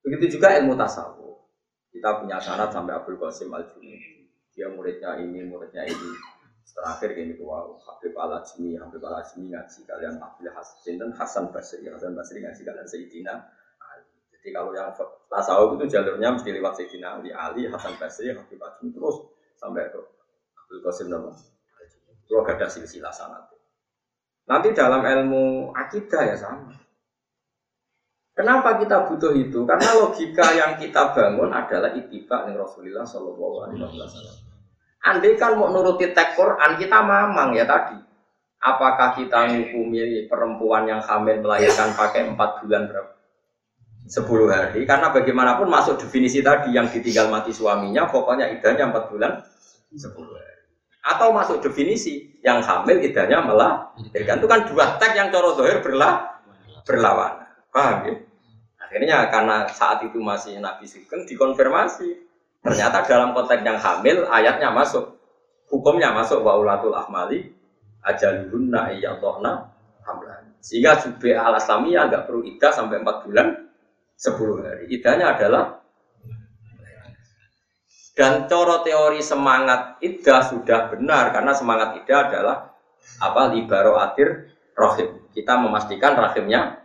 Begitu 0.06 0.40
juga 0.40 0.56
ilmu 0.56 0.80
tasawuf. 0.80 1.44
Kita 1.92 2.22
punya 2.22 2.38
sanat 2.38 2.70
sampai 2.70 2.94
Abdul 2.94 3.18
Qasim 3.18 3.50
Al 3.52 3.66
Dia 4.54 4.70
muridnya 4.74 5.18
ini, 5.22 5.46
muridnya 5.46 5.86
ini. 5.86 6.37
Terakhir 6.76 7.10
gini 7.16 7.34
wow, 7.42 7.80
Habib 7.80 8.14
Al 8.20 8.44
Ajmi, 8.44 8.78
Habib 8.78 9.02
Al 9.02 9.24
Ajmi 9.24 9.50
ngaji 9.50 9.80
kalian 9.88 10.20
Abdul 10.20 10.52
Hasan 10.54 10.94
dan 11.00 11.10
Hasan 11.16 11.46
Basri, 11.50 11.88
Hasan 11.88 12.14
Basri 12.14 12.44
ngaji 12.44 12.62
kalian 12.62 12.88
Sayyidina 12.88 13.36
Jadi 14.38 14.48
kalau 14.54 14.72
yang 14.76 14.94
tasawuf 15.28 15.80
itu 15.82 15.98
jalurnya 15.98 16.36
mesti 16.36 16.54
lewat 16.54 16.78
Sayyidina 16.78 17.18
Ali, 17.18 17.30
Ali, 17.34 17.66
Hasan 17.66 17.98
Basri, 17.98 18.30
Habib 18.36 18.62
Ajmi 18.62 18.94
terus 18.94 19.26
sampai 19.58 19.90
ke 19.90 20.00
Abdul 20.66 20.82
Qasim 20.86 21.08
nama. 21.10 21.34
Kalau 22.28 22.44
gak 22.44 22.60
ada 22.60 22.68
silsilah 22.68 23.14
sanat. 23.16 23.48
Nanti 24.48 24.76
dalam 24.76 25.00
ilmu 25.04 25.72
akidah 25.72 26.24
ya 26.28 26.36
sama. 26.36 26.76
Kenapa 28.38 28.78
kita 28.78 29.10
butuh 29.10 29.34
itu? 29.34 29.66
Karena 29.66 29.98
logika 29.98 30.54
yang 30.54 30.78
kita 30.78 31.16
bangun 31.16 31.50
adalah 31.50 31.90
itibak 31.98 32.46
dengan 32.46 32.64
Rasulullah 32.64 33.02
Shallallahu 33.02 33.56
Alaihi 33.66 33.82
Wasallam. 33.82 34.47
Andai 35.08 35.40
kan 35.40 35.56
mau 35.56 35.72
nuruti 35.72 36.12
teks 36.12 36.36
Quran 36.36 36.76
kita 36.76 37.00
mamang 37.00 37.56
ya 37.56 37.64
tadi. 37.64 37.96
Apakah 38.60 39.16
kita 39.16 39.48
menghukumi 39.48 40.28
perempuan 40.28 40.84
yang 40.90 41.00
hamil 41.00 41.40
melahirkan 41.40 41.96
pakai 41.96 42.28
empat 42.28 42.60
bulan 42.60 42.92
berapa? 42.92 43.16
Sepuluh 44.08 44.52
hari. 44.52 44.84
Karena 44.84 45.14
bagaimanapun 45.16 45.72
masuk 45.72 46.00
definisi 46.04 46.44
tadi 46.44 46.76
yang 46.76 46.92
ditinggal 46.92 47.32
mati 47.32 47.56
suaminya, 47.56 48.08
pokoknya 48.12 48.52
idahnya 48.52 48.92
empat 48.92 49.14
bulan 49.14 49.40
sepuluh 49.96 50.36
hari. 50.36 50.64
Atau 51.08 51.32
masuk 51.32 51.64
definisi 51.64 52.36
yang 52.44 52.60
hamil 52.60 53.00
idahnya 53.00 53.40
melahirkan. 53.48 54.44
Itu 54.44 54.48
kan 54.52 54.68
dua 54.68 55.00
teks 55.00 55.16
yang 55.16 55.32
coro 55.32 55.56
dohir 55.56 55.80
berlah, 55.80 56.44
berlawanan. 56.84 57.48
Paham 57.72 57.98
ya? 58.12 58.16
Akhirnya 58.84 59.18
karena 59.32 59.68
saat 59.72 60.04
itu 60.04 60.20
masih 60.20 60.60
Nabi 60.60 60.88
Sugeng 60.88 61.24
dikonfirmasi. 61.28 62.27
Ternyata 62.68 63.08
dalam 63.08 63.32
konteks 63.32 63.64
yang 63.64 63.80
hamil 63.80 64.28
ayatnya 64.28 64.76
masuk. 64.76 65.16
Hukumnya 65.72 66.12
masuk 66.12 66.44
wa 66.44 66.60
ulatul 66.60 66.92
ahmali 66.92 67.48
ajalunna 68.04 68.92
iyadhna 68.92 69.72
hamlan. 70.04 70.52
Sehingga 70.60 71.00
jube 71.00 71.32
al 71.32 71.56
aslamiyah 71.56 72.12
nggak 72.12 72.28
perlu 72.28 72.44
idah 72.44 72.72
sampai 72.76 73.00
4 73.00 73.24
bulan 73.24 73.48
10 74.20 74.68
hari. 74.68 74.84
Idahnya 74.92 75.40
adalah 75.40 75.80
dan 78.18 78.50
coro 78.50 78.82
teori 78.82 79.22
semangat 79.22 80.02
idah 80.02 80.42
sudah 80.42 80.90
benar 80.90 81.30
karena 81.32 81.54
semangat 81.54 82.02
idah 82.04 82.20
adalah 82.28 82.58
apa 83.22 83.42
libaro 83.54 83.96
atir 83.96 84.58
rahim. 84.74 85.30
Kita 85.32 85.56
memastikan 85.62 86.18
rahimnya. 86.18 86.84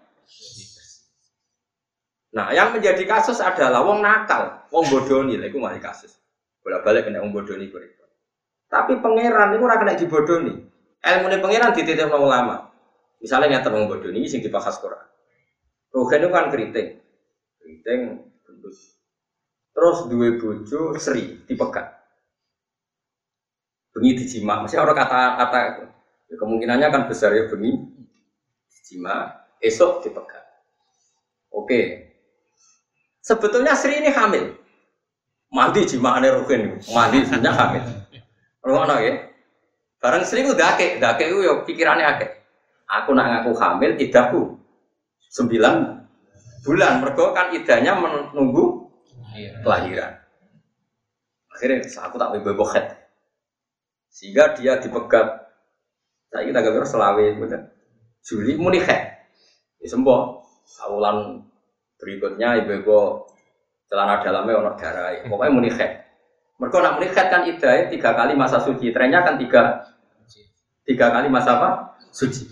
Nah, 2.32 2.48
yang 2.56 2.72
menjadi 2.72 3.04
kasus 3.04 3.44
adalah 3.44 3.84
wong 3.84 4.00
nakal, 4.00 4.64
wong 4.72 4.88
bodoni, 4.88 5.36
itu 5.36 5.60
mari 5.60 5.76
kasus. 5.76 6.16
Bolak 6.64 6.80
balik 6.80 7.04
kena 7.04 7.20
wong 7.20 7.36
bodoni 7.36 7.68
Tapi 8.72 9.04
pangeran 9.04 9.52
itu 9.52 9.60
ora 9.60 9.76
kena 9.76 9.92
dibodoni. 9.92 10.54
Ilmu 11.02 11.26
ini 11.28 11.38
pangeran 11.44 11.76
dititip 11.76 12.08
ulama. 12.08 12.72
Misalnya 13.20 13.60
nyata 13.60 13.68
wong 13.68 13.84
bodoni 13.84 14.24
ini 14.24 14.32
sing 14.32 14.40
dibahas 14.40 14.80
Quran. 14.80 15.04
Rogen 15.92 16.24
itu 16.24 16.28
kan 16.32 16.48
keriting, 16.48 16.88
keriting 17.60 18.00
gendus 18.48 18.96
Terus 19.76 20.08
dua 20.08 20.28
bojo 20.40 20.96
seri 20.96 21.36
dipegat. 21.44 21.84
Bengi 23.92 24.16
dijima, 24.24 24.64
masih 24.64 24.80
orang 24.80 24.96
kata-kata. 24.96 25.84
Ya, 26.32 26.34
kemungkinannya 26.40 26.88
kan 26.88 27.02
besar 27.12 27.36
ya 27.36 27.44
bengi 27.44 27.76
dijima, 28.72 29.44
esok 29.60 30.00
dipegat. 30.00 30.44
Oke. 31.52 32.11
Sebetulnya 33.22 33.78
Sri 33.78 34.02
ini 34.02 34.10
hamil. 34.10 34.58
Mandi 35.54 35.84
ane 35.86 36.28
rugen, 36.32 36.80
mandi 36.90 37.22
sebenarnya 37.22 37.52
hamil. 37.54 37.84
Rumah 38.66 38.98
ya. 38.98 39.14
Barang 40.02 40.26
Sri 40.26 40.42
udah 40.42 40.58
dake, 40.58 40.98
dake 40.98 41.30
itu 41.30 41.46
ya 41.46 41.62
pikirannya 41.62 42.06
akeh. 42.18 42.30
Aku 42.90 43.14
nak 43.14 43.30
ngaku 43.30 43.54
hamil, 43.54 43.94
idahku 43.94 44.58
sembilan 45.30 46.02
bulan. 46.66 46.92
Mereka 47.04 47.24
kan 47.30 47.54
idahnya 47.54 47.94
menunggu 47.94 48.90
kelahiran. 49.62 50.18
Akhirnya 51.52 51.86
aku 51.86 52.16
tak 52.18 52.32
bebohet. 52.42 52.86
Sehingga 54.10 54.58
dia 54.58 54.82
dipegat. 54.82 55.46
Saya 56.32 56.48
kita 56.48 56.58
gak 56.64 56.88
selawe 56.88 57.26
bener. 57.38 57.60
Juli 58.24 58.56
muni 58.56 58.80
het. 58.80 59.02
Ya 59.78 59.88
sembuh. 59.92 60.40
Saulan 60.64 61.44
berikutnya 62.02 62.66
ibu-ibu 62.66 63.30
celana 63.86 64.18
dalamnya 64.18 64.58
ono 64.58 64.70
darah. 64.74 65.22
Pokoknya 65.22 65.54
muni 65.54 65.70
het. 65.70 66.02
Mereka 66.58 66.76
nak 66.82 66.92
muni 66.98 67.06
het 67.06 67.26
kan 67.30 67.46
idai 67.46 67.86
tiga 67.94 68.10
kali 68.18 68.34
masa 68.34 68.58
suci. 68.58 68.90
Trennya 68.90 69.22
kan 69.22 69.38
tiga 69.38 69.86
tiga 70.82 71.14
kali 71.14 71.30
masa 71.30 71.62
apa? 71.62 71.68
Suci. 72.10 72.50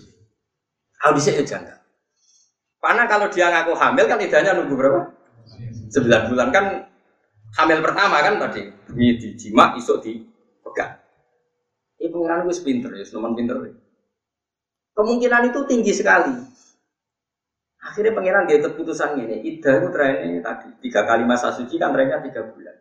Audisi 1.03 1.35
ya 1.35 1.43
jangka. 1.43 1.75
Karena 2.81 3.03
kalau 3.05 3.27
dia 3.27 3.51
ngaku 3.51 3.75
hamil 3.75 4.05
kan 4.07 4.17
idahnya 4.23 4.55
nunggu 4.55 4.73
berapa? 4.79 5.01
Sembilan 5.91 6.21
bulan 6.31 6.49
kan 6.55 6.65
hamil 7.59 7.83
pertama 7.83 8.17
kan 8.23 8.39
tadi 8.39 8.71
di 8.95 9.19
dijima 9.19 9.75
isuk 9.75 9.99
dipegang. 9.99 10.95
Ibu 12.01 12.17
pengiran 12.17 12.49
gue 12.49 12.57
pinter 12.65 12.89
ya, 12.97 13.05
teman 13.05 13.37
pinter. 13.37 13.57
Kemungkinan 14.97 15.53
itu 15.53 15.59
tinggi 15.69 15.93
sekali. 15.93 16.33
Akhirnya 17.81 18.13
pangeran 18.13 18.45
dia 18.45 18.61
keputusan 18.61 19.17
ini, 19.17 19.41
ida 19.41 19.81
itu 19.81 19.87
trennya 19.89 20.39
tadi 20.45 20.69
tiga 20.85 21.01
kali 21.01 21.25
masa 21.25 21.49
suci 21.49 21.81
kan 21.81 21.89
trennya 21.89 22.21
tiga 22.21 22.45
bulan. 22.45 22.77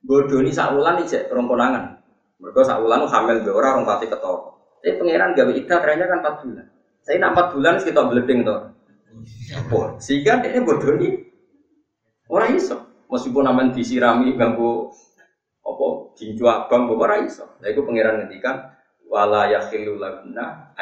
Bodoh 0.00 0.40
ini 0.40 0.50
sakulan 0.50 1.04
ijek 1.04 1.28
rongkonangan. 1.28 1.84
Mereka 2.40 2.64
sakulan 2.64 3.04
hamil 3.04 3.44
dua 3.44 3.54
orang 3.60 3.84
pati 3.84 4.08
ketor. 4.08 4.56
Tapi 4.80 4.96
pangeran 4.96 5.36
gawe 5.36 5.52
ida 5.52 5.76
trennya 5.84 6.06
kan 6.08 6.18
empat 6.24 6.34
bulan. 6.40 6.66
Saya 7.04 7.16
empat 7.20 7.46
bulan 7.52 7.74
kita 7.84 8.00
beleding 8.08 8.40
tuh. 8.48 8.60
Sehingga 10.00 10.40
dia 10.40 10.64
bodoh 10.64 10.96
ini 10.96 11.28
Orang 12.28 12.60
iso. 12.60 12.76
Meskipun 13.08 13.48
namanya 13.48 13.72
disirami 13.72 14.36
ganggu 14.36 14.92
apa 15.64 15.86
jinju 16.20 16.44
abang 16.44 16.92
bapak 16.92 17.04
orang 17.08 17.20
iso. 17.24 17.56
Nah 17.64 17.68
itu 17.72 17.80
pangeran 17.80 18.20
ngendikan 18.20 18.68
wala 19.08 19.48
yakhilu 19.48 19.96
laguna 19.96 20.76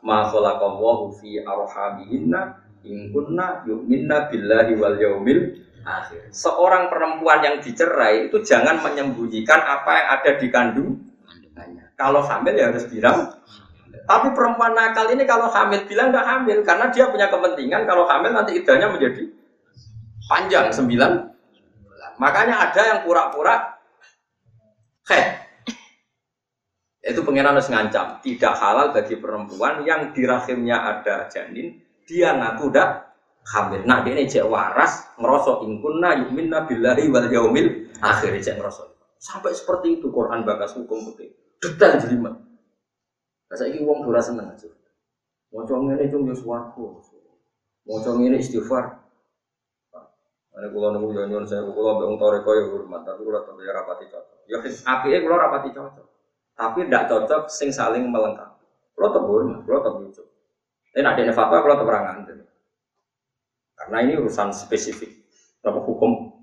ma 0.00 0.28
khalaqallahu 0.28 1.16
fi 1.20 1.40
arhamihinna 1.44 2.60
in 2.84 3.12
kunna 3.12 3.64
yu'minna 3.68 4.32
billahi 4.32 4.72
wal 4.76 4.96
yaumil 4.96 5.60
akhir. 5.84 6.32
Seorang 6.32 6.88
perempuan 6.92 7.40
yang 7.44 7.56
dicerai 7.60 8.28
itu 8.28 8.40
jangan 8.44 8.80
menyembunyikan 8.84 9.60
apa 9.60 9.90
yang 9.96 10.08
ada 10.20 10.30
di 10.36 10.46
kandung 10.48 10.90
kandungannya. 11.24 11.84
Kalau 11.96 12.20
hamil 12.24 12.54
ya 12.56 12.72
harus 12.72 12.84
bilang. 12.88 13.36
Tapi 13.90 14.34
perempuan 14.34 14.74
nakal 14.74 15.06
ini 15.12 15.22
kalau 15.22 15.46
hamil 15.52 15.86
bilang 15.86 16.10
nggak 16.10 16.26
hamil 16.26 16.58
karena 16.66 16.86
dia 16.90 17.06
punya 17.12 17.30
kepentingan 17.30 17.86
kalau 17.86 18.08
hamil 18.10 18.32
nanti 18.34 18.58
idahnya 18.58 18.90
menjadi 18.90 19.28
panjang 20.26 20.72
sembilan. 20.72 21.30
Makanya 22.18 22.70
ada 22.70 22.82
yang 22.84 23.00
pura-pura 23.06 23.80
head. 25.08 25.49
Itu 27.00 27.24
pengiran 27.24 27.56
harus 27.56 27.72
ngancam. 27.72 28.20
Tidak 28.20 28.54
halal 28.60 28.92
bagi 28.92 29.16
perempuan 29.16 29.88
yang 29.88 30.12
di 30.12 30.28
rahimnya 30.28 30.76
ada 30.76 31.32
janin, 31.32 31.80
dia 32.04 32.36
ngaku 32.36 32.68
dah 32.68 33.08
hamil. 33.56 33.80
Nah, 33.88 34.04
dia 34.04 34.12
ini 34.20 34.28
cek 34.28 34.44
waras, 34.44 35.16
ngerosok 35.16 35.64
ingkunna 35.64 36.28
yuminna 36.28 36.68
billahi 36.68 37.08
wal 37.08 37.28
yaumil 37.32 37.88
akhir 38.04 38.36
cek 38.36 38.60
ngerosok. 38.60 39.16
Sampai 39.16 39.56
seperti 39.56 40.00
itu 40.00 40.12
Quran 40.12 40.44
bakas 40.44 40.76
hukum 40.76 41.08
putih. 41.08 41.32
Detail 41.60 42.00
jelimet. 42.00 42.36
Saya 43.52 43.72
ini 43.72 43.84
uang 43.84 44.04
dora 44.06 44.20
seneng 44.20 44.48
aja. 44.52 44.68
Mau 45.50 45.66
ini 45.66 46.06
cuma 46.08 46.32
suaraku. 46.32 47.02
Mau 47.84 47.98
ini 48.22 48.38
istighfar. 48.38 49.00
Ini 50.50 50.68
kulo 50.76 50.92
nunggu 50.92 51.16
nyon 51.24 51.48
saya 51.48 51.64
kulo 51.64 51.96
bang 51.96 52.20
toreko 52.20 52.50
ya 52.52 52.64
hormat, 52.68 53.02
tapi 53.08 53.24
kulo 53.24 53.38
tentu 53.48 53.64
ya 53.64 53.72
rapati 53.72 54.04
cocok. 54.12 54.38
Ya 54.44 54.58
api 54.60 55.08
kulo 55.24 55.36
rapati 55.40 55.70
cocok, 55.72 56.06
tapi 56.60 56.84
tidak 56.84 57.08
cocok 57.08 57.48
sing 57.48 57.72
saling 57.72 58.12
melengkapi. 58.12 58.68
Tetap 59.00 59.24
hormat, 59.24 59.64
kulo 59.64 59.80
tetap 59.80 59.96
lucu. 59.96 60.22
Tapi 60.92 61.00
ada 61.00 61.16
yang 61.16 61.32
fatwa 61.32 61.64
tetap 61.64 61.88
ngantin. 61.88 62.38
Karena 63.80 63.96
ini 64.04 64.12
urusan 64.20 64.52
spesifik, 64.52 65.24
apa 65.64 65.80
hukum. 65.80 66.36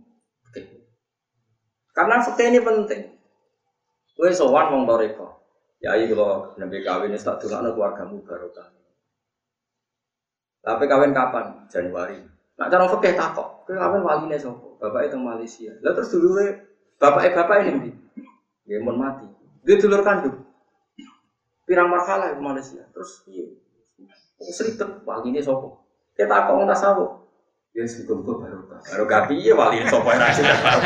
Karena 1.93 2.17
fakta 2.25 2.49
ini 2.49 2.57
penting. 2.65 3.13
Kue 4.17 4.33
sowan 4.33 4.73
wong 4.73 4.83
toreko. 4.89 5.37
Ya 5.77 5.93
iya 5.93 6.09
kalau 6.09 6.57
nabi 6.57 6.81
kawin 6.81 7.13
ini 7.13 7.21
tak 7.21 7.37
keluarga 7.37 7.69
keluargamu 7.69 8.25
barokah. 8.25 8.73
Tapi 10.65 10.83
kawin 10.89 11.13
kapan? 11.13 11.69
Januari. 11.69 12.17
Nak 12.57 12.73
cara 12.73 12.89
fikih 12.89 13.13
takok, 13.13 13.69
kowe 13.69 13.77
kapan 13.77 14.01
waline 14.01 14.37
sapa? 14.41 14.65
Bapak 14.81 15.13
itu 15.13 15.17
Malaysia. 15.21 15.73
Lah 15.85 15.93
terus 15.93 16.09
dulu 16.09 16.41
bapak 16.97 17.21
eh 17.29 17.33
bapak 17.37 17.55
ini 17.61 17.71
ndi? 17.77 17.91
Ya 18.65 18.81
mun 18.81 18.97
mati. 18.97 19.36
Dia 19.67 19.75
dulur 19.75 19.99
kandung. 19.99 20.47
pirang 21.67 21.91
marhalah 21.91 22.31
di 22.31 22.39
Malaysia. 22.39 22.79
Terus 22.95 23.27
iya. 23.27 23.43
Seribet 24.39 25.03
wali 25.03 25.35
ini 25.35 25.43
sopo. 25.43 25.83
Kita 26.15 26.47
kok 26.47 26.55
nggak 26.55 26.79
tahu. 26.79 27.27
Ya 27.75 27.83
sebelum 27.85 28.25
itu 28.25 28.33
baru 28.41 28.63
baru 28.65 29.03
gapi 29.05 29.37
ya 29.43 29.53
wali 29.53 29.83
ini 29.83 29.91
sopo 29.91 30.07
yang 30.09 30.23
rajin 30.23 30.47
baru 30.63 30.79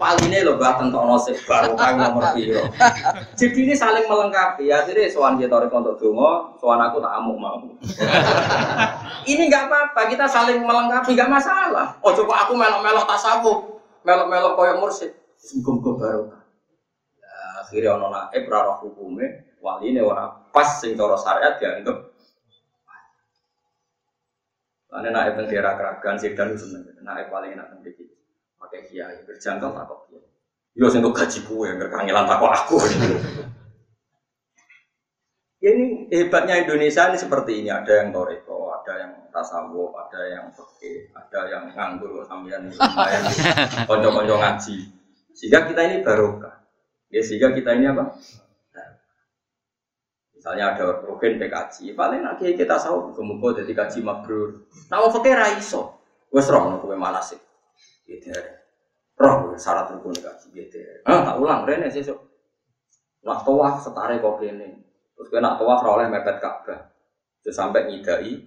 Wali 0.00 0.22
ini 0.26 0.38
loh 0.42 0.56
gak 0.56 0.80
tentu 0.80 0.96
nasib 0.96 1.36
baru 1.44 1.76
kan 1.76 2.00
nomor 2.00 2.32
piro. 2.32 2.64
Jadi 3.36 3.58
ini 3.68 3.74
saling 3.76 4.08
melengkapi 4.08 4.72
ya. 4.72 4.80
Jadi 4.88 5.12
soal 5.12 5.36
dia 5.36 5.46
tarik 5.52 5.68
untuk 5.68 6.00
dungo, 6.00 6.56
soal 6.56 6.80
aku 6.80 7.04
tak 7.04 7.20
amuk 7.20 7.36
mau. 7.36 7.60
ini 9.30 9.42
nggak 9.52 9.68
apa-apa, 9.68 10.08
kita 10.08 10.24
saling 10.24 10.64
melengkapi 10.64 11.12
nggak 11.12 11.28
masalah. 11.28 12.00
Oh 12.00 12.16
coba 12.16 12.48
aku 12.48 12.56
melok-melok 12.56 13.04
tasawuf, 13.04 13.58
melok-melok 14.02 14.56
koyok 14.56 14.76
mursid. 14.80 15.12
Sebelum 15.36 15.84
baru 15.84 16.39
Ya, 16.39 16.39
akhirnya 17.70 17.94
ono 17.94 18.10
naib 18.10 18.44
rara 18.50 18.82
hukumnya 18.82 19.46
wali 19.62 19.94
ini 19.94 20.02
orang 20.02 20.50
pas 20.50 20.82
sing 20.82 20.98
cara 20.98 21.14
syariat 21.14 21.54
dianggap 21.62 22.10
karena 24.90 25.08
naik 25.14 25.38
teng 25.38 25.46
daerah 25.46 25.78
keragan 25.78 26.18
sih 26.18 26.34
dan 26.34 26.58
seneng. 26.58 26.82
Naik 27.06 27.30
paling 27.30 27.54
enak 27.54 27.70
teng 27.70 27.80
dikit. 27.86 28.10
Pakai 28.58 28.90
kiai 28.90 29.22
berjangkau 29.22 29.70
tak 29.70 29.86
kok 29.86 30.00
kiai. 30.10 30.26
Yo 30.74 30.90
sing 30.90 31.06
gaji 31.06 31.38
kue 31.46 31.70
yang 31.70 31.78
kangelan 31.86 32.26
tak 32.26 32.42
aku. 32.42 32.76
Ya, 35.62 35.70
ini 35.78 36.10
hebatnya 36.10 36.58
Indonesia 36.58 37.06
ini 37.06 37.18
seperti 37.22 37.62
ini. 37.62 37.70
Ada 37.70 38.02
yang 38.02 38.10
toreko, 38.10 38.74
ada 38.82 38.92
yang 38.98 39.12
tasawuf, 39.30 39.94
ada 39.94 40.20
yang 40.26 40.46
fakih, 40.50 41.06
ada 41.14 41.40
yang 41.46 41.64
nganggur 41.70 42.26
sambian 42.26 42.66
konco-konco 43.88 44.34
ngaji. 44.42 44.76
Sehingga 45.38 45.70
kita 45.70 45.80
ini 45.86 46.02
barokah. 46.02 46.59
Ya, 47.10 47.20
sehingga 47.26 47.50
kita 47.50 47.74
ini 47.74 47.90
apa? 47.90 48.14
Misalnya 50.40 50.72
ada 50.72 51.04
rukun 51.04 51.36
PKJ, 51.36 51.92
paling 51.92 52.24
nanti 52.24 52.56
kita 52.56 52.80
tahu 52.80 53.12
kemudian 53.12 53.60
jadi 53.60 53.76
kaji 53.76 54.00
mabrur. 54.00 54.64
Nah, 54.88 55.04
fakir 55.12 55.36
raiso, 55.36 56.00
gue 56.32 56.40
serong 56.40 56.72
nopo 56.72 56.88
mana 56.96 57.20
sih? 57.20 57.36
Gitu 58.08 58.32
ya. 58.32 58.40
Roh 59.20 59.52
syarat 59.60 59.92
rukun 59.92 60.16
kaji 60.16 60.48
gitu. 60.56 60.80
Ah, 61.04 61.28
tak 61.28 61.36
ulang 61.44 61.68
rene 61.68 61.92
sesuk. 61.92 62.16
Nak 63.20 63.44
tawaf 63.44 63.84
setare 63.84 64.16
kok 64.16 64.40
kene. 64.40 64.80
Terus 65.12 65.28
gue 65.28 65.40
nak 65.44 65.60
tawaf 65.60 65.84
oleh 65.84 66.08
mepet 66.08 66.40
Ka'bah. 66.40 66.88
Terus 67.44 67.52
sampai 67.52 67.92
nyidai 67.92 68.40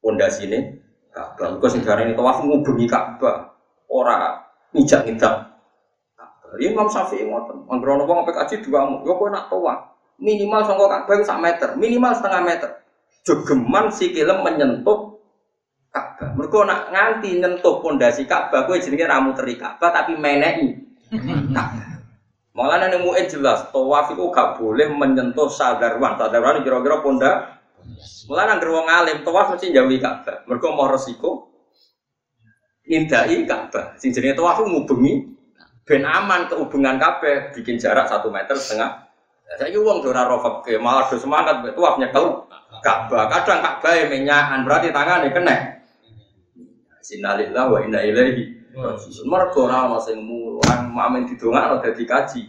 pondasine 0.00 0.80
Ka'bah. 1.12 1.60
Gue 1.60 1.68
sing 1.68 1.84
ini 1.84 2.16
tawaf 2.16 2.40
ngubengi 2.40 2.88
Ka'bah. 2.88 3.52
Ora 3.92 4.40
mijak 4.72 5.04
ngidak. 6.50 6.58
Iya 6.58 6.68
Imam 6.74 6.88
Syafi'i 6.90 7.24
ngoten. 7.30 7.70
Ana 7.70 8.02
wong 8.02 8.26
PKJ 8.26 8.66
dua 8.66 8.82
mu, 8.90 9.06
yo 9.06 9.14
kowe 9.14 9.30
nak 9.30 9.46
tawaf 9.46 9.90
minimal 10.20 10.60
songkok 10.68 10.92
Ka'bah 10.92 11.24
sak 11.24 11.40
meter, 11.40 11.68
minimal 11.80 12.12
setengah 12.12 12.42
meter. 12.44 12.70
Jogeman 13.24 13.88
si 13.88 14.12
kilem 14.12 14.44
menyentuh 14.44 15.16
Ka'bah. 15.90 16.36
Mereka 16.36 16.58
nak 16.68 16.80
nganti 16.92 17.40
nyentuh 17.40 17.80
pondasi 17.80 18.28
Ka'bah, 18.28 18.68
gue 18.68 18.78
jenenge 18.78 19.08
ramu 19.08 19.32
teri 19.32 19.56
Ka'bah 19.56 19.90
tapi 19.90 20.14
menei. 20.20 20.76
Ka'bah. 21.56 21.88
Malah 22.52 22.76
nang 22.82 23.00
mu'in 23.00 23.24
jelas, 23.30 23.72
tawaf 23.72 24.12
itu 24.12 24.24
gak 24.28 24.60
boleh 24.60 24.92
menyentuh 24.92 25.48
sadarwan. 25.48 26.20
Sadarwan 26.20 26.60
kira-kira 26.60 27.00
ponda. 27.00 27.32
Malah 28.28 28.44
nang 28.44 28.60
wong 28.60 28.86
alim 28.86 29.18
tawaf 29.24 29.56
mesti 29.56 29.72
jauhi 29.72 29.96
Ka'bah. 29.98 30.44
Mereka 30.44 30.66
mau 30.76 30.92
resiko 30.92 31.48
ngindai 32.84 33.48
Ka'bah. 33.48 33.96
Sing 33.96 34.12
jenenge 34.12 34.36
tawaf 34.36 34.60
ngubengi 34.60 35.39
ben 35.88 36.02
aman 36.06 36.46
kehubungan 36.46 37.00
Ka'bah 37.00 37.50
bikin 37.56 37.80
jarak 37.80 38.06
satu 38.06 38.30
meter 38.30 38.54
setengah 38.54 39.10
saya 39.58 39.74
uang 39.74 39.98
dora 40.06 40.30
rofak 40.30 40.62
ke 40.62 40.78
malah 40.78 41.10
do 41.10 41.18
semangat 41.18 41.58
tuaf 41.74 41.98
nyekel 41.98 42.46
Ka'bah. 42.80 43.26
Kadang 43.26 43.58
Ka'bah 43.60 43.92
yang 43.98 44.08
menyakan 44.14 44.62
berarti 44.62 44.94
tangannya 44.94 45.34
kena. 45.34 45.56
Sinalillah 47.02 47.66
wa 47.66 47.78
inna 47.82 48.00
ilaihi 48.06 48.60
Mergo 49.26 49.66
ora 49.66 49.90
ana 49.90 49.98
sing 49.98 50.22
mulang 50.22 50.94
mamen 50.94 51.26
didongakno 51.26 51.82
dadi 51.82 52.06
kaji. 52.06 52.42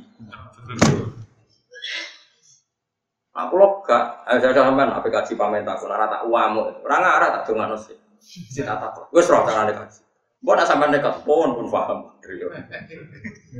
Aku 3.31 3.55
lo 3.57 3.81
gak, 3.81 4.27
ada 4.29 4.53
sampean 4.53 4.91
apa 4.93 5.07
kaji 5.07 5.33
pamen 5.33 5.65
tak 5.65 5.81
ora 5.81 6.05
tak 6.05 6.29
uamu. 6.29 6.85
Ora 6.85 6.95
ngarah 7.01 7.29
tak 7.41 7.43
dongakno 7.49 7.73
sih. 7.81 7.97
Si 8.21 8.61
tak 8.61 8.77
tak. 8.77 9.09
Wis 9.09 9.25
ora 9.33 9.41
kaji. 9.49 10.10
Mbok 10.41 10.53
nak 10.57 10.67
sampean 10.67 10.89
nekat 10.89 11.21
pun 11.21 11.53
pun 11.53 11.69
paham. 11.69 12.17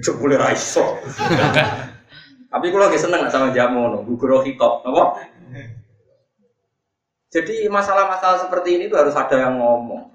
Jebule 0.02 0.34
ra 0.34 0.50
iso. 0.50 0.98
Tapi 2.52 2.68
kalau 2.68 2.90
lagi 2.90 3.00
seneng 3.00 3.30
sama 3.32 3.54
jamu, 3.56 3.88
no, 3.88 4.04
gugur 4.04 4.44
hitop, 4.44 4.84
apa? 4.84 5.24
Jadi 7.32 7.64
masalah-masalah 7.72 8.44
seperti 8.44 8.76
ini 8.76 8.92
tuh 8.92 9.00
harus 9.00 9.16
ada 9.16 9.40
yang 9.40 9.56
ngomong. 9.56 10.12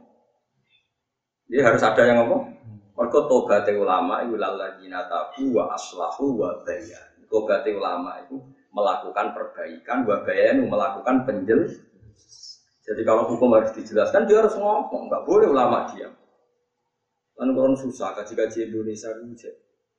Jadi 1.49 1.63
harus 1.65 1.81
ada 1.81 2.03
yang 2.05 2.21
ngomong. 2.27 2.53
Mereka 2.93 3.19
tobat 3.25 3.65
ulama 3.73 4.21
itu 4.25 4.37
laladzina 4.37 5.09
tabu 5.09 5.57
wa 5.57 5.73
aslahu 5.73 6.37
wa 6.37 6.61
bayan. 6.67 7.09
Tobat 7.33 7.65
ulama 7.73 8.21
itu 8.21 8.37
melakukan 8.69 9.33
perbaikan, 9.33 10.05
wa 10.05 10.21
bayan 10.29 10.69
melakukan 10.69 11.25
penjel. 11.25 11.73
Jadi 12.85 13.01
kalau 13.01 13.33
hukum 13.33 13.57
harus 13.57 13.73
dijelaskan, 13.73 14.29
dia 14.29 14.45
harus 14.45 14.53
ngomong. 14.61 15.09
Nggak 15.09 15.25
boleh 15.25 15.49
ulama 15.49 15.89
diam. 15.89 16.13
Kan 17.37 17.53
orang 17.53 17.77
susah, 17.77 18.17
kaji-kaji 18.17 18.73
Indonesia 18.73 19.13
itu 19.13 19.53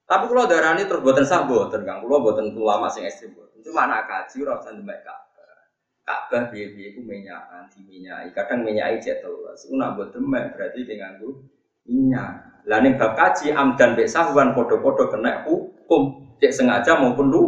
tapi 0.07 0.23
kalau 0.31 0.47
darah 0.47 0.71
ini 0.79 0.87
terus 0.87 1.03
buatan 1.03 1.27
sah 1.27 1.43
buatan 1.43 1.83
kang, 1.83 1.99
kalau 1.99 2.23
buatan 2.23 2.55
ulama 2.55 2.87
sing 2.87 3.03
ekstrim 3.03 3.35
buatan. 3.35 3.59
Cuma 3.59 3.91
anak 3.91 4.07
kaji 4.07 4.47
orang 4.47 4.63
usah 4.63 4.71
demek 4.79 5.03
Ka'bah. 5.03 5.59
Ka'bah 6.07 6.41
biaya 6.47 6.71
biaya 6.71 6.89
itu 6.95 7.01
minyak, 7.03 7.43
anti 7.51 7.83
minyak. 7.83 8.31
Kadang 8.31 8.63
minyak 8.63 9.03
jet 9.03 9.19
terus. 9.19 9.67
Una 9.67 9.99
buat 9.99 10.15
demek 10.15 10.55
berarti 10.55 10.87
dengan 10.87 11.19
itu 11.19 11.43
minyak. 11.91 12.63
Lah 12.71 12.79
ning 12.79 12.95
bab 12.95 13.19
kaji 13.19 13.51
amdan 13.51 13.99
bek 13.99 14.07
sahwan 14.07 14.55
podo-podo 14.55 15.11
kena 15.11 15.43
hukum 15.43 16.31
cek 16.39 16.55
sengaja 16.55 16.95
maupun 16.95 17.27
lu. 17.27 17.43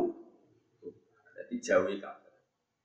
Jadi 1.39 1.55
jauhi 1.63 1.95
Ka'bah. 2.03 2.27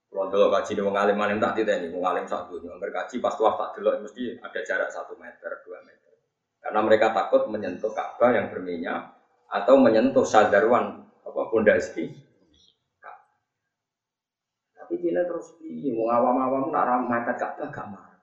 Kalau 0.06 0.30
dulu 0.30 0.54
kaji 0.54 0.70
nih 0.78 0.84
wong 0.86 0.94
alim 0.94 1.42
tak 1.42 1.58
tidak 1.58 1.82
nih 1.82 1.90
wong 1.90 2.06
alim 2.06 2.22
satu 2.30 2.62
nih. 2.62 2.70
Berkaji 2.78 3.18
pas 3.18 3.34
tuah 3.34 3.58
tak 3.58 3.82
dulu 3.82 4.06
mesti 4.06 4.38
ada 4.38 4.60
jarak 4.62 4.86
satu 4.86 5.18
meter 5.18 5.50
dua 5.66 5.82
meter. 5.82 5.93
Karena 6.64 6.80
mereka 6.80 7.12
takut 7.12 7.44
menyentuh 7.52 7.92
Ka'bah 7.92 8.32
yang 8.32 8.48
berminyak 8.48 9.12
atau 9.52 9.76
menyentuh 9.76 10.24
sadarwan 10.24 11.04
apa 11.20 11.40
pondasi 11.52 12.08
tapi 14.84 15.00
dia 15.00 15.24
terus 15.24 15.56
piye 15.56 15.96
mau 15.96 16.12
awam-awam 16.12 16.68
nak 16.68 16.84
ram 16.84 17.00
mepet 17.08 17.36
Ka'bah 17.40 17.68
gak 17.72 17.88
marah. 17.88 18.20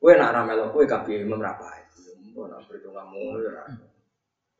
Kowe 0.00 0.12
nak 0.12 0.32
ramelo 0.36 0.68
kowe 0.72 0.84
kabeh 0.84 1.24
imam 1.24 1.40
ra 1.40 1.56
nak 1.56 2.60
perhitunganmu 2.68 3.40
ya 3.40 3.64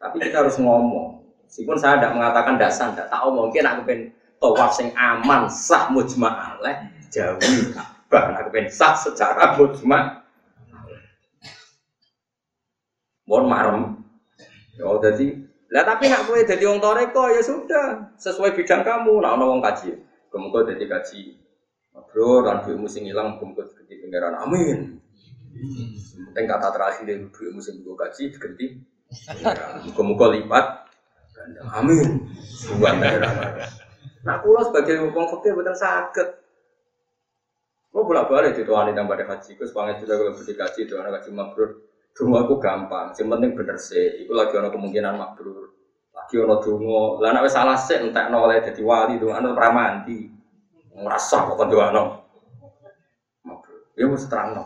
tapi 0.01 0.17
kita 0.21 0.45
harus 0.45 0.57
ngomong. 0.61 1.25
Meskipun 1.45 1.77
saya 1.77 2.01
tidak 2.01 2.17
mengatakan 2.17 2.57
dasar 2.57 2.93
tidak 2.97 3.13
tahu 3.13 3.37
mungkin 3.37 3.65
aku 3.69 3.81
pengen 3.85 4.01
tawaf 4.41 4.73
sing 4.73 4.93
aman 4.97 5.45
sah 5.53 5.93
mujma'aleh 5.93 6.89
jauhi 7.13 7.73
Ka'bah 7.73 8.41
aku 8.41 8.49
pengen 8.49 8.73
sah 8.73 8.97
secara 8.97 9.61
mujma' 9.61 10.24
mohon 13.35 13.51
marem 13.51 13.83
Oh 14.83 14.99
jadi, 14.99 15.39
lah 15.71 15.87
tapi 15.87 16.11
nak 16.11 16.27
boleh 16.27 16.43
jadi 16.43 16.67
orang 16.67 16.83
toreko 16.83 17.31
ya 17.31 17.43
sudah 17.47 18.11
sesuai 18.19 18.59
bidang 18.59 18.83
kamu. 18.83 19.23
Nah 19.23 19.39
orang 19.39 19.63
kaji, 19.63 19.95
kamu 20.35 20.51
kau 20.51 20.67
jadi 20.67 20.83
kaji. 20.91 21.39
Bro, 22.11 22.43
dan 22.43 22.67
duitmu 22.67 22.91
sing 22.91 23.07
hilang, 23.07 23.39
kamu 23.39 23.55
kau 23.55 23.63
ganti 23.63 23.95
pangeran. 24.03 24.35
Amin. 24.35 24.99
Penting 26.27 26.47
kata 26.51 26.75
terakhir 26.75 27.07
dari 27.07 27.23
duitmu 27.31 27.63
sing 27.63 27.87
gue 27.87 27.95
kaji 27.95 28.23
diganti. 28.35 28.67
Kamu 29.95 30.19
kau 30.19 30.35
lipat. 30.35 30.67
Amin. 31.71 32.35
Buat. 32.75 32.95
Nah, 34.27 34.43
pulau 34.43 34.65
sebagai 34.67 35.07
orang 35.07 35.29
fakir 35.39 35.55
betul 35.55 35.77
sakit. 35.79 36.29
Lo 37.95 38.03
bolak 38.03 38.27
balik 38.27 38.59
itu 38.59 38.75
wanita 38.75 38.99
yang 38.99 39.07
pada 39.07 39.23
haji, 39.23 39.55
gue 39.55 39.67
sepanjang 39.71 40.03
juga 40.03 40.19
kalau 40.19 40.35
berdikaji 40.35 40.81
itu 40.83 40.99
anak 40.99 41.23
kaji 41.23 41.31
mabrur. 41.31 41.84
Dungo 42.15 42.39
aku 42.39 42.63
gampang, 42.63 43.11
yang 43.19 43.27
penting 43.27 43.59
bener 43.59 43.75
sih. 43.75 44.23
Iku 44.23 44.39
lagi 44.39 44.55
ono 44.55 44.71
kemungkinan 44.71 45.19
makbrur. 45.19 45.75
Lagi 46.15 46.35
ono 46.39 46.63
dungo. 46.63 47.19
Lah 47.19 47.35
nek 47.35 47.51
salah 47.51 47.75
sih 47.75 47.99
entek 47.99 48.31
oleh 48.31 48.63
jadi 48.63 48.79
wali 48.87 49.19
dungo 49.19 49.35
anu 49.35 49.51
pramandi. 49.51 50.31
Ngrasa 50.95 51.51
kok 51.51 51.59
dungo 51.67 51.83
ono. 51.83 52.05
Makbrur. 53.43 53.99
Ya 53.99 54.07
mesti 54.07 54.31
terangno. 54.31 54.65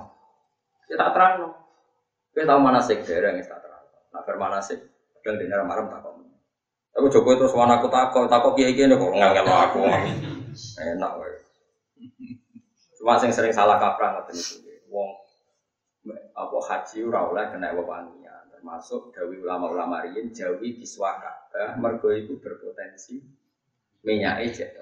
Ya 0.93 1.01
tak 1.01 1.17
terangno. 1.17 1.49
Kowe 2.37 2.45
tau 2.45 2.61
mana 2.61 2.85
sih 2.85 3.01
dereng 3.01 3.41
tak 3.41 3.65
terangno. 3.65 3.97
Nah 4.13 4.21
bar 4.29 4.37
mana 4.37 4.61
sih? 4.61 4.77
Kadang 5.25 5.41
dene 5.41 5.65
marem 5.65 5.89
takok. 5.89 6.21
Aku 6.99 7.07
Joko 7.09 7.31
terus 7.39 7.55
wana 7.55 7.79
aku 7.79 7.87
takok, 7.87 8.27
takok 8.27 8.53
kiai 8.59 8.75
kiai 8.77 8.93
kok 8.93 9.15
ngangel 9.15 9.47
aku. 9.47 9.87
Enak 10.83 11.13
wae. 11.17 11.37
Cuma 12.99 13.17
sing 13.17 13.31
sering 13.31 13.55
salah 13.55 13.79
kaprah 13.79 14.19
ngoten 14.19 14.35
iki. 14.35 14.68
Apa 16.39 16.59
haji 16.63 17.03
ora 17.03 17.21
oleh 17.35 17.45
kena 17.51 17.75
wewangian 17.75 18.47
termasuk 18.55 19.15
dawi 19.15 19.43
ulama-ulama 19.43 20.07
riyin 20.07 20.31
jauhi 20.35 20.79
biswa 20.79 21.19
Ka'bah 21.19 21.79
mergo 21.79 22.15
itu 22.15 22.39
berpotensi 22.39 23.19
minyak 24.07 24.47
jet. 24.55 24.75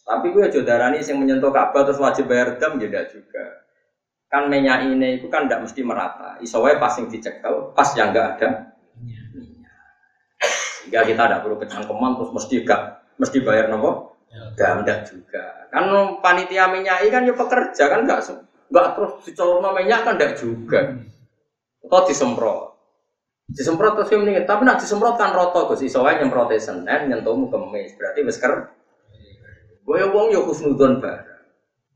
Tapi 0.00 0.34
gue 0.34 0.46
aja 0.46 0.62
darani 0.62 0.98
yang 1.02 1.18
menyentuh 1.22 1.50
Ka'bah 1.50 1.86
terus 1.86 1.98
wajib 2.02 2.26
bayar 2.26 2.58
dam 2.58 2.78
ya 2.78 3.06
juga. 3.10 3.66
Kan 4.30 4.46
minyak 4.46 4.86
ini 4.86 5.18
itu 5.18 5.26
kan 5.26 5.46
tidak 5.46 5.66
mesti 5.66 5.80
merata. 5.82 6.38
Isowai 6.38 6.78
pas 6.78 6.94
yang 6.98 7.10
dicekel, 7.10 7.74
pas 7.74 7.90
yang 7.98 8.14
enggak 8.14 8.26
ada. 8.38 8.48
Sehingga 10.82 11.02
kita 11.06 11.22
tidak 11.26 11.40
perlu 11.42 11.56
kecangkeman 11.58 12.18
terus 12.18 12.30
mesti 12.34 12.54
gak 12.62 12.82
mesti 13.18 13.38
bayar 13.42 13.70
nopo. 13.70 14.14
Dam 14.54 14.86
enggak 14.86 15.06
juga. 15.10 15.70
Kan 15.74 15.86
panitia 16.22 16.70
minyak 16.70 17.06
kan 17.10 17.26
ya 17.26 17.34
pekerja 17.34 17.84
kan 17.90 18.06
enggak 18.06 18.22
enggak 18.70 18.86
terus 18.96 19.12
dicolok 19.26 19.74
minyak 19.74 20.06
kan 20.06 20.14
enggak 20.16 20.38
juga. 20.38 20.80
Atau 21.84 22.06
disemprot. 22.06 22.70
Disemprot 23.50 23.98
terus 23.98 24.14
mendingan, 24.14 24.46
tapi 24.46 24.62
nak 24.62 24.78
disemprot 24.78 25.18
kan 25.18 25.34
roto 25.34 25.66
Gus 25.66 25.82
iso 25.82 26.06
wae 26.06 26.22
nyemprote 26.22 26.54
Senin 26.62 27.10
nyentuhmu 27.10 27.50
Kamis. 27.50 27.98
Berarti 27.98 28.22
wis 28.22 28.38
ker. 28.38 28.70
Gue 29.82 30.06
wong 30.06 30.30
yo 30.30 30.46
khusnudon 30.46 31.02
bareng. 31.02 31.44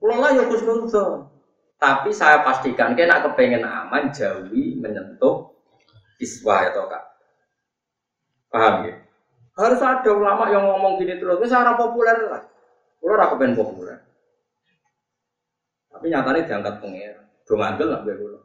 Kulo 0.03 0.19
lah 0.19 0.35
yo 0.35 0.51
khusnudon. 0.51 1.31
Tapi 1.79 2.11
saya 2.11 2.43
pastikan 2.43 2.99
kena 2.99 3.23
kepengen 3.23 3.63
aman 3.63 4.11
jauhi 4.11 4.75
menyentuh 4.83 5.55
iswa 6.19 6.75
atau 6.75 6.91
kak. 6.91 7.05
Paham 8.51 8.91
ya? 8.91 8.95
Harus 9.55 9.79
ada 9.79 10.11
ulama 10.11 10.51
yang 10.51 10.67
ngomong 10.67 10.99
gini 10.99 11.23
terus. 11.23 11.39
Ini 11.39 11.47
secara 11.47 11.79
populer 11.79 12.19
lah. 12.35 12.43
Kulo 12.99 13.15
ora 13.15 13.31
kepengen 13.31 13.55
populer. 13.55 14.04
Tapi 16.05 16.13
nyatanya 16.13 16.45
diangkat 16.45 16.75
pengen. 16.85 17.17
Dong 17.49 17.65
ngandel 17.65 17.89
lah 17.89 18.05
gue 18.05 18.13
kulo. 18.13 18.45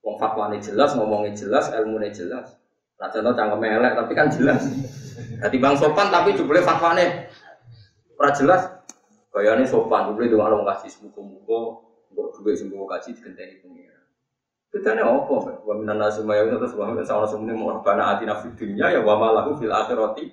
Wong 0.00 0.16
fatwane 0.16 0.56
jelas, 0.64 0.96
ngomongnya 0.96 1.36
jelas, 1.36 1.68
ilmunya 1.76 2.08
jelas. 2.08 2.56
Nah 2.96 3.12
contoh 3.12 3.36
cangkem 3.36 3.60
elek 3.68 3.92
tapi 4.00 4.16
kan 4.16 4.32
jelas. 4.32 4.64
Jadi 5.44 5.60
bang 5.60 5.76
sopan 5.76 6.08
tapi 6.08 6.32
juga 6.32 6.64
fatwane 6.64 7.28
ora 8.16 8.32
jelas. 8.32 8.64
Kayaknya 9.28 9.68
sopan, 9.68 10.16
juga 10.16 10.24
itu 10.24 10.40
kalau 10.40 10.64
kasih 10.64 10.88
sebuku-buku, 10.88 11.84
buku 12.16 12.28
juga 12.40 12.64
sebuku 12.64 12.84
kasih 12.96 13.12
digenteni 13.12 13.60
pengira. 13.60 14.00
Bedanya 14.72 15.12
apa? 15.12 15.36
Wa 15.68 15.76
minan 15.76 16.00
nasi 16.00 16.24
maya 16.24 16.48
itu 16.48 16.56
terus 16.56 16.72
wa 16.80 16.96
minan 16.96 17.04
sama 17.04 17.28
semua 17.28 17.52
mau 17.52 17.76
bana 17.84 18.16
atina 18.16 18.40
fid 18.40 18.56
dunya 18.56 18.88
ya 18.88 19.04
wa 19.04 19.20
malahu 19.20 19.52
fil 19.60 19.68
akhirati. 19.68 20.32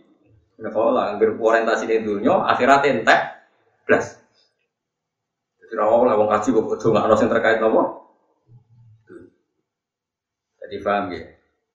Nah 0.64 0.72
kalau 0.72 0.96
lah 0.96 1.20
orientasi 1.20 1.92
di 1.92 2.08
dunia 2.08 2.40
akhirat 2.56 2.88
entek 2.88 3.20
plus. 3.84 4.23
Jadi 5.74 5.82
rawa 5.82 6.06
lah 6.06 6.16
wong 6.22 6.30
kaji 6.30 6.54
kok 6.54 6.86
nggak 6.86 7.06
harus 7.10 7.22
yang 7.26 7.34
terkait 7.34 7.58
apa? 7.58 7.84
Jadi 10.62 10.76
paham 10.86 11.06
ya? 11.10 11.22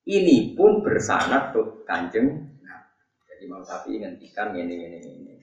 Ini 0.07 0.55
pun 0.55 0.79
bersanad 0.79 1.51
tuh 1.51 1.83
kanjeng. 1.83 2.47
Nah, 2.63 2.79
jadi 3.27 3.43
Imam 3.43 3.59
Syafi'i 3.59 3.99
ngendikan 3.99 4.55
ini 4.55 4.87
ini 4.87 4.99
ini. 5.03 5.33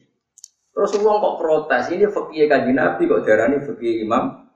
Terus 0.72 0.96
uang 0.96 1.20
kok 1.20 1.36
protes 1.36 1.92
ini 1.92 2.09
fakih 2.09 2.48
kanjeng 2.48 2.80
Nabi 2.80 3.04
kok 3.04 3.28
darani 3.28 3.61
fakih 3.61 4.00
Imam. 4.00 4.48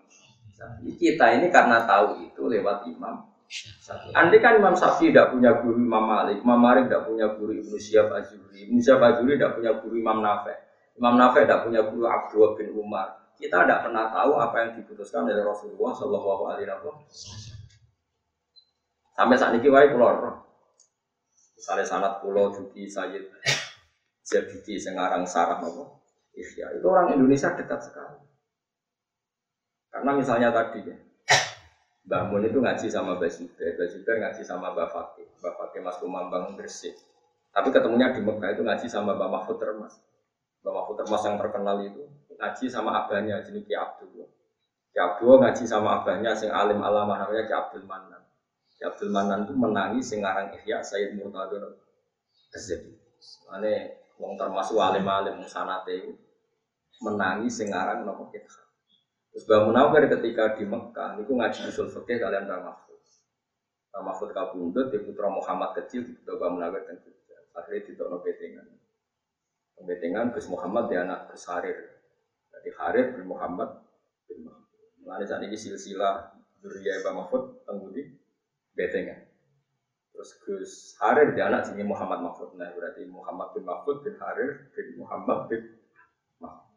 Kita 0.97 1.37
ini 1.37 1.53
karena 1.53 1.85
tahu 1.85 2.25
itu 2.25 2.49
lewat 2.49 2.89
Imam 2.89 3.29
Andai 4.17 4.41
kan 4.41 4.57
Imam 4.57 4.73
Syafi'i 4.73 5.13
tidak 5.13 5.37
punya 5.37 5.61
guru 5.61 5.77
Imam 5.77 6.09
Malik, 6.09 6.41
Imam 6.41 6.57
Malik 6.57 6.89
tidak 6.89 7.05
punya 7.05 7.37
guru 7.37 7.53
Ibnu 7.53 7.77
Syihab 7.77 8.09
Azuri, 8.17 8.65
Ibnu 8.65 8.81
Syihab 8.81 9.05
Azuri 9.05 9.37
tidak 9.37 9.61
punya 9.61 9.77
guru 9.77 9.95
Imam 10.01 10.25
Nafe, 10.25 10.57
Imam 10.97 11.21
Nafe 11.21 11.45
tidak 11.45 11.69
punya 11.69 11.85
guru 11.85 12.09
Abdullah 12.09 12.57
bin 12.57 12.73
Umar. 12.73 13.20
Kita 13.41 13.65
tidak 13.65 13.89
pernah 13.89 14.13
tahu 14.13 14.37
apa 14.37 14.57
yang 14.61 14.71
diputuskan 14.77 15.25
oleh 15.25 15.41
Rasulullah 15.41 15.97
Shallallahu 15.97 16.43
Alaihi 16.53 16.69
Wasallam. 16.69 17.01
Sampai 19.17 19.37
saat 19.41 19.57
ini 19.57 19.69
wae 19.73 19.89
roh. 19.97 20.45
Misalnya 21.57 21.85
sanat 21.89 22.13
pulau 22.21 22.53
Juki 22.53 22.85
Sayyid 22.85 23.33
Zabidi 24.25 24.77
Sengarang 24.77 25.25
Sarah 25.25 25.61
nopo. 25.61 26.05
Iya, 26.37 26.73
itu 26.77 26.87
orang 26.87 27.17
Indonesia 27.17 27.53
dekat 27.57 27.81
sekali. 27.85 28.21
Karena 29.91 30.11
misalnya 30.15 30.49
tadi 30.55 30.87
ya, 30.87 30.97
Mbah 32.07 32.31
Mun 32.31 32.47
itu 32.47 32.63
ngaji 32.63 32.87
sama 32.87 33.19
Mbah 33.19 33.29
Zubair, 33.29 33.75
Mbah 33.75 33.89
Zubair 33.91 34.17
ngaji 34.23 34.43
sama 34.47 34.71
Mbah 34.73 34.89
Fakih, 34.89 35.27
Mbah 35.43 35.55
Fakih 35.59 35.81
Mas 35.83 35.99
Kumambang 35.99 36.55
Gresik. 36.55 36.95
Tapi 37.51 37.75
ketemunya 37.75 38.15
di 38.15 38.23
Mekah 38.23 38.55
itu 38.55 38.63
ngaji 38.63 38.87
sama 38.87 39.19
Mbah 39.19 39.29
Mahfud 39.29 39.59
Termas. 39.59 39.99
Mbah 40.63 40.73
Mahfud 40.75 40.97
Termas 41.03 41.23
yang 41.27 41.37
terkenal 41.43 41.77
itu 41.83 42.10
ngaji 42.41 42.67
sama 42.73 43.05
abahnya 43.05 43.45
jenis 43.45 43.69
Ki 43.69 43.77
Abdul. 43.77 44.25
Ki 44.91 44.99
Abdul 44.99 45.45
ngaji 45.45 45.65
sama 45.69 46.01
abahnya 46.01 46.33
sing 46.33 46.49
alim 46.49 46.81
alamah 46.81 47.21
namanya 47.21 47.45
Ki 47.45 47.53
Abdul 47.53 47.85
Manan. 47.85 48.25
Ya 48.81 48.89
Abdul 48.89 49.13
Manan 49.13 49.45
itu 49.45 49.53
menangis 49.53 50.09
singarang 50.09 50.57
Ihya 50.57 50.81
Sayyid 50.81 51.21
Murtadur 51.21 51.77
Ghazali. 52.49 52.97
Ane 53.53 54.01
wong 54.17 54.41
termasuk 54.41 54.81
alim-alim 54.81 55.45
sanate 55.45 56.01
itu 56.01 56.17
menangis 57.05 57.61
singarang 57.61 58.09
nopo 58.09 58.33
kita. 58.33 58.57
Terus 59.31 59.45
Mbak 59.45 59.61
Munawir 59.69 60.05
ketika 60.09 60.57
di 60.57 60.65
Mekah 60.65 61.21
itu 61.21 61.29
ngaji 61.29 61.61
usul 61.69 61.93
fikih 61.93 62.25
kalian 62.25 62.49
Mbak 62.49 62.61
Mahfud. 62.65 63.01
Mbak 63.93 64.03
Mahfud 64.03 64.31
kabundut 64.33 64.89
di 64.89 64.99
putra 65.05 65.29
Muhammad 65.29 65.77
kecil 65.77 66.17
di 66.17 66.17
Mbak 66.25 66.49
Munawir 66.49 66.83
dan. 66.89 66.99
Akhirnya 67.51 67.83
di 67.85 67.93
Tono 67.99 68.23
Betengan. 68.25 68.67
Betengan 69.81 70.33
Gus 70.33 70.47
Muhammad 70.49 70.93
di 70.93 70.97
anak 70.97 71.33
Gus 71.33 71.45
Harir. 71.49 72.00
Jadi 72.61 72.77
Harir 72.77 73.07
bin 73.17 73.25
Muhammad 73.25 73.81
bin 74.29 74.45
Mahfud. 74.45 74.85
Mulai 75.01 75.25
saat 75.25 75.41
ini 75.49 75.57
silsilah 75.57 76.37
Duriya 76.61 77.01
Mbak 77.01 77.15
Mahfud 77.17 77.43
tenggudi 77.65 78.13
Betengan. 78.77 79.25
Terus 80.13 80.31
Gus 80.45 80.73
Harir 81.01 81.33
dia 81.33 81.49
anak 81.49 81.65
sini 81.65 81.81
Muhammad 81.81 82.21
Mahfud. 82.21 82.53
Nah 82.61 82.69
berarti 82.77 83.09
Muhammad 83.09 83.57
bin 83.57 83.65
Mahfud 83.65 84.05
bin 84.05 84.21
Harir 84.21 84.69
bin 84.77 85.01
Muhammad 85.01 85.49
bin 85.49 85.81
Mahfud. 86.37 86.77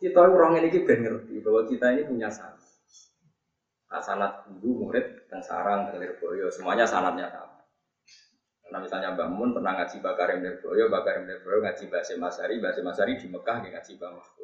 Kita 0.00 0.24
orang 0.24 0.56
ini 0.64 0.72
ben 0.80 1.04
ngerti 1.04 1.44
bahwa 1.44 1.68
kita 1.68 1.92
ini 1.92 2.08
punya 2.08 2.32
sanat. 2.32 2.64
Nah, 3.94 4.02
sanat 4.02 4.42
guru, 4.50 4.90
murid, 4.90 5.30
dan 5.30 5.38
sarang, 5.38 5.86
dan 5.86 6.02
lirboyo, 6.02 6.50
semuanya 6.50 6.82
sanatnya 6.82 7.30
sama. 7.30 7.62
Karena 8.64 8.78
misalnya 8.82 9.14
Mbak 9.14 9.28
Mun 9.38 9.54
pernah 9.54 9.78
ngaji 9.78 10.02
Bakarim 10.02 10.42
Lirboyo, 10.42 10.90
Bakarim 10.90 11.30
Lirboyo 11.30 11.62
ngaji 11.62 11.84
Basim 11.92 12.18
Masari, 12.18 12.58
Basim 12.58 12.82
Masari 12.82 13.14
di 13.20 13.30
Mekah 13.30 13.62
dia 13.62 13.70
ngaji 13.70 13.92
Mbak 13.94 14.10
Mahfud. 14.18 14.43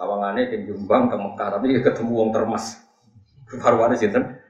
Sawangannya 0.00 0.48
di 0.48 0.64
Jombang 0.64 1.12
ke 1.12 1.16
Mekah, 1.20 1.48
tapi 1.60 1.76
ketemu 1.76 2.12
wong 2.16 2.30
termas. 2.32 2.80
Farwane 3.60 4.00
sinten? 4.00 4.40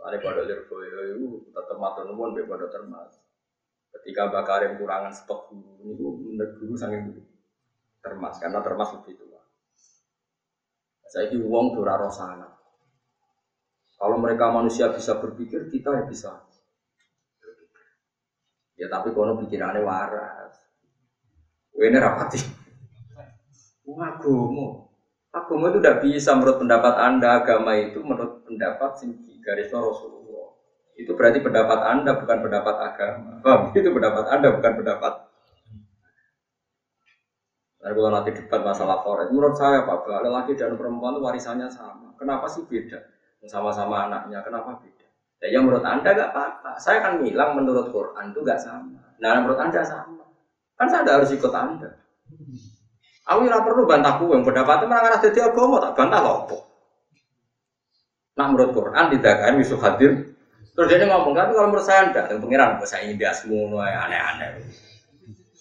Ane 0.00 0.16
pada 0.22 0.42
Lirboyo 0.42 1.00
itu 1.12 1.26
tetap 1.52 1.76
matur 1.78 2.08
nuwun 2.08 2.32
be 2.32 2.46
pada 2.48 2.66
termas. 2.72 3.20
Ketika 3.94 4.30
Bakarim 4.30 4.78
kurangan 4.78 5.12
stok 5.12 5.50
guru 5.50 5.90
itu 5.92 6.06
menurut 6.06 6.52
guru 6.56 6.74
sangat 6.74 7.10
termas 8.00 8.38
karena 8.40 8.58
termas 8.64 8.90
lebih 8.96 9.20
tua. 9.20 9.42
Saya 11.10 11.30
ini 11.30 11.42
uang 11.42 11.78
dura 11.78 11.98
rosana. 12.00 12.48
Kalau 14.00 14.16
mereka 14.16 14.48
manusia 14.48 14.88
bisa 14.90 15.18
berpikir, 15.20 15.68
kita 15.68 15.92
ya 15.92 16.04
bisa. 16.08 16.32
Ya 18.80 18.88
tapi 18.88 19.12
kono 19.12 19.36
pikirannya 19.44 19.84
waras. 19.84 20.54
Ini 21.76 21.98
rapati. 22.00 22.59
Agama. 23.86 24.88
Agama 25.30 25.64
itu 25.70 25.78
tidak 25.78 25.98
bisa 26.02 26.30
menurut 26.34 26.58
pendapat 26.58 26.94
anda. 26.98 27.28
Agama 27.40 27.72
itu 27.78 27.98
menurut 28.02 28.42
pendapat 28.44 28.90
sing 28.98 29.14
garis 29.40 29.70
Rasulullah. 29.72 30.20
Itu 31.00 31.16
berarti 31.16 31.40
pendapat 31.40 31.80
Anda 31.80 32.12
bukan 32.20 32.38
pendapat 32.44 32.76
agama. 32.76 33.40
Oh, 33.40 33.60
itu 33.78 33.88
pendapat 33.88 34.24
Anda 34.28 34.48
bukan 34.52 34.72
pendapat. 34.84 35.12
Nah, 37.80 37.96
kalau 37.96 38.12
nanti 38.12 38.36
debat 38.36 38.60
masalah 38.60 39.00
forest, 39.00 39.32
menurut 39.32 39.56
saya 39.56 39.88
Pak, 39.88 40.04
laki 40.04 40.52
dan 40.52 40.76
perempuan 40.76 41.16
itu 41.16 41.24
warisannya 41.24 41.64
sama. 41.72 42.12
Kenapa 42.20 42.44
sih 42.44 42.68
beda? 42.68 43.00
Sama-sama 43.48 44.04
anaknya, 44.04 44.44
kenapa 44.44 44.76
beda? 44.84 45.08
Ya, 45.40 45.56
yang 45.56 45.64
menurut 45.64 45.80
Anda 45.80 46.12
gak 46.12 46.36
apa-apa. 46.36 46.76
Saya 46.76 47.00
kan 47.00 47.24
bilang 47.24 47.56
menurut 47.56 47.88
Quran 47.88 48.36
itu 48.36 48.44
gak 48.44 48.60
sama. 48.60 49.00
Nah, 49.16 49.40
menurut 49.40 49.56
Anda 49.56 49.80
sama. 49.80 50.28
Kan 50.76 50.92
saya 50.92 51.08
harus 51.08 51.32
ikut 51.32 51.48
Anda. 51.48 51.96
Aku 53.30 53.46
tidak 53.46 53.62
perlu 53.62 53.86
bantah 53.86 54.18
yang 54.18 54.42
pendapatnya 54.42 54.86
malah 54.90 55.14
ada 55.14 55.28
di 55.30 55.38
agama, 55.38 55.78
tak 55.78 55.94
bantah 55.94 56.18
loh. 56.18 56.38
Nah 58.34 58.46
menurut 58.50 58.74
Quran 58.74 59.06
tidak 59.14 59.34
kan 59.38 59.54
bisa 59.54 59.78
hadir. 59.78 60.34
Terus 60.74 60.86
dia 60.90 61.06
ngomong 61.06 61.36
tapi 61.38 61.54
kalau 61.54 61.68
menurut 61.70 61.86
saya 61.86 62.10
enggak, 62.10 62.26
yang 62.26 62.42
pengiran 62.42 62.80
saya 62.82 63.06
ini 63.06 63.14
semua 63.36 63.86
aneh-aneh. 63.86 64.66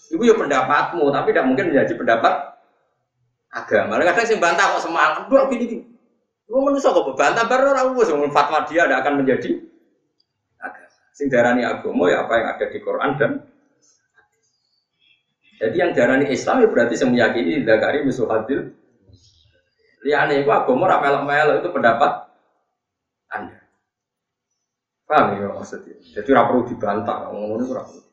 Ibu 0.09 0.22
ya 0.26 0.34
pendapatmu, 0.34 1.13
tapi 1.13 1.30
tidak 1.30 1.45
mungkin 1.45 1.70
menjadi 1.70 1.93
pendapat 1.93 2.34
agama. 3.53 4.01
Kadang 4.01 4.26
sih 4.26 4.38
bantah 4.41 4.65
kok 4.74 4.89
semangat, 4.89 5.30
dua 5.30 5.45
gini 5.53 5.65
gini. 5.70 5.86
Ibu 6.49 6.57
manusia 6.65 6.89
kok 6.89 7.13
bantah 7.13 7.45
baru 7.45 7.78
orang 7.78 7.93
bos, 7.93 8.09
fatwa 8.34 8.65
dia 8.65 8.89
tidak 8.89 9.05
akan 9.05 9.13
menjadi 9.22 9.49
agama. 10.57 10.89
Sing 11.13 11.28
darani 11.30 11.61
agama 11.61 12.09
ya 12.09 12.26
apa 12.26 12.34
yang 12.34 12.47
ada 12.57 12.65
di 12.65 12.80
Quran 12.82 13.11
dan 13.22 13.32
jadi 15.60 15.76
yang 15.76 15.91
darani 15.91 16.32
Islam 16.32 16.64
ya 16.64 16.68
berarti 16.72 16.95
saya 16.95 17.12
meyakini 17.12 17.68
Zakari 17.68 18.07
musuh 18.07 18.32
hadir. 18.32 18.80
Liane 19.99 20.39
itu 20.39 20.47
agama 20.47 20.88
ramelok-melok 20.88 21.60
itu 21.60 21.70
pendapat 21.76 22.12
anda. 23.28 23.60
Paham 25.03 25.36
ya 25.36 25.51
maksudnya? 25.51 25.99
Jadi 25.99 26.24
tidak 26.24 26.47
perlu 26.47 26.64
dibantah, 26.72 27.28
ini 27.36 27.64
kurang 27.68 27.88
perlu. 27.91 28.07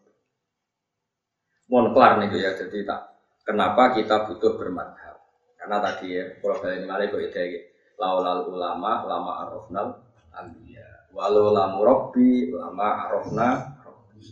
mohon 1.66 1.90
kelar 1.94 2.22
nih 2.22 2.30
ya 2.38 2.50
jadi 2.54 2.86
tak 2.86 3.00
kenapa 3.42 3.98
kita 3.98 4.30
butuh 4.30 4.54
bermadhab 4.54 5.18
karena 5.58 5.82
tadi 5.82 6.14
ya 6.14 6.24
kalau 6.38 6.62
kalian 6.62 6.86
malah 6.86 7.10
ide 7.10 7.42
gitu 7.50 7.66
laulal 7.98 8.46
ulama 8.46 9.02
lama 9.02 9.32
arofnal 9.46 9.98
ambiya 10.30 11.10
walau 11.10 11.50
lamu 11.50 11.82
robbi 11.82 12.54
lama 12.54 13.10
arofna 13.10 13.48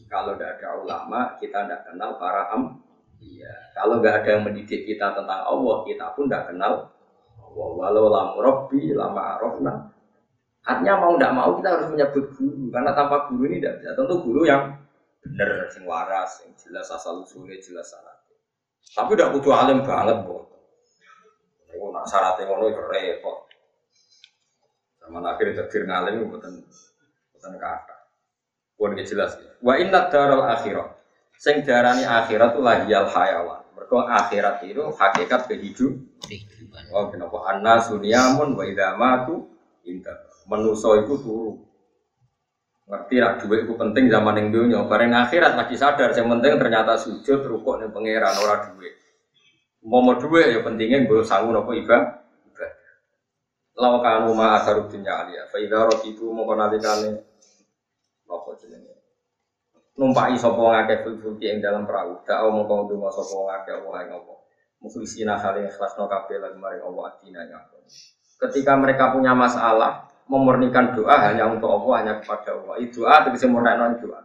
kalau 0.06 0.38
tidak 0.38 0.62
ada 0.62 0.78
ulama 0.78 1.34
kita 1.42 1.66
tidak 1.66 1.90
kenal 1.90 2.22
para 2.22 2.54
am 2.54 2.83
iya 3.24 3.52
kalau 3.72 4.04
nggak 4.04 4.24
ada 4.24 4.28
yang 4.36 4.42
mendidik 4.44 4.84
kita 4.84 5.16
tentang 5.16 5.40
Allah 5.40 5.76
kita 5.88 6.12
pun 6.12 6.28
tidak 6.28 6.52
kenal 6.52 6.92
Allah 7.40 7.68
walau 7.72 8.12
lamu 8.12 8.36
robbi 8.44 8.92
lama 8.92 9.40
arofna 9.40 9.72
artinya 10.64 11.00
mau 11.00 11.16
tidak 11.16 11.32
mau 11.32 11.50
kita 11.56 11.68
harus 11.72 11.88
menyebut 11.88 12.24
guru 12.36 12.68
karena 12.68 12.90
tanpa 12.92 13.28
guru 13.32 13.48
ini 13.48 13.64
tidak 13.64 13.74
bisa 13.80 13.90
tentu 13.96 14.14
guru 14.20 14.42
yang 14.44 14.84
benar 15.24 15.72
sing 15.72 15.88
waras, 15.88 16.44
sing 16.44 16.52
jelas 16.60 16.92
asal 16.92 17.24
usulnya 17.24 17.56
jelas 17.64 17.88
syarat. 17.88 18.18
Tapi 18.92 19.16
udah 19.16 19.32
butuh 19.32 19.52
alim 19.56 19.80
banget, 19.80 20.20
bu. 20.28 20.44
Aku 21.72 21.90
nak 21.90 22.06
syaratnya 22.06 22.46
ngono 22.46 22.70
itu 22.70 22.82
repot. 22.84 23.48
Sama 25.00 25.20
akhir 25.24 25.56
takdir 25.56 25.88
ngalim 25.88 26.28
bukan 26.28 26.62
bukan 27.34 27.52
kata. 27.56 27.96
Bukan 28.78 29.02
jelas 29.02 29.34
ya. 29.40 29.52
Wa 29.64 29.80
inna 29.80 30.06
daral 30.12 30.44
akhirat. 30.46 30.93
Sing 31.44 31.60
darani 31.60 32.08
akhirat 32.08 32.56
itu 32.56 32.60
lahiyal 32.64 33.04
hayawan. 33.04 33.60
Mereka 33.76 33.98
akhirat 34.00 34.64
itu 34.64 34.80
hakikat 34.80 35.44
kehidupan. 35.44 36.82
Oh, 36.88 37.12
kenapa 37.12 37.36
anna 37.52 37.76
sunyamun 37.84 38.56
wa 38.56 38.64
idza 38.64 38.96
matu 38.96 39.44
inta. 39.84 40.16
Menuso 40.48 40.96
itu 41.04 41.20
turu 41.20 41.60
ngerti 42.84 43.16
lah 43.16 43.40
duit 43.40 43.64
itu 43.64 43.72
penting 43.80 44.12
zaman 44.12 44.36
yang 44.36 44.48
dunia 44.52 44.84
bareng 44.84 45.08
akhirat 45.16 45.56
lagi 45.56 45.72
sadar 45.72 46.12
yang 46.12 46.28
penting 46.36 46.60
ternyata 46.60 47.00
sujud 47.00 47.40
rukuk 47.40 47.80
nih 47.80 47.88
pangeran 47.88 48.36
ora 48.44 48.68
duit 48.68 48.92
mau 49.88 50.04
mau 50.04 50.20
duit 50.20 50.52
ya 50.52 50.60
pentingnya 50.60 51.08
gue 51.08 51.24
sanggup 51.24 51.56
nopo 51.56 51.72
ibadah 51.72 52.24
Lau 53.74 53.98
kanu 53.98 54.30
ma 54.38 54.54
asaru 54.54 54.86
dunya 54.86 55.10
alia. 55.10 55.50
Fa 55.50 55.58
itu 55.58 56.24
mau 56.30 56.46
jenenge. 56.78 57.26
Numpai 59.94 60.34
sapa 60.34 60.58
ngake 60.58 61.06
fulki 61.22 61.46
ing 61.46 61.62
dalam 61.62 61.86
perahu. 61.86 62.26
Da'au 62.26 62.50
mongko 62.50 62.90
ndonga 62.90 63.10
sapa 63.14 63.36
ngake 63.46 63.70
Allah 63.78 63.96
ing 64.02 64.10
apa. 64.10 64.34
Mukhlisina 64.82 65.38
kali 65.38 65.64
ikhlasno 65.70 66.10
kabeh 66.10 66.36
lan 66.42 66.58
maring 66.58 66.82
Allah 66.82 67.14
adina 67.14 67.40
Ketika 68.34 68.74
mereka 68.74 69.14
punya 69.14 69.32
masalah, 69.32 70.10
memurnikan 70.26 70.92
doa 70.92 71.16
hanya 71.30 71.48
untuk 71.48 71.70
Allah, 71.70 71.94
hanya 72.02 72.14
kepada 72.20 72.58
Allah. 72.58 72.74
Itu 72.82 73.06
doa 73.06 73.22
tegese 73.24 73.46
non 73.46 73.94
doa. 74.02 74.20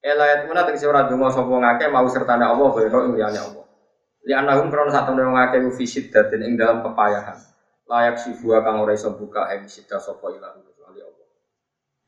Elayat 0.00 0.46
mana 0.46 0.62
tegese 0.64 0.86
ora 0.86 1.04
donga 1.10 1.28
sapa 1.28 1.50
ngake 1.50 1.90
mau 1.90 2.06
sertane 2.06 2.46
Allah 2.46 2.68
kaya 2.72 2.88
liyane 2.88 3.38
Allah. 3.42 3.66
Li 4.26 4.32
anahum 4.34 4.70
krono 4.70 4.90
sak 4.90 5.06
temne 5.06 5.22
ngake 5.22 5.62
fisid 5.76 6.10
datin 6.10 6.42
ing 6.46 6.54
dalam 6.58 6.82
kepayahan. 6.82 7.38
Layak 7.86 8.18
sibua 8.18 8.62
kang 8.66 8.82
ora 8.82 8.94
iso 8.94 9.14
buka 9.14 9.46
ing 9.54 9.70
sida 9.70 10.02
sapa 10.02 10.30
ilah 10.34 10.50
kecuali 10.50 10.66
Allah. 10.66 10.75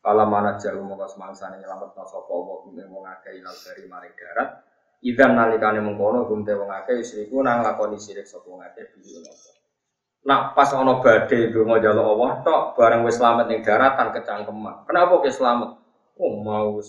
Kala 0.09 0.25
mana 0.25 0.57
jalu 0.57 0.81
mongko 0.89 1.05
semangsane 1.05 1.61
nyelametno 1.61 2.01
sapa 2.09 2.33
Allah 2.33 2.57
kuwi 2.65 2.81
wong 2.81 3.05
ngake 3.05 3.45
ilal 3.45 3.53
dari 3.61 3.85
mari 3.85 4.09
darat. 4.17 4.65
Idan 5.05 5.37
nalikane 5.37 5.85
mengkono 5.85 6.25
gumte 6.25 6.57
wong 6.57 6.73
akeh 6.73 7.05
isriku 7.05 7.45
nang 7.45 7.61
lakoni 7.61 8.01
sirik 8.01 8.25
sapa 8.25 8.49
ngake 8.49 8.89
bihi 8.97 9.21
Allah. 9.21 9.37
Nak 10.25 10.57
pas 10.57 10.73
ono 10.73 11.05
badai 11.05 11.53
itu 11.53 11.61
mau 11.61 11.77
jalur 11.77 12.17
Allah 12.17 12.41
tok 12.41 12.81
bareng 12.81 13.05
wis 13.05 13.21
selamat 13.21 13.53
ning 13.53 13.61
daratan 13.61 14.09
kecangkeman. 14.17 14.89
Kenapa 14.89 15.15
ke 15.21 15.29
selamat? 15.29 15.77
Oh 16.17 16.41
mau 16.41 16.81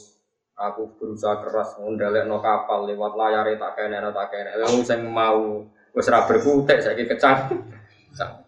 aku 0.56 0.84
berusaha 0.96 1.44
keras 1.44 1.76
no 2.24 2.40
kapal 2.40 2.88
lewat 2.88 3.20
layar 3.20 3.52
tak 3.52 3.72
kene 3.76 4.00
tak 4.00 4.28
kene. 4.32 4.64
Lalu 4.64 4.80
sing 4.88 5.04
mau 5.04 5.68
wis 5.92 6.08
ra 6.08 6.24
berkutik 6.24 6.80
saiki 6.80 7.04
kecang. 7.04 7.52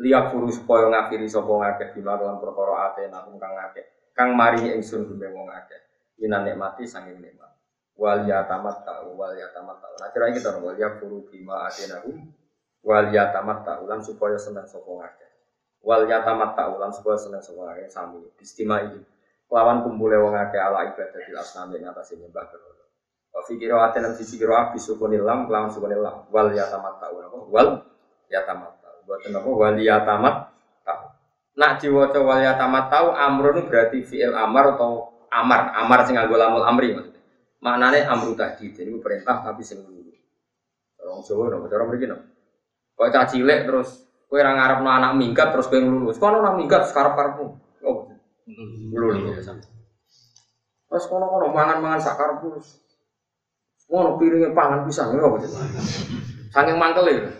Lihat 0.00 0.32
furu 0.32 0.48
supaya 0.48 0.88
ngakhiri 0.88 1.28
sapa 1.28 1.52
ngakeh 1.52 1.88
di 1.92 2.00
lan 2.00 2.40
perkara 2.40 2.92
ate 2.92 3.12
nakum 3.12 3.36
kang 3.36 3.52
ngakeh. 3.52 3.84
Kang 4.16 4.32
mari 4.32 4.72
ingsun 4.72 5.04
gume 5.04 5.28
wong 5.28 5.52
akeh. 5.52 5.80
Minan 6.20 6.48
nikmati 6.48 6.88
sanging 6.88 7.20
nikmat. 7.20 7.52
Wal 8.00 8.24
yatamat 8.24 8.80
ta 8.88 9.04
wal 9.04 9.36
yatamat 9.36 9.76
ta. 9.76 9.88
Nah 10.00 10.08
kira 10.08 10.32
kita 10.32 10.56
wal 10.56 10.76
yakfuru 10.80 11.28
bima 11.28 11.68
atenakum 11.68 12.32
wal 12.80 13.12
yatamat 13.12 13.64
ta'ulan 13.64 14.00
supaya 14.00 14.40
senang 14.40 14.64
sapa 14.64 14.88
ngake 14.88 15.26
wal 15.84 16.04
yatamat 16.08 16.56
ta'ulan 16.56 16.88
supaya 16.92 17.16
senang 17.20 17.44
sapa 17.44 17.60
ngake 17.72 17.92
sami 17.92 18.24
ini 18.24 19.00
lawan 19.50 19.84
kumpule 19.84 20.16
wong 20.16 20.32
akeh 20.36 20.60
ala 20.60 20.88
ibadah 20.88 21.20
di 21.20 21.32
asnami 21.36 21.80
ing 21.80 21.88
atas 21.90 22.16
nyembah 22.16 22.44
berhala 22.48 22.84
wa 23.36 23.40
fi 23.44 23.52
qira'atin 23.60 24.00
lan 24.00 24.14
sisi 24.16 24.40
qira'ah 24.40 24.72
bisukunil 24.72 25.24
lam 25.24 25.50
lawan 25.50 25.68
sukunil 25.68 26.00
lam 26.00 26.24
wal 26.32 26.48
yatamat 26.48 26.94
ta'ulan 27.04 27.30
wal 27.52 27.68
yatamat 28.32 28.79
ta'u 29.10 29.18
boten 29.18 29.34
apa 29.34 29.48
wal 29.50 29.78
yatamat 29.82 30.36
ta'u 30.86 31.04
nak 31.58 31.72
diwaca 31.82 32.18
wal 32.22 32.38
yatamat 32.38 32.84
ta'u 32.86 33.08
amrun 33.10 33.66
berarti 33.66 34.06
fi'il 34.06 34.30
amar 34.30 34.78
atau 34.78 35.10
amar 35.34 35.74
amar 35.74 36.06
sing 36.06 36.14
nganggo 36.14 36.38
lamul 36.38 36.62
amri 36.62 36.94
maksudnya 36.94 37.18
maknane 37.58 38.06
amru 38.06 38.38
tadi 38.38 38.70
jadi 38.70 38.94
perintah 39.02 39.42
tapi 39.42 39.66
sing 39.66 39.82
dulu 39.82 40.14
orang 41.02 41.26
Jawa 41.26 41.44
nopo 41.50 41.66
cara 41.66 41.82
mriki 41.90 42.06
nopo 42.06 42.30
Kau 43.00 43.08
cah 43.08 43.24
cilik 43.24 43.64
terus 43.64 44.04
kue 44.28 44.44
orang 44.44 44.60
Arab 44.60 44.84
no 44.84 44.92
anak 44.92 45.16
minggat 45.16 45.56
terus 45.56 45.72
kue 45.72 45.80
lulus. 45.80 46.20
Kau 46.20 46.28
anak 46.28 46.60
minggat 46.60 46.92
sekarang 46.92 47.16
karepmu. 47.16 47.56
Oh, 47.80 48.12
lulus. 48.92 49.40
Terus 50.84 51.04
kono 51.08 51.32
kono 51.32 51.48
mangan 51.48 51.80
mangan 51.80 52.00
sakar 52.04 52.44
pus. 52.44 52.76
Ngono 53.88 54.20
piringnya 54.20 54.52
pangan 54.52 54.84
pisang 54.84 55.16
apa 55.16 55.48
Saking 56.52 56.76
mangkel 56.76 57.08
ya. 57.08 57.32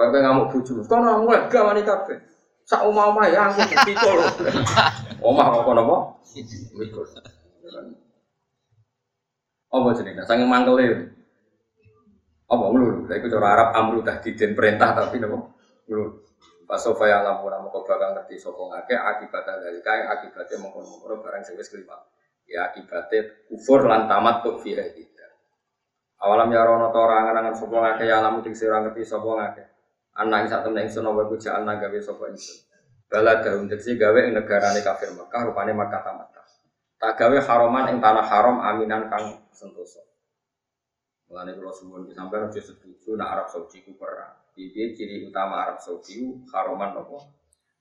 Kau 0.00 0.08
kue 0.08 0.20
ngamuk. 0.24 0.48
Kau 0.88 1.04
nang 1.04 1.28
mulai 1.28 1.44
gak 1.52 1.60
wani 1.60 1.84
kafe. 1.84 2.16
Sak 2.64 2.88
omah 2.88 3.12
omah 3.12 3.28
ya 3.28 3.52
aku 3.52 3.60
pikul. 3.84 4.16
Omah 5.28 5.44
kok 5.52 5.62
kono 5.68 5.82
apa? 5.84 5.96
Mikul. 6.72 7.04
Apa 9.68 9.88
jenenge? 9.92 10.24
Saking 10.24 10.48
mangkel 10.48 10.80
ya. 10.80 10.96
Apa 12.48 12.64
ngelulu? 12.72 13.04
Lah 13.04 13.16
iku 13.20 13.28
cara 13.28 13.46
Arab 13.52 13.68
amru 13.76 14.00
tahdidin 14.00 14.56
perintah 14.56 14.96
tapi 14.96 15.20
nopo? 15.20 15.52
Ngelulu. 15.84 16.24
Pas 16.64 16.80
sofa 16.80 17.04
ya 17.10 17.20
lamu 17.20 17.50
namu 17.50 17.68
kau 17.68 17.82
bakal 17.82 18.14
ngerti 18.14 18.38
sopo 18.38 18.70
ngake 18.70 18.94
akibatnya 18.94 19.58
dari 19.58 19.82
kaya 19.82 20.06
akibatnya 20.14 20.62
mengkono 20.62 20.86
mengkono 20.86 21.18
barang 21.20 21.42
sing 21.42 21.58
wis 21.58 21.68
kelima. 21.68 21.98
Ya 22.46 22.70
akibatnya 22.70 23.50
kufur 23.50 23.84
lan 23.84 24.06
tamat 24.06 24.46
tuh 24.46 24.62
via 24.62 24.86
kita. 24.94 25.26
Awalam 26.22 26.48
ya 26.54 26.62
rono 26.62 26.94
to 26.94 26.98
orang 27.02 27.34
angan 27.34 27.58
sopo 27.58 27.82
ngake 27.82 28.06
ya 28.06 28.22
lamu 28.22 28.40
ting 28.46 28.54
sira 28.54 28.78
ngerti 28.80 29.02
sopo 29.02 29.34
ngake. 29.36 29.79
Anak 30.18 30.50
sak 30.50 30.66
temen 30.66 30.86
ingsun 30.86 31.06
apa 31.06 31.22
bujaan 31.30 31.66
gawe 31.66 31.98
sopo 32.02 32.26
ingsun. 32.26 32.66
Bala 33.10 33.42
daun 33.42 33.66
tegese 33.66 33.98
gawe 33.98 34.18
ing 34.26 34.38
negarane 34.38 34.82
kafir 34.82 35.10
Mekah 35.14 35.50
rupane 35.50 35.74
Makkah 35.74 36.02
tamat. 36.02 36.30
Tak 37.00 37.16
gawe 37.16 37.38
haroman 37.40 37.88
ing 37.90 37.98
tanah 37.98 38.28
haram 38.28 38.60
aminan 38.60 39.08
kang 39.08 39.48
sentosa. 39.56 40.04
Mulane 41.32 41.56
kalau 41.56 41.72
suwun 41.72 42.12
sampai 42.12 42.44
harus 42.44 42.60
setuju 42.60 43.16
nak 43.16 43.38
Arab 43.38 43.46
Saudi 43.48 43.80
ku 43.80 43.96
perang. 43.96 44.36
Jadi 44.52 44.92
ciri 44.92 45.16
utama 45.24 45.64
Arab 45.64 45.80
Saudi 45.80 46.28
haroman 46.52 46.92
nopo 46.92 47.16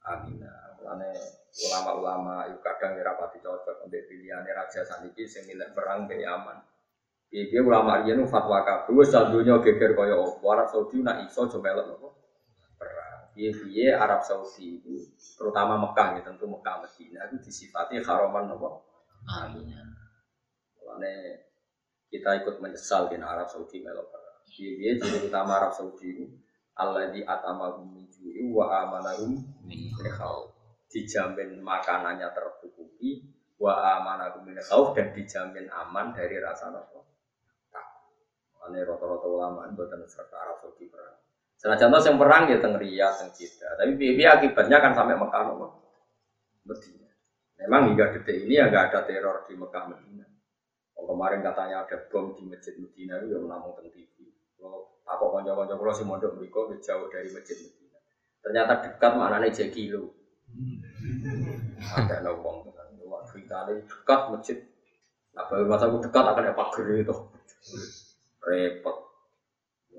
Amina. 0.08 0.72
Mulane 0.80 1.12
ulama-ulama 1.52 2.48
itu 2.48 2.64
kadang 2.64 2.96
ya 2.96 3.12
rapati 3.12 3.44
cocok 3.44 3.84
untuk 3.84 4.06
pilihan 4.08 4.48
raja 4.48 4.88
saniki 4.88 5.28
sing 5.28 5.52
perang 5.76 6.08
be 6.08 6.24
aman. 6.24 6.56
Jadi 7.28 7.60
ulama 7.60 8.00
nu 8.06 8.24
fatwa 8.24 8.64
kabeh 8.64 8.96
wis 8.96 9.12
dunya 9.12 9.60
geger 9.60 10.00
kaya 10.00 10.16
opo 10.16 10.46
Arab 10.48 10.72
Saudi 10.72 11.04
nak 11.04 11.28
iso 11.28 11.44
coba 11.44 11.76
melok 11.76 12.19
perang. 13.40 13.56
Piye 13.56 13.96
Arab 13.96 14.20
Saudi 14.20 14.76
itu 14.76 15.00
terutama 15.40 15.80
Mekah 15.80 16.20
ya 16.20 16.22
tentu 16.28 16.44
Mekah 16.44 16.84
Medina 16.84 17.24
itu 17.32 17.40
disifati 17.40 18.04
haroman 18.04 18.52
nopo 18.52 18.84
Amina. 19.24 19.88
Mulane 20.76 21.48
kita 22.12 22.44
ikut 22.44 22.60
menyesal 22.60 23.08
di 23.08 23.16
Arab 23.22 23.48
Saudi 23.48 23.80
melok 23.80 24.12
Dia 24.50 24.98
jadi 25.00 25.24
utama 25.24 25.56
Arab 25.62 25.72
Saudi 25.72 26.12
itu 26.12 26.26
Allah 26.76 27.12
di 27.12 27.24
atamahum 27.24 27.88
minjui 27.92 28.52
wa 28.52 28.68
amanahum 28.84 29.40
min 29.64 29.92
Dijamin 30.90 31.62
makanannya 31.62 32.34
tercukupi 32.34 33.30
wa 33.62 34.00
amanahum 34.00 34.48
min 34.48 34.58
dan 34.58 35.08
dijamin 35.14 35.68
aman 35.70 36.16
dari 36.16 36.40
rasa 36.42 36.74
nopo. 36.74 37.06
Ane 38.60 38.84
rata-rata 38.84 39.28
ulama 39.28 39.68
buatan 39.72 40.04
serta 40.08 40.36
Arab 40.36 40.58
Saudi 40.60 40.88
perang. 40.92 41.19
Senajan 41.60 41.92
yang 41.92 42.16
perang 42.16 42.48
ya 42.48 42.58
teng 42.64 42.80
Riyadh, 42.80 43.20
teng 43.20 43.30
Jeddah. 43.36 43.76
Tapi 43.76 44.00
akibatnya 44.24 44.80
kan 44.80 44.96
sampai 44.96 45.20
Mekah 45.20 45.42
nopo. 45.44 45.68
Medina. 46.64 47.12
Memang 47.60 47.92
hingga 47.92 48.16
detik 48.16 48.48
ini 48.48 48.56
ya 48.56 48.72
nggak 48.72 48.96
ada 48.96 49.00
teror 49.04 49.44
di 49.44 49.60
Mekah 49.60 49.92
Medina. 49.92 50.24
Oh, 50.96 51.04
kemarin 51.04 51.44
katanya 51.44 51.84
ada 51.84 52.00
bom 52.08 52.32
di 52.32 52.48
masjid 52.48 52.80
Medina 52.80 53.20
itu 53.20 53.36
yang 53.36 53.44
menamung 53.44 53.76
teng 53.76 53.92
TV. 53.92 54.32
Kalau 54.56 55.04
aku 55.04 55.26
konco-konco 55.36 55.76
kalau 55.76 55.92
si 55.92 56.04
mondok 56.08 56.40
mereka 56.40 56.80
jauh 56.80 57.12
dari 57.12 57.28
masjid 57.36 57.60
Medina. 57.60 58.00
Ternyata 58.40 58.74
dekat 58.80 59.12
mana 59.20 59.44
nih 59.44 59.52
kilo. 59.68 60.16
Ada 61.76 62.24
kan. 62.24 62.88
Wah, 63.04 63.28
kita 63.28 63.68
dekat 63.68 64.22
masjid 64.32 64.58
Apa 65.36 65.60
masa 65.68 65.92
aku 65.92 66.00
dekat 66.08 66.24
akan 66.24 66.44
ada 66.48 66.56
pagar 66.56 66.88
itu. 66.88 67.16
Repot. 68.40 69.09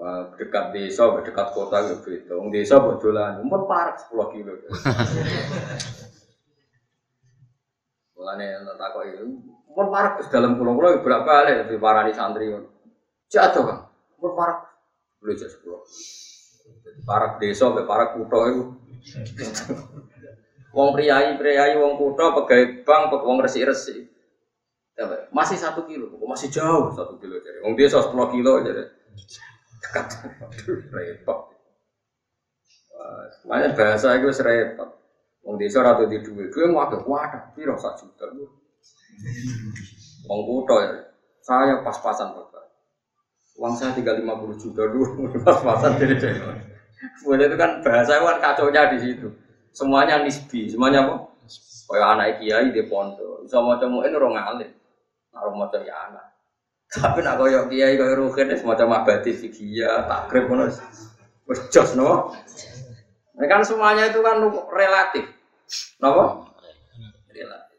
Wah, 0.00 0.32
dekat 0.32 0.72
desa, 0.72 1.12
dekat 1.20 1.52
kota 1.52 1.84
gitu. 1.92 2.32
Wong 2.40 2.48
desa 2.48 2.80
buat 2.80 3.04
dolan, 3.04 3.44
umur 3.44 3.68
parah 3.68 3.92
10 3.92 4.32
kilo. 4.32 4.56
Mulane 8.16 8.64
tak 8.80 8.88
kok 8.96 9.04
itu, 9.04 9.28
umur 9.68 9.92
parah 9.92 10.16
ke 10.16 10.24
dalam 10.32 10.56
pulau-pulau 10.56 11.04
berapa 11.04 11.20
kali 11.20 11.68
di 11.68 11.76
parani 11.76 12.16
santri. 12.16 12.48
Jatuh 13.28 13.60
kan, 13.60 13.78
umur 14.16 14.32
parah. 14.32 14.64
Boleh 15.20 15.36
jadi 15.36 15.52
sepuluh. 15.52 15.84
Jadi 16.80 17.04
parah 17.04 17.36
desa, 17.36 17.68
parah 17.84 18.16
kutho 18.16 18.40
itu. 18.48 18.62
Wong 20.76 20.96
priayi, 20.96 21.36
priayi, 21.36 21.76
wong 21.76 22.00
kutho, 22.00 22.30
pegawai 22.40 22.86
bank, 22.86 23.12
wong 23.20 23.42
resi-resi. 23.44 24.06
Masih 25.28 25.60
satu 25.60 25.84
kilo, 25.84 26.08
masih 26.24 26.48
jauh 26.48 26.88
satu 26.88 27.20
kilo 27.20 27.36
jadi. 27.42 27.60
Wong 27.60 27.76
desa 27.76 28.00
sepuluh 28.00 28.32
kilo 28.32 28.64
jadi. 28.64 28.86
Dekat, 29.80 30.06
repot. 30.92 31.40
Makanya 33.48 33.68
bahasa 33.72 34.14
itu 34.20 34.28
repot. 34.44 34.90
Wong 35.40 35.56
desa 35.56 35.80
ratu 35.80 36.04
di 36.04 36.20
duit, 36.20 36.52
duit 36.52 36.68
mau 36.68 36.84
ada 36.84 37.00
wadah, 37.00 37.56
piro 37.56 37.72
sak 37.80 37.96
juta. 37.96 38.28
Wong 40.28 40.40
kutho 40.44 40.76
ya, 40.84 41.08
saya 41.40 41.80
pas-pasan 41.80 42.36
bapak. 42.36 42.68
Uang 43.56 43.72
saya 43.72 43.96
tinggal 43.96 44.20
lima 44.20 44.36
puluh 44.36 44.56
juta 44.60 44.84
dulu, 44.84 45.32
pas-pasan 45.40 45.96
jadi 45.96 46.16
jadi. 46.20 46.40
Boleh 47.24 47.48
itu 47.48 47.56
kan 47.56 47.80
bahasa 47.80 48.20
kan 48.20 48.36
kacaunya 48.40 48.92
di 48.92 48.98
situ. 49.00 49.32
Semuanya 49.72 50.20
nisbi, 50.20 50.68
semuanya 50.68 51.08
apa? 51.08 51.32
Kayak 51.90 52.08
anak 52.14 52.28
kiai 52.38 52.68
di 52.70 52.86
pondok, 52.86 53.42
bisa 53.42 53.58
ini 53.58 54.14
orang 54.14 54.38
alim, 54.38 54.70
naruh 55.34 55.50
mau 55.56 55.66
ya 55.74 56.06
anak. 56.06 56.29
Tapi 56.90 57.22
nak 57.22 57.38
koyok 57.38 57.70
kiai 57.70 57.94
koyok 57.94 58.18
rugen, 58.18 58.50
semacam 58.58 59.02
abadi 59.02 59.30
fikih, 59.30 59.86
takrib 60.10 60.50
pun 60.50 60.66
harus 60.66 60.82
jos 61.70 61.94
no. 61.94 62.34
Ini 63.38 63.46
kan 63.46 63.62
semuanya 63.62 64.10
itu 64.10 64.20
kan 64.20 64.42
relatif, 64.74 65.24
no? 66.02 66.44
Relatif. 67.30 67.78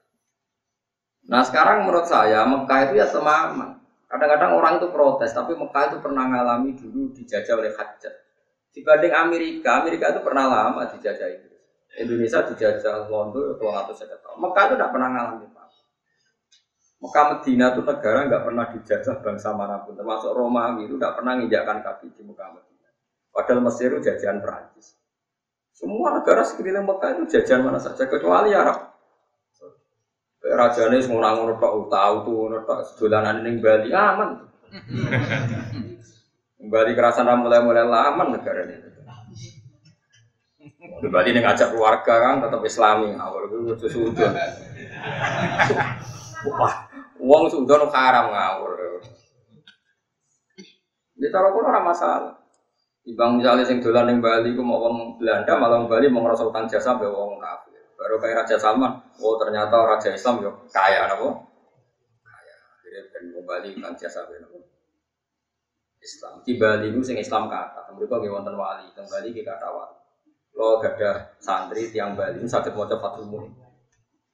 Nah 1.28 1.44
sekarang 1.44 1.86
menurut 1.86 2.08
saya 2.08 2.48
Mekah 2.48 2.80
itu 2.88 2.94
ya 2.98 3.08
semaman. 3.08 3.78
Kadang-kadang 4.12 4.60
orang 4.60 4.80
itu 4.80 4.92
protes, 4.92 5.32
tapi 5.32 5.56
Mekah 5.56 5.92
itu 5.92 5.98
pernah 6.04 6.28
mengalami 6.28 6.76
dulu 6.76 7.16
dijajah 7.16 7.56
oleh 7.56 7.72
Hajjat. 7.72 8.12
Dibanding 8.72 9.12
Amerika, 9.16 9.84
Amerika 9.84 10.12
itu 10.12 10.20
pernah 10.24 10.48
lama 10.48 10.88
dijajah 10.92 11.28
Inggris. 11.32 11.60
Indonesia 12.00 12.40
dijajah 12.48 13.12
London 13.12 13.56
itu 13.56 13.66
atau 13.68 13.94
saya 13.96 14.16
tahun. 14.20 14.40
Mekah 14.40 14.64
itu 14.68 14.74
tidak 14.80 14.92
pernah 14.96 15.08
mengalami 15.12 15.46
apa. 15.52 15.61
Mekah 17.02 17.26
Medina 17.34 17.74
itu 17.74 17.82
negara 17.82 18.30
nggak 18.30 18.44
pernah 18.46 18.66
dijajah 18.78 19.16
bangsa 19.26 19.50
mana 19.58 19.82
pun, 19.82 19.98
termasuk 19.98 20.38
Romawi 20.38 20.86
itu 20.86 21.02
nggak 21.02 21.18
pernah 21.18 21.34
menginjakkan 21.34 21.82
kaki 21.82 22.14
di 22.14 22.22
Mekah 22.22 22.54
Medina. 22.54 22.90
Padahal 23.34 23.60
Mesir 23.66 23.90
itu 23.90 24.06
jajahan 24.06 24.38
Perancis. 24.38 25.02
Semua 25.74 26.14
negara 26.14 26.46
sekeliling 26.46 26.86
Mekah 26.86 27.18
itu 27.18 27.24
jajahan 27.26 27.66
mana 27.66 27.82
saja 27.82 28.06
kecuali 28.06 28.54
Arab. 28.54 28.94
Rajane 30.42 30.98
semua 31.02 31.38
ngono 31.38 31.58
tok 31.58 31.90
tahu 31.90 32.16
tuh 32.26 32.34
ngono 32.34 32.58
tok 32.66 32.80
dolanan 32.98 33.46
ning 33.46 33.62
Bali 33.62 33.90
aman. 33.94 34.46
Bali 36.62 36.92
kerasan 36.94 37.30
mulai-mulai 37.34 37.86
lama 37.86 38.24
negara 38.30 38.62
ini. 38.66 38.78
Di 41.02 41.08
Bali 41.10 41.34
nih 41.34 41.42
ngajak 41.42 41.74
keluarga 41.74 42.14
kan 42.22 42.46
tetap 42.46 42.62
Islami, 42.62 43.18
awal 43.18 43.50
itu 43.50 43.90
sudah. 43.90 44.34
Wah, 46.42 46.90
uang 47.22 47.44
sudah 47.48 47.86
haram 47.94 48.34
ngawur. 48.34 48.72
Di 51.22 51.30
taruh 51.30 51.54
pun 51.54 51.70
orang 51.70 51.86
masalah. 51.86 52.34
Ibang 53.02 53.42
misalnya 53.42 53.66
sing 53.66 53.82
dolan 53.82 54.10
ning 54.10 54.22
Bali 54.22 54.54
ku 54.54 54.62
mau 54.62 54.78
wong 54.78 55.18
Belanda 55.18 55.58
malah 55.58 55.86
Bali 55.90 56.06
mau 56.10 56.22
ngerasa 56.22 56.46
utang 56.46 56.70
jasa 56.70 57.02
be 57.02 57.10
wong 57.10 57.42
kafir. 57.42 57.82
Baru 57.98 58.22
kayak 58.22 58.46
Raja 58.46 58.58
Salman, 58.62 58.94
oh 59.22 59.38
ternyata 59.42 59.74
Raja 59.74 60.14
Islam 60.14 60.46
yo 60.46 60.52
kaya 60.70 61.10
napa? 61.10 61.30
Kaya. 62.22 62.56
Jadi 62.86 63.10
ben 63.10 63.24
wong 63.34 63.46
Bali 63.46 63.74
utang 63.74 63.98
jasa 63.98 64.30
be 64.30 64.38
napa? 64.38 64.58
Islam. 66.02 66.46
Di 66.46 66.54
Bali 66.58 66.94
itu 66.94 67.02
sing 67.02 67.18
Islam 67.18 67.50
kata, 67.50 67.90
mereka 67.94 68.22
nggih 68.22 68.34
wonten 68.34 68.58
wali, 68.58 68.90
teng 68.94 69.06
Bali 69.10 69.34
ki 69.34 69.42
kata 69.46 69.70
wali. 69.70 69.98
Lo 70.58 70.78
gada 70.78 71.34
santri 71.42 71.90
tiang 71.90 72.14
Bali 72.14 72.42
sakit 72.46 72.74
maca 72.74 72.98
Fathul 73.02 73.30
Muin. 73.30 73.50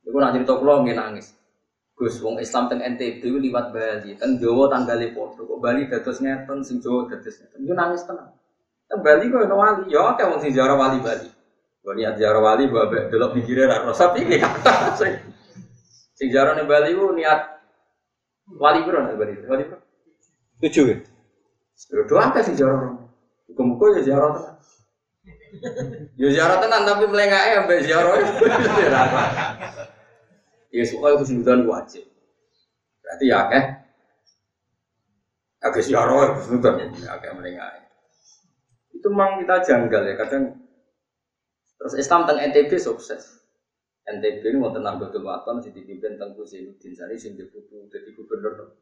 Iku 0.04 0.18
nak 0.20 0.36
cerita 0.36 0.60
kula 0.60 0.84
nggih 0.84 0.96
nangis. 0.96 1.37
Gus 1.98 2.22
wong 2.22 2.38
Islam 2.38 2.70
teng 2.70 2.86
NTB 2.86 3.26
liwat 3.26 3.74
Bali, 3.74 4.14
teng 4.22 4.38
Jawa 4.38 4.70
tanggali 4.70 5.18
padha. 5.18 5.42
Kok 5.42 5.58
Bali 5.58 5.90
dados 5.90 6.22
ngeten, 6.22 6.62
sing 6.62 6.78
Jawa 6.78 7.10
dados 7.10 7.42
ngeten. 7.42 7.66
Iku 7.66 7.74
nangis 7.74 8.06
tenan. 8.06 8.38
Teng 8.86 9.02
Bali 9.02 9.26
kok 9.34 9.50
ono 9.50 9.56
wali, 9.58 9.90
ya 9.90 10.14
akeh 10.14 10.30
wong 10.30 10.38
sing 10.38 10.54
ziarah 10.54 10.78
wali 10.78 11.02
Bali. 11.02 11.26
Kok 11.82 11.94
niat 11.98 12.22
ziarah 12.22 12.38
wali 12.38 12.70
mbok 12.70 13.10
delok 13.10 13.34
pikire 13.34 13.66
ra 13.66 13.82
rasa 13.82 14.14
piye 14.14 14.38
kata 14.38 14.94
sing 14.94 15.18
sing 16.14 16.28
ziarah 16.30 16.54
ning 16.54 16.70
Bali 16.70 16.94
ku 16.94 17.18
niat 17.18 17.40
wali 18.62 18.86
piro 18.86 19.02
nek 19.02 19.18
Bali? 19.18 19.34
Wali 19.50 19.64
piro? 19.66 19.82
Tujuh 20.62 20.86
ya? 20.94 20.98
Ya 21.98 22.04
doa 22.06 22.22
apa 22.30 22.46
sih 22.46 22.54
ziarah? 22.54 22.94
Muka-muka 23.50 23.98
ya 23.98 24.02
ziarah 24.06 24.30
tenan. 24.38 24.56
Ya 26.14 26.30
ziarah 26.30 26.62
tenan 26.62 26.86
tapi 26.86 27.10
melengake 27.10 27.58
ambek 27.58 27.82
ziarah. 27.90 28.14
Ya 30.78 30.86
suka 30.86 31.18
itu 31.18 31.26
sudah 31.34 31.58
wajib. 31.66 32.06
Berarti 33.02 33.26
ya 33.26 33.50
akeh. 33.50 33.64
Akeh 35.66 35.82
ziarah 35.82 36.38
itu 36.38 36.54
sudah 36.54 36.78
akeh 36.86 37.30
melengake. 37.34 37.90
Itu 38.94 39.10
memang 39.10 39.42
kita 39.42 39.66
janggal 39.66 40.02
ya 40.06 40.16
kadang. 40.22 40.44
Terus 41.82 41.94
Islam 41.98 42.30
tentang 42.30 42.46
NTB 42.54 42.72
sukses. 42.78 43.42
NTB 44.06 44.54
ini 44.54 44.58
mau 44.62 44.70
tenang 44.70 45.02
betul 45.02 45.26
waton, 45.26 45.60
si 45.60 45.74
dipimpin 45.74 46.16
tentang 46.16 46.38
Zainuddin 46.40 46.96
Sari, 46.96 47.20
sing 47.20 47.36
diputu 47.36 47.90
jadi 47.92 48.14
gubernur. 48.16 48.78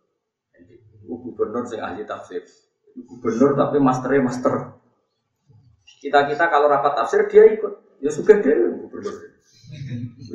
NTB, 0.54 1.08
gubernur 1.08 1.64
sing 1.66 1.82
ahli 1.82 2.06
tafsir 2.06 2.46
gubernur 3.04 3.60
tapi 3.60 3.78
masternya 3.84 4.24
master. 4.24 4.80
Kita 6.00 6.30
kita 6.32 6.48
kalau 6.48 6.72
rapat 6.72 6.96
tafsir 6.96 7.28
dia 7.28 7.44
ikut, 7.52 8.00
ya 8.00 8.08
suka 8.08 8.40
dia 8.40 8.56
gubernur. 8.56 9.35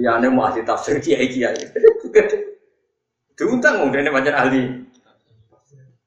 Ya 0.00 0.16
aneh 0.16 0.30
mau 0.32 0.48
ahli 0.48 0.64
tafsir 0.64 0.98
kiai, 1.02 1.28
dia. 1.30 1.54
Diundang 3.36 3.74
mau 3.80 3.88
dia 3.88 4.12
macam 4.12 4.34
ahli. 4.36 4.84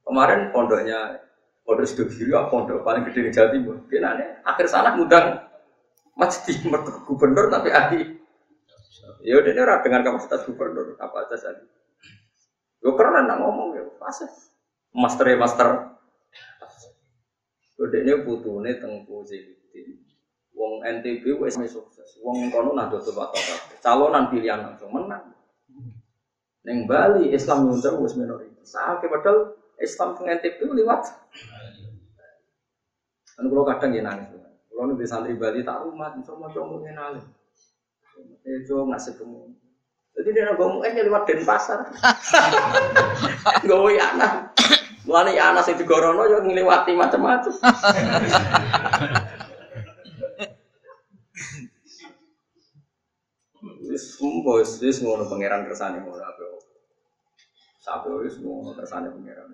Kemarin 0.03 0.53
pondoknya 0.53 1.23
pondok 1.63 1.87
sido 1.87 2.05
kiri, 2.05 2.29
pondok 2.51 2.83
paling 2.85 3.07
gede 3.09 3.29
di 3.29 3.31
Jawa 3.33 3.47
Timur. 3.49 3.75
Dia 3.89 3.99
nanya, 4.03 4.27
akhir 4.45 4.69
sana 4.69 4.93
ngundang 4.93 5.41
masjid 6.13 6.59
gubernur 7.07 7.49
tapi 7.49 7.73
ahli. 7.73 8.01
Ya 9.23 9.39
udah 9.39 9.51
ini 9.55 9.63
dengan 9.81 10.01
kapasitas 10.03 10.43
gubernur 10.45 10.99
apa 10.99 11.15
aja 11.25 11.35
tadi. 11.39 11.65
Gue 12.83 12.93
keren 12.99 13.23
nak 13.25 13.39
ngomong 13.39 13.79
ya, 13.79 13.83
pas 13.95 14.19
master 14.91 15.25
ya 15.31 15.39
master 15.39 15.93
ini 18.03 18.13
putune 18.27 18.71
tengku 18.79 19.23
Zainuddin. 19.23 20.02
Wong 20.53 20.85
NTB 20.85 21.41
wis 21.41 21.57
sukses. 21.57 22.21
Wong 22.21 22.53
kono 22.53 22.77
Nahdlatul 22.77 23.17
Ulama 23.17 23.35
Calonan 23.81 24.29
pilihan 24.29 24.61
langsung 24.61 24.93
menang. 24.93 25.33
Neng 26.63 26.87
Bali 26.87 27.33
Islam 27.33 27.67
nyuncang 27.67 27.99
wis 27.99 28.15
minoritas. 28.15 28.71
Sakit 28.71 29.11
padahal 29.11 29.57
Islam 29.81 30.15
teng 30.15 30.29
NTB 30.31 30.59
liwat. 30.63 31.03
Kan 33.33 33.45
kalau 33.49 33.65
kadang 33.65 33.91
ya 33.91 34.01
nangis. 34.05 34.29
Kalau 34.69 34.93
nih 34.93 35.07
santri 35.09 35.35
Bali 35.35 35.65
tak 35.65 35.83
rumah, 35.83 36.15
semua 36.23 36.49
cowok 36.49 36.85
ngenalin. 36.85 37.25
Eh 38.45 38.61
cowok 38.65 38.93
ngasih 38.93 39.13
kamu. 39.19 39.51
Jadi 40.13 40.29
dia 40.29 40.53
ngomong 40.53 40.85
eh 40.85 40.93
lewat 40.93 41.25
Denpasar. 41.25 41.81
Gawe 43.69 43.93
anak. 44.13 44.53
Mulane 45.03 45.35
ya 45.35 45.51
anak 45.51 45.67
sing 45.67 45.75
digorono 45.75 46.23
yo 46.29 46.39
ngliwati 46.45 46.95
macam-macam. 46.95 47.53
Wis 53.93 54.17
mbok 54.17 54.65
wis 54.65 54.97
ngono 55.05 55.29
pangeran 55.29 55.69
kersane 55.69 56.01
ngono 56.01 56.17
apa. 56.17 56.41
Sampai 57.77 58.25
wis 58.25 58.41
ngono 58.41 58.73
kersane 58.73 59.13
pangeran 59.13 59.53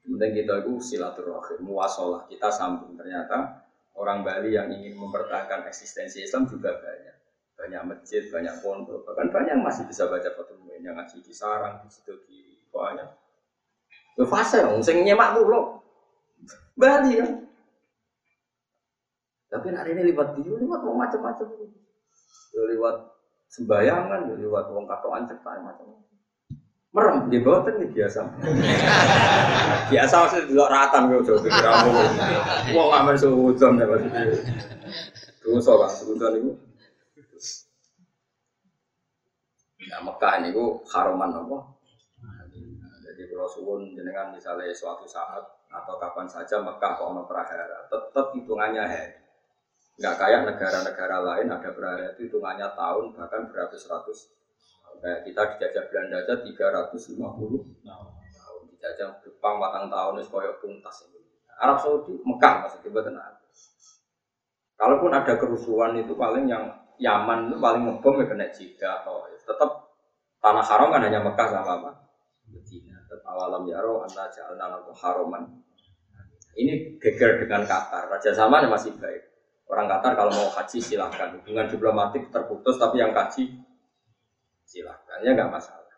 Penting 0.00 0.32
kita 0.32 0.64
itu 0.64 0.80
silaturahim, 0.80 1.60
muasalah, 1.60 2.24
kita 2.28 2.48
sambung. 2.52 2.96
Ternyata 2.96 3.64
orang 3.96 4.24
Bali 4.24 4.56
yang 4.56 4.72
ingin 4.72 4.96
mempertahankan 4.96 5.68
eksistensi 5.68 6.24
Islam 6.24 6.48
juga 6.48 6.76
banyak. 6.76 7.16
Banyak 7.56 7.82
masjid, 7.84 8.24
banyak 8.32 8.64
pondok, 8.64 9.04
bahkan 9.04 9.28
banyak 9.28 9.60
yang 9.60 9.64
masih 9.64 9.84
bisa 9.84 10.08
baca 10.08 10.32
Fatul 10.32 10.64
yang 10.80 10.96
ngaji 10.96 11.20
di 11.20 11.32
sarang, 11.36 11.84
di 11.84 11.92
situ 11.92 12.16
di 12.24 12.56
banyak 12.72 13.04
Yo 14.16 14.24
fase 14.24 14.64
sing 14.80 15.04
nyemak 15.04 15.36
kulo. 15.36 15.80
Bali 16.76 17.20
ya. 17.20 17.28
Tapi 19.52 19.66
hari 19.76 19.92
ini 19.92 20.12
lewat 20.12 20.40
dia, 20.40 20.56
lewat 20.56 20.80
mau 20.84 20.96
macam-macam. 20.96 21.48
Lewat 22.56 22.96
sembayangan, 23.50 24.30
yo 24.30 24.34
lewat 24.38 24.70
wong 24.70 24.86
katoan 24.86 25.26
cetak 25.26 25.58
macam-macam. 25.58 26.08
Merem 26.90 27.30
di 27.30 27.38
bawah 27.38 27.62
kan 27.66 27.78
biasa. 27.78 28.20
biasa 29.94 30.14
maksudnya 30.26 30.48
di 30.50 30.54
luar 30.58 30.70
ratan 30.74 31.06
gue 31.06 31.22
coba 31.22 31.38
pikir 31.46 31.62
kamu. 31.62 31.90
Wong 32.74 32.88
aman 32.90 33.14
suudon 33.14 33.78
ya 33.78 33.86
maksudnya. 33.86 34.22
Dosa 35.42 35.72
kan 35.78 35.90
suudon 35.90 36.32
itu. 36.34 36.52
Ya 39.86 40.02
Mekah 40.02 40.32
ini 40.42 40.50
gue 40.50 40.68
haroman 40.90 41.30
apa? 41.30 41.58
Jadi 43.06 43.22
kalau 43.30 43.46
suwun 43.50 43.94
jenengan 43.94 44.34
misalnya 44.34 44.74
suatu 44.74 45.06
saat 45.06 45.42
atau 45.70 45.94
kapan 46.02 46.26
saja 46.26 46.58
Mekah 46.58 46.98
kok 46.98 47.06
ono 47.06 47.22
prahara, 47.30 47.86
tetap 47.86 48.34
hitungannya 48.34 48.82
hari. 48.82 49.19
Enggak 50.00 50.16
kayak 50.16 50.40
negara-negara 50.48 51.16
lain 51.20 51.52
ada 51.52 51.70
prahara 51.76 52.16
itu 52.16 52.32
hitungannya 52.32 52.72
tahun 52.72 53.12
bahkan 53.12 53.52
beratus-ratus 53.52 54.32
Kayak 55.00 55.20
kita 55.24 55.42
dijajah 55.56 55.84
Belanda 55.88 56.16
aja 56.20 56.34
350 56.44 57.20
tahun. 57.20 58.60
Dijajah 58.76 59.08
Jepang 59.24 59.56
matang 59.56 59.88
tahun 59.88 60.20
itu 60.20 60.28
koyok 60.28 60.60
tuntas. 60.60 61.08
Arab 61.60 61.76
Saudi, 61.80 62.16
Mekah 62.24 62.64
maksudnya 62.64 62.88
betul 62.92 63.16
Kalaupun 64.80 65.12
ada 65.12 65.36
kerusuhan 65.36 65.92
itu 66.00 66.16
paling 66.16 66.48
yang 66.48 66.64
Yaman 67.00 67.48
itu 67.52 67.56
paling 67.56 67.84
ngebom 67.88 68.20
ya 68.20 68.26
kena 68.28 68.48
Jeddah 68.52 69.04
atau 69.04 69.24
tetap 69.28 69.88
tanah 70.40 70.64
haram 70.64 70.92
kan 70.92 71.00
hanya 71.00 71.24
Mekah 71.24 71.48
sama 71.48 71.80
apa? 71.80 71.90
Medina. 72.48 72.96
Tetap 73.08 73.36
yaro 73.68 74.04
anda 74.04 74.28
jalan 74.28 74.84
haroman. 74.92 75.44
Ini 76.56 77.00
geger 77.00 77.40
dengan 77.40 77.64
Qatar. 77.64 78.12
Raja 78.12 78.36
Salman 78.36 78.68
masih 78.68 78.92
baik. 79.00 79.29
Orang 79.70 79.86
Qatar 79.86 80.18
kalau 80.18 80.34
mau 80.34 80.50
haji 80.50 80.78
silahkan. 80.82 81.38
Hubungan 81.38 81.70
diplomatik 81.70 82.34
terputus 82.34 82.74
tapi 82.74 82.98
yang 82.98 83.14
haji 83.14 83.54
silahkan. 84.66 85.22
Ya 85.22 85.38
nggak 85.38 85.46
masalah. 85.46 85.94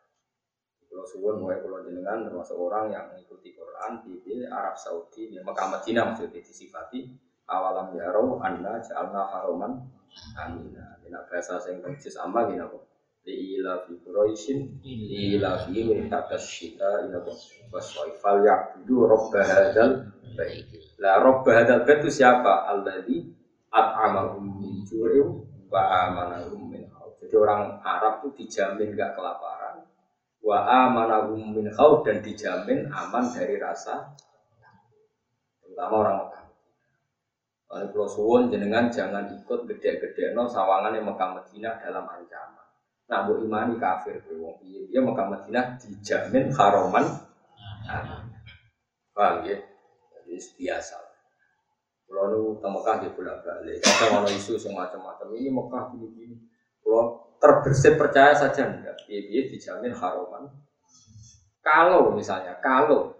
Pulau 0.93 1.09
Suwon 1.09 1.41
mulai 1.41 1.57
Pulau 1.65 1.81
Jenengan 1.81 2.29
termasuk 2.29 2.53
orang 2.61 2.93
yang 2.93 3.09
mengikuti 3.09 3.57
Quran 3.57 4.05
di 4.05 4.45
Arab 4.45 4.77
Saudi 4.77 5.33
di 5.33 5.41
Mekah 5.41 5.73
Madinah 5.73 6.13
maksudnya 6.13 6.45
disifati. 6.45 7.09
Awalam 7.49 7.97
yaro 7.97 8.39
anda 8.45 8.77
jalna 8.85 9.25
haroman 9.33 9.89
amina. 10.37 11.01
Dina 11.01 11.25
bahasa 11.25 11.57
yang 11.73 11.81
persis 11.81 12.21
ama 12.21 12.45
gina 12.53 12.69
kok 12.69 12.93
di 13.23 13.57
ila 13.59 13.87
fi 13.87 13.95
Quraisyin 14.03 14.83
di 14.83 15.39
ila 15.39 15.63
fi 15.63 15.87
min 15.87 16.11
takas 16.11 16.43
syita 16.43 17.07
ila 17.07 17.23
waswaifal 17.71 18.43
ya'budu 18.43 19.07
robba 19.07 19.47
hadal 19.47 20.11
baik 20.35 20.75
lah 20.99 21.23
robba 21.23 21.63
hadal 21.63 21.87
bait 21.87 22.03
itu 22.03 22.11
siapa? 22.23 22.67
Alladzi 22.67 23.42
at'amahum 23.73 24.61
min 24.61 24.85
ju'in 24.85 25.27
wa 25.73 25.81
amanahum 25.81 26.69
min 26.69 26.93
jadi 27.23 27.49
orang 27.49 27.81
Arab 27.81 28.21
itu 28.21 28.45
dijamin 28.45 28.99
gak 28.99 29.17
kelaparan. 29.17 29.89
Wa 30.45 30.69
amanahum 30.69 31.55
min 31.55 31.71
khawf 31.73 32.03
dan 32.05 32.21
dijamin 32.21 32.91
aman 32.93 33.31
dari 33.31 33.57
rasa 33.57 34.13
terutama 35.63 35.95
orang 36.05 36.17
Mekah. 36.27 36.45
Oleh 37.73 37.87
Pulau 37.89 38.11
Suwon 38.11 38.53
jenengan 38.53 38.93
jangan 38.93 39.33
ikut 39.33 39.65
gede-gede 39.65 40.37
no 40.37 40.45
sawangan 40.45 40.93
yang 40.93 41.09
Mekah 41.09 41.41
Medina 41.41 41.79
dalam 41.81 42.05
ancaman. 42.05 42.69
Nah, 43.09 43.19
bu 43.25 43.41
imani 43.41 43.81
kafir 43.81 44.21
wong 44.37 44.61
Dia 44.93 45.01
Mekah 45.01 45.27
Medina 45.33 45.79
dijamin 45.81 46.53
haroman. 46.53 47.07
Paham 49.17 49.47
ya? 49.49 49.57
Jadi 50.13 50.37
biasa. 50.61 51.12
Kalau 52.13 52.29
nu 52.29 52.41
Mekah 52.61 52.97
di 53.01 53.09
bolak 53.17 53.41
balik, 53.41 53.81
ada 53.81 54.21
ono 54.21 54.29
isu 54.29 54.61
semacam-macam 54.61 55.33
ini 55.33 55.49
Mekah 55.49 55.83
gini-gini. 55.97 56.37
Kalau 56.85 57.33
terbersit 57.41 57.97
percaya 57.97 58.37
saja 58.37 58.69
enggak, 58.69 59.01
dia 59.09 59.43
dijamin 59.49 59.97
haroman. 59.97 60.45
Kalau 61.65 62.13
misalnya, 62.13 62.61
kalau 62.61 63.17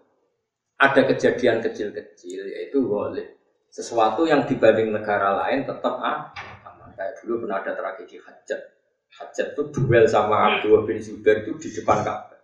ada 0.77 1.09
kejadian 1.09 1.65
kecil-kecil 1.65 2.53
yaitu 2.53 2.85
boleh 2.85 3.41
sesuatu 3.73 4.29
yang 4.29 4.45
dibanding 4.45 4.93
negara 4.93 5.41
lain 5.41 5.65
tetap 5.65 5.97
ah, 5.97 6.29
aman. 6.69 6.93
Kayak 6.93 7.17
dulu 7.25 7.49
pernah 7.49 7.65
ada 7.65 7.73
tragedi 7.73 8.21
hajat. 8.21 8.61
Hajat 9.09 9.57
itu 9.57 9.63
duel 9.73 10.05
sama 10.05 10.53
Abdul 10.53 10.85
bin 10.85 11.01
Zubair 11.01 11.49
itu 11.49 11.57
di 11.57 11.69
depan 11.73 12.05
Ka'bah. 12.05 12.37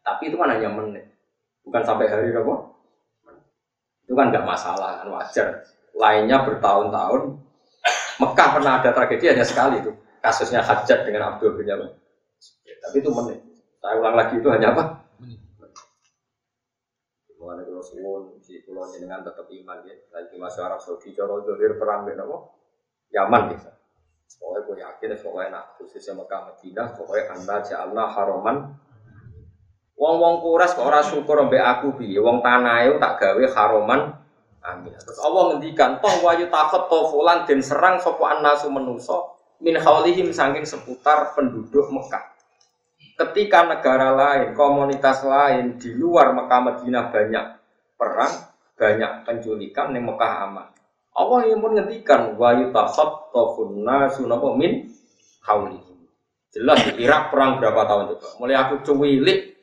Tapi 0.00 0.32
itu 0.32 0.40
kan 0.40 0.56
hanya 0.56 0.72
menit, 0.72 1.04
bukan 1.68 1.84
sampai 1.84 2.08
hari 2.08 2.32
apa? 2.32 2.54
Itu 4.08 4.16
kan 4.16 4.32
nggak 4.32 4.48
masalah, 4.48 5.04
kan 5.04 5.08
wajar. 5.12 5.48
Lainnya 6.02 6.42
bertahun-tahun. 6.42 7.38
Mekah 8.18 8.48
pernah 8.58 8.82
ada 8.82 8.90
tragedi 8.90 9.30
hanya 9.30 9.46
sekali 9.46 9.78
itu 9.78 9.94
kasusnya 10.22 10.62
hajat 10.62 11.02
dengan 11.06 11.34
Abdul 11.34 11.58
bin 11.58 11.66
Yaman. 11.66 11.90
Ya, 12.62 12.74
tapi 12.82 13.02
itu 13.02 13.10
menit. 13.10 13.42
Saya 13.82 13.98
ulang 13.98 14.14
lagi 14.14 14.38
itu 14.38 14.48
hanya 14.50 14.70
apa? 14.74 15.02
Mengenai 17.42 17.66
kalau 17.66 17.82
suwun 17.82 18.38
si 18.38 18.62
pulau 18.62 18.86
dengan 18.94 19.26
tetap 19.26 19.50
iman 19.50 19.82
ya. 19.82 19.98
Lagi 20.14 20.38
masuk 20.38 20.62
Arab 20.62 20.78
Saudi, 20.78 21.10
Joro 21.10 21.42
Zohir 21.42 21.74
perang 21.74 22.06
dengan 22.06 22.30
apa? 22.30 22.38
Yaman 23.10 23.42
bisa. 23.50 23.74
Pokoknya 24.38 24.60
gue 24.64 24.76
yakin, 24.78 25.10
pokoknya 25.18 25.48
nak 25.50 25.64
khususnya 25.76 26.14
Mekah 26.22 26.40
Madinah, 26.46 26.86
pokoknya 26.94 27.24
anda 27.34 27.56
ja'alna 27.66 28.04
haroman. 28.14 28.56
Wong-wong 29.98 30.40
kuras 30.40 30.72
kok 30.72 30.86
ora 30.86 31.02
syukur 31.02 31.42
mbek 31.50 31.62
aku 31.62 31.98
piye? 31.98 32.22
Wong 32.22 32.40
tanah 32.40 32.86
itu 32.86 32.96
tak 33.02 33.18
gawe 33.18 33.44
haroman. 33.58 34.21
Amin. 34.62 34.94
Terus 34.94 35.18
Allah 35.18 35.54
ngendikan, 35.54 35.98
toh 35.98 36.22
wayu 36.22 36.46
takut 36.46 36.86
toh 36.86 37.10
fulan 37.10 37.42
den 37.50 37.58
serang 37.58 37.98
sapa 37.98 38.38
annasu 38.38 38.70
menuso 38.70 39.34
min 39.58 39.74
haulihim 39.74 40.30
saking 40.30 40.62
seputar 40.62 41.34
penduduk 41.34 41.90
Mekah. 41.90 42.30
Ketika 43.18 43.66
negara 43.66 44.14
lain, 44.14 44.54
komunitas 44.54 45.26
lain 45.26 45.78
di 45.82 45.90
luar 45.98 46.30
Mekah 46.30 46.60
Madinah 46.62 47.10
banyak 47.10 47.44
perang, 47.98 48.34
banyak 48.78 49.26
penculikan 49.26 49.90
yang 49.94 50.06
Mekah 50.06 50.32
aman. 50.46 50.68
Allah 51.12 51.40
yang 51.44 51.60
pun 51.60 51.76
ngendikan 51.76 52.38
wa 52.38 52.54
yutakhattafun 52.56 53.82
nasu 53.82 54.24
napa 54.30 54.48
min 54.54 54.88
haulihim. 55.42 56.06
Jelas 56.54 56.86
di 56.86 57.02
Irak 57.02 57.34
perang 57.34 57.58
berapa 57.58 57.82
tahun 57.84 58.14
coba? 58.14 58.28
Mulai 58.38 58.56
aku 58.62 58.74
cuwilik 58.86 59.58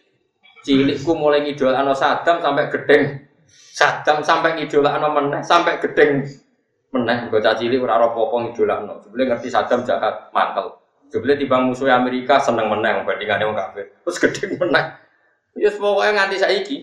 cilikku 0.65 1.15
mulai 1.15 1.45
ngidol 1.45 1.71
ano 1.71 1.95
Saddam 1.95 2.43
sampai 2.43 2.67
gedeng 2.67 3.28
Saddam 3.49 4.19
sampai 4.21 4.59
ngidol 4.59 4.85
ano 4.85 5.13
meneh 5.15 5.41
sampai 5.41 5.79
gedeng 5.79 6.27
meneh 6.89 7.29
bocah 7.29 7.53
cilik 7.53 7.79
ora 7.85 8.01
ora 8.01 8.07
apa-apa 8.11 8.35
ngidolakno. 8.49 8.93
Jebule 9.05 9.23
ngerti 9.29 9.47
Saddam 9.49 9.85
jahat, 9.85 10.33
mantel. 10.33 10.81
Jebule 11.09 11.37
timbang 11.37 11.69
musuh 11.69 11.89
Amerika 11.89 12.37
seneng 12.41 12.69
meneh 12.69 13.05
bandingane 13.05 13.45
wong 13.45 13.57
kafir. 13.57 13.93
Terus 14.05 14.17
gede 14.17 14.43
meneh. 14.57 14.85
Ya 15.57 15.69
pokoknya 15.73 16.11
nganti 16.17 16.37
saiki. 16.37 16.77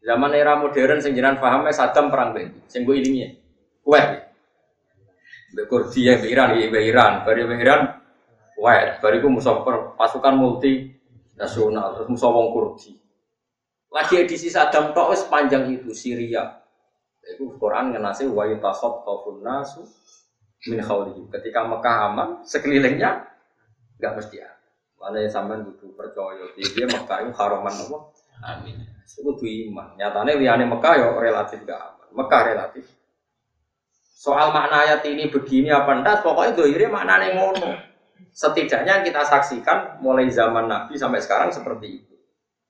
Zaman 0.00 0.32
era 0.32 0.56
modern 0.56 1.00
sing 1.00 1.12
jenengan 1.12 1.36
paham 1.40 1.68
Saddam 1.72 2.08
perang 2.08 2.32
ben. 2.32 2.56
Sing 2.68 2.88
mbok 2.88 2.96
ilingi. 2.96 3.36
Kuwait. 3.84 4.28
Mbek 5.50 5.66
Kurdi 5.66 6.06
ya 6.06 6.14
Iran, 6.22 6.54
ya 6.54 6.68
Iran, 6.70 7.26
bari 7.26 7.42
Iran. 7.42 7.98
Kuwait, 8.54 9.02
bariku 9.02 9.26
musuh 9.26 9.66
pasukan 9.96 10.36
multi 10.36 10.94
nasional, 11.34 11.96
terus 11.96 12.06
musuh 12.12 12.28
wong 12.28 12.52
Kurdi. 12.52 12.99
Lagi 13.90 14.14
edisi 14.22 14.46
Saddam 14.46 14.94
tok 14.94 15.10
wis 15.10 15.26
panjang 15.26 15.66
itu 15.66 15.90
Syria, 15.90 16.62
itu 17.26 17.58
Quran 17.58 17.90
ngenasi 17.90 18.30
wa 18.30 18.46
yutakhafafun 18.46 19.42
nasu 19.42 19.82
min 20.70 20.78
khawlihim. 20.78 21.26
Ketika 21.30 21.66
Mekah 21.66 21.96
aman, 22.10 22.28
sekelilingnya 22.46 23.26
nggak 23.98 24.12
mesti 24.14 24.38
ya. 24.38 24.50
Mana 25.00 25.24
sampean 25.26 25.64
butuh 25.64 25.90
percaya 25.96 26.44
dia 26.54 26.86
Mekah 26.86 27.18
itu 27.24 27.32
haraman 27.34 27.72
apa? 27.72 27.98
Amin. 28.44 28.76
Itu 29.08 29.32
tuh 29.32 29.48
iman. 29.48 29.96
Nyatanya 29.96 30.36
liane 30.36 30.64
Mekah 30.68 30.92
ya 31.00 31.08
relatif 31.16 31.64
gak 31.64 31.80
aman. 31.80 32.08
Mekah 32.12 32.42
relatif. 32.52 32.84
Soal 34.20 34.52
makna 34.52 34.84
ayat 34.84 35.00
ini 35.08 35.32
begini 35.32 35.72
apa 35.72 35.96
enggak, 35.96 36.20
pokoknya 36.20 36.52
dohirnya 36.52 36.92
maknanya 36.92 37.28
ngono. 37.40 37.72
Setidaknya 38.28 39.00
kita 39.00 39.24
saksikan 39.24 40.04
mulai 40.04 40.28
zaman 40.28 40.68
Nabi 40.68 41.00
sampai 41.00 41.24
sekarang 41.24 41.48
seperti 41.48 42.04
itu. 42.04 42.14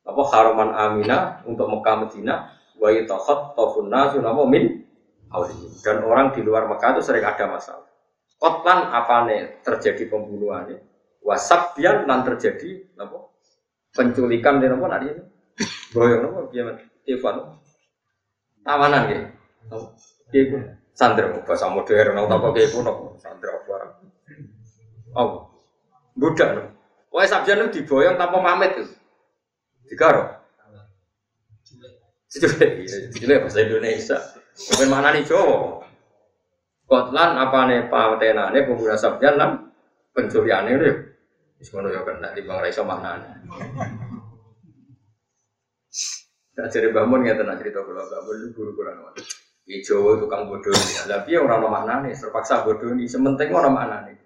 Apa 0.07 0.23
haraman 0.33 0.71
Aminah 0.73 1.45
untuk 1.45 1.69
Mekah 1.69 2.07
Medina? 2.07 2.57
Wa 2.81 2.89
yatakhattafun 2.91 3.93
nasu 3.93 4.19
napa 4.25 4.43
min 4.49 4.85
dan 5.85 6.03
orang 6.03 6.35
di 6.35 6.41
luar 6.43 6.67
Mekah 6.67 6.99
itu 6.99 7.03
sering 7.07 7.23
ada 7.23 7.45
masalah. 7.47 7.87
Kotlan 8.41 8.89
apa 8.89 9.29
nih 9.29 9.61
terjadi 9.61 10.09
pembunuhan 10.09 10.81
wasabyan 11.21 12.09
dan 12.09 12.25
terjadi 12.25 12.81
apa 12.97 13.29
penculikan 13.93 14.59
di 14.59 14.67
nadi 14.73 15.09
ini 15.13 15.23
boyong 15.93 16.25
apa 16.25 16.39
gimana 16.49 16.81
Ivan 17.05 17.37
tawanan 18.65 19.03
ya 19.13 19.21
dia 20.33 20.43
pun 20.49 20.63
sandra 20.97 21.29
bahasa 21.45 21.69
modern 21.69 22.17
atau 22.17 22.33
apa 22.33 22.49
kayak 22.57 22.73
pun 22.73 22.89
sandra 23.21 23.51
apa? 23.61 24.01
Oh 25.17 25.53
budak 26.17 26.51
no 26.57 26.63
Wah 27.11 27.27
sabjan 27.27 27.67
itu 27.67 27.83
diboyong 27.83 28.15
tanpa 28.15 28.39
pamit 28.39 28.71
tuh, 28.79 28.87
digaro. 29.91 30.25
Itu 32.31 32.47
bahasa 33.27 33.59
Indonesia. 33.67 34.19
Bukan 34.71 34.87
mana 34.87 35.11
nih 35.11 35.27
Jawa. 35.27 35.83
Kotlan 36.87 37.39
apa 37.39 37.59
nih 37.71 37.87
patenane 37.91 38.67
pemuda 38.67 38.95
sabjan 38.95 39.35
lan 39.35 39.71
pencurian 40.15 40.71
itu. 40.71 41.11
Semono 41.61 41.93
ya 41.93 42.01
kena 42.07 42.33
di 42.33 42.41
bang 42.41 42.59
Raisa 42.59 42.83
mana 42.83 43.21
Nah, 46.51 46.67
jadi 46.69 46.93
bangun 46.93 47.25
nggak 47.25 47.41
tenang 47.41 47.57
cerita 47.57 47.81
kalau 47.81 48.05
bangun 48.05 48.53
guru 48.53 48.71
kurang 48.77 49.01
apa? 49.01 49.17
Di 49.65 49.81
Jawa 49.81 50.19
tukang 50.21 50.45
bodoh 50.45 50.75
ini, 50.75 51.09
tapi 51.09 51.39
orang 51.39 51.63
orang 51.63 51.73
mana 51.73 51.95
nih 52.05 52.13
terpaksa 52.13 52.67
bodoh 52.67 52.91
ini. 52.93 53.09
Sementing 53.09 53.49
orang 53.55 53.73
mana 53.73 53.97
nih? 54.05 54.19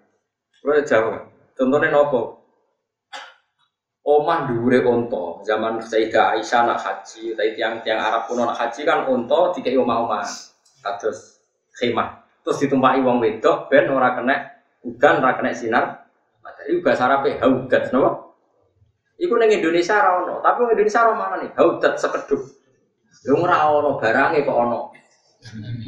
Kalau 0.59 0.83
Jawa, 0.83 1.15
contohnya 1.55 1.87
nopo. 1.95 2.34
Omah 4.05 4.45
dure 4.45 4.85
onto 4.85 5.41
zaman 5.41 5.81
Sayyidah 5.81 6.37
Aisyah 6.37 6.61
nak 6.69 6.77
haji, 6.77 7.33
tapi 7.33 7.57
tiang 7.57 7.81
tiang 7.81 7.97
Arab 7.97 8.29
pun 8.29 8.37
nak 8.37 8.53
haji 8.53 8.85
kan 8.85 9.09
onto 9.09 9.49
tiga 9.57 9.73
omah-omah, 9.81 10.21
kados 10.85 11.41
khemah. 11.73 12.21
Terus 12.45 12.61
ditumpaki 12.61 13.01
wong 13.01 13.17
wedok 13.17 13.65
ben 13.65 13.89
ora 13.89 14.13
kena 14.13 14.45
udan 14.85 15.25
ora 15.25 15.33
kena 15.33 15.49
sinar. 15.57 16.05
Matahari 16.45 16.77
bahasa 16.85 17.09
Arabe 17.09 17.41
haudat 17.41 17.89
napa? 17.89 18.29
Iku 19.17 19.33
ning 19.41 19.57
Indonesia 19.57 19.97
ora 19.97 20.21
ono, 20.21 20.33
tapi 20.45 20.57
wong 20.61 20.71
Indonesia 20.77 21.01
ora 21.01 21.13
mana 21.17 21.35
nih? 21.41 21.49
Haudat 21.57 21.97
sekeduk. 21.97 22.45
Yo 23.25 23.41
ora 23.41 23.73
ono 23.73 23.97
barange 23.97 24.45
kok 24.45 24.53
ono. 24.53 24.93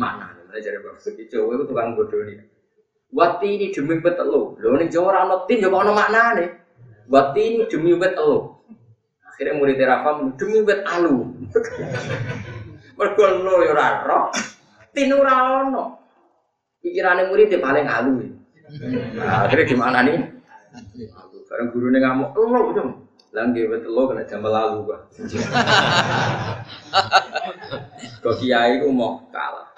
Mana? 0.02 0.34
Mulai 0.50 0.66
jare 0.66 0.82
Bapak 0.82 1.06
Jawa 1.06 1.54
itu 1.54 1.64
tukang 1.70 1.94
nih. 1.94 2.42
Wati 3.14 3.48
ini 3.62 3.70
demi 3.70 4.02
betelu. 4.02 4.58
Lho 4.58 4.74
ning 4.74 4.90
Jawa 4.90 5.14
ora 5.14 5.20
ono 5.30 5.46
tin 5.46 5.62
yo 5.62 5.70
kok 5.70 5.86
ono 5.86 5.94
maknane. 5.94 6.67
Wati 7.08 7.40
ini 7.40 7.64
demi 7.72 7.96
wet 7.96 8.20
elu. 8.20 8.52
Akhirnya 9.24 9.56
murid 9.56 9.80
Rafa 9.80 10.12
demi 10.36 10.60
wet 10.68 10.84
alu. 10.84 11.32
Mergo 12.98 13.26
lo 13.46 13.64
yo 13.64 13.72
ora 13.72 14.04
roh. 14.04 14.28
Tin 14.92 15.16
ora 15.16 15.64
ono. 15.64 15.84
Pikirane 16.84 17.32
murid 17.32 17.54
ya 17.54 17.64
paling 17.64 17.88
alu. 17.88 18.12
Nah, 19.16 19.48
akhirnya 19.48 19.70
gimana 19.70 20.04
nih? 20.04 20.20
Bareng 21.48 21.72
gurunya 21.72 22.04
ngamuk, 22.04 22.36
lo 22.36 22.76
dong. 22.76 22.92
Langgi 23.32 23.64
wet 23.72 23.88
elu 23.88 24.04
kena 24.12 24.28
jam 24.28 24.44
lalu 24.44 24.92
gua. 24.92 25.00
Kok 28.20 28.36
kiai 28.42 28.84
ku 28.84 28.92
mau 28.92 29.24
kalah. 29.32 29.72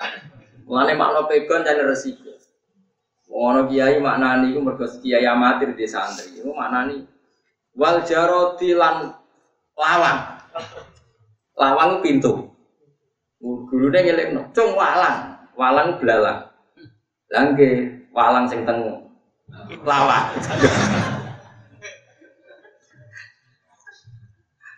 Mulane 0.65 0.97
makna 0.97 1.29
pegon 1.29 1.61
dan 1.61 1.83
resiko. 1.85 2.33
Ono 3.29 3.69
kiai 3.69 4.01
maknani 4.01 4.49
iku 4.55 4.59
mergo 4.65 4.89
kiai 5.03 5.27
amatir 5.29 5.77
di 5.77 5.85
santri. 5.85 6.41
Iku 6.41 6.55
maknani 6.55 7.18
wal 7.79 8.03
jaroti 8.03 8.75
lan 8.75 9.15
lawang 9.79 10.19
lawang 11.55 11.91
pintu 12.03 12.51
gurune 13.39 13.99
ngelekno 14.03 14.51
cung 14.51 14.75
walang 14.75 15.39
walang 15.55 15.95
belalang 15.95 16.43
langge 17.31 18.03
walang 18.11 18.45
sing 18.51 18.67
teng 18.67 18.83
lawang 19.87 20.25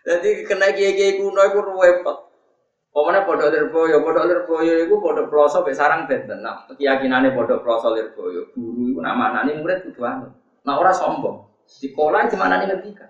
jadi 0.02 0.30
kena 0.46 0.70
kiai-kiai 0.74 1.18
kuno 1.18 1.42
iku 1.42 1.60
repot 1.82 2.18
Pokoknya 2.92 3.24
pondok 3.24 3.56
lirboyo, 3.56 4.04
pondok 4.04 4.28
lirboyo 4.28 4.84
itu 4.84 5.00
pondok 5.00 5.32
peloso 5.32 5.64
sampai 5.64 5.72
sarang 5.72 6.12
benten. 6.12 6.44
Nah, 6.44 6.68
keyakinannya 6.76 7.32
pondok 7.32 7.64
peloso 7.64 7.96
lirboyo, 7.96 8.52
guru 8.52 8.92
itu 8.92 9.00
nama 9.00 9.32
nani 9.32 9.64
murid 9.64 9.88
itu 9.88 10.04
anu. 10.04 10.28
Nah 10.68 10.76
orang 10.76 10.92
sombong. 10.92 11.51
Di 11.80 11.88
kolam 11.96 12.28
di 12.28 12.36
mana 12.36 12.60
nih 12.60 12.68
ngertika? 12.68 13.08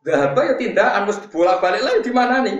Gak 0.00 0.32
apa 0.32 0.40
ya 0.48 0.54
tindakan 0.56 1.04
harus 1.04 1.18
bolak 1.28 1.60
balik 1.60 1.84
lagi 1.84 2.00
di 2.00 2.12
mana 2.12 2.40
nih? 2.40 2.56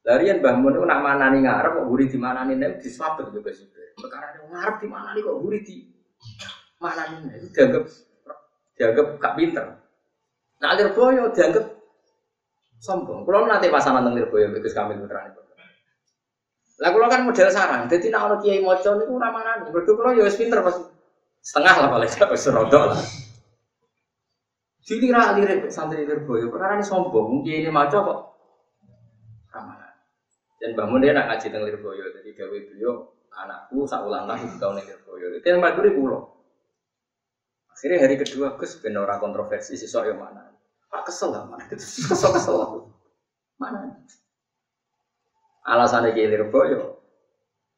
Dari 0.00 0.26
yang 0.26 0.42
bangun 0.42 0.74
itu 0.74 0.82
nak 0.82 1.00
mana 1.06 1.30
nih 1.30 1.44
ngarep 1.44 1.72
kok 1.76 1.86
gurih 1.86 2.08
di 2.10 2.18
mana 2.18 2.42
nih 2.48 2.56
nih 2.58 2.82
diswabet 2.82 3.30
juga 3.30 3.54
sih. 3.54 3.68
Perkara 3.94 4.34
yang 4.34 4.50
ngarep 4.50 4.76
di 4.82 4.88
mana 4.90 5.14
nih 5.14 5.22
kok 5.22 5.38
gurih 5.38 5.62
di 5.62 5.76
mana 6.82 7.02
nih 7.14 7.38
itu 7.38 7.46
dianggap 7.54 7.82
dianggap 8.74 9.06
gak 9.22 9.34
pinter. 9.38 9.64
Nah 10.58 10.68
alir 10.74 10.88
boyo 10.96 11.30
dianggap 11.30 11.64
sombong. 12.82 13.22
Kalau 13.22 13.46
nanti 13.46 13.70
pasangan 13.70 14.02
tentang 14.02 14.26
boyo 14.26 14.50
itu 14.50 14.68
kami 14.74 14.98
putra 14.98 15.30
itu. 15.30 15.40
Lah 16.80 16.90
kalau 16.96 17.12
kan 17.12 17.28
model 17.28 17.48
sarang, 17.52 17.92
jadi 17.92 18.08
nak 18.08 18.24
orang 18.24 18.40
kiai 18.40 18.64
moco 18.64 18.90
itu 18.96 19.14
ramah 19.14 19.62
nih. 19.62 19.68
Berdua 19.68 19.94
kalau 19.94 20.16
ya 20.16 20.32
pinter 20.32 20.58
pasti 20.64 20.89
setengah 21.40 21.74
lah 21.84 21.88
paling 21.88 22.10
tidak 22.12 22.36
serodok 22.36 22.84
lah. 22.92 23.00
Jadi 24.84 25.06
rak 25.12 25.28
lirik 25.38 25.70
santri 25.70 26.02
Lirboyo, 26.02 26.50
perkara 26.50 26.80
ini 26.80 26.84
sombong, 26.84 27.40
mungkin 27.40 27.62
ini 27.62 27.70
maco 27.70 27.98
kok 28.00 28.20
ramalan. 29.54 29.94
Dan 30.58 30.74
bangun 30.74 31.04
dia 31.04 31.12
nak 31.14 31.30
ngaji 31.30 31.46
tentang 31.46 31.64
Lirboyo, 31.68 32.04
jadi 32.10 32.28
gawe 32.34 32.58
beliau 32.68 32.92
anakku 33.30 33.86
sak 33.86 34.02
ulang 34.02 34.26
tahun 34.26 34.50
di 34.50 34.56
tahun 34.58 34.74
Lirboyo. 34.82 35.26
Itu 35.38 35.46
yang 35.46 35.62
maduri 35.62 35.94
pulau. 35.94 36.42
Akhirnya 37.70 38.04
hari 38.04 38.20
kedua 38.20 38.60
Gus 38.60 38.76
ben 38.82 38.98
ora 38.98 39.16
kontroversi 39.16 39.78
siswa 39.78 40.04
yang 40.04 40.20
mana. 40.20 40.52
Pak 40.90 41.08
kesel 41.08 41.32
lah 41.32 41.46
mana? 41.46 41.64
Kesel 41.70 42.28
kesel. 42.34 42.56
Mana? 43.56 43.94
Alasannya 45.64 46.12
kayak 46.12 46.28
Lirboyo, 46.34 46.99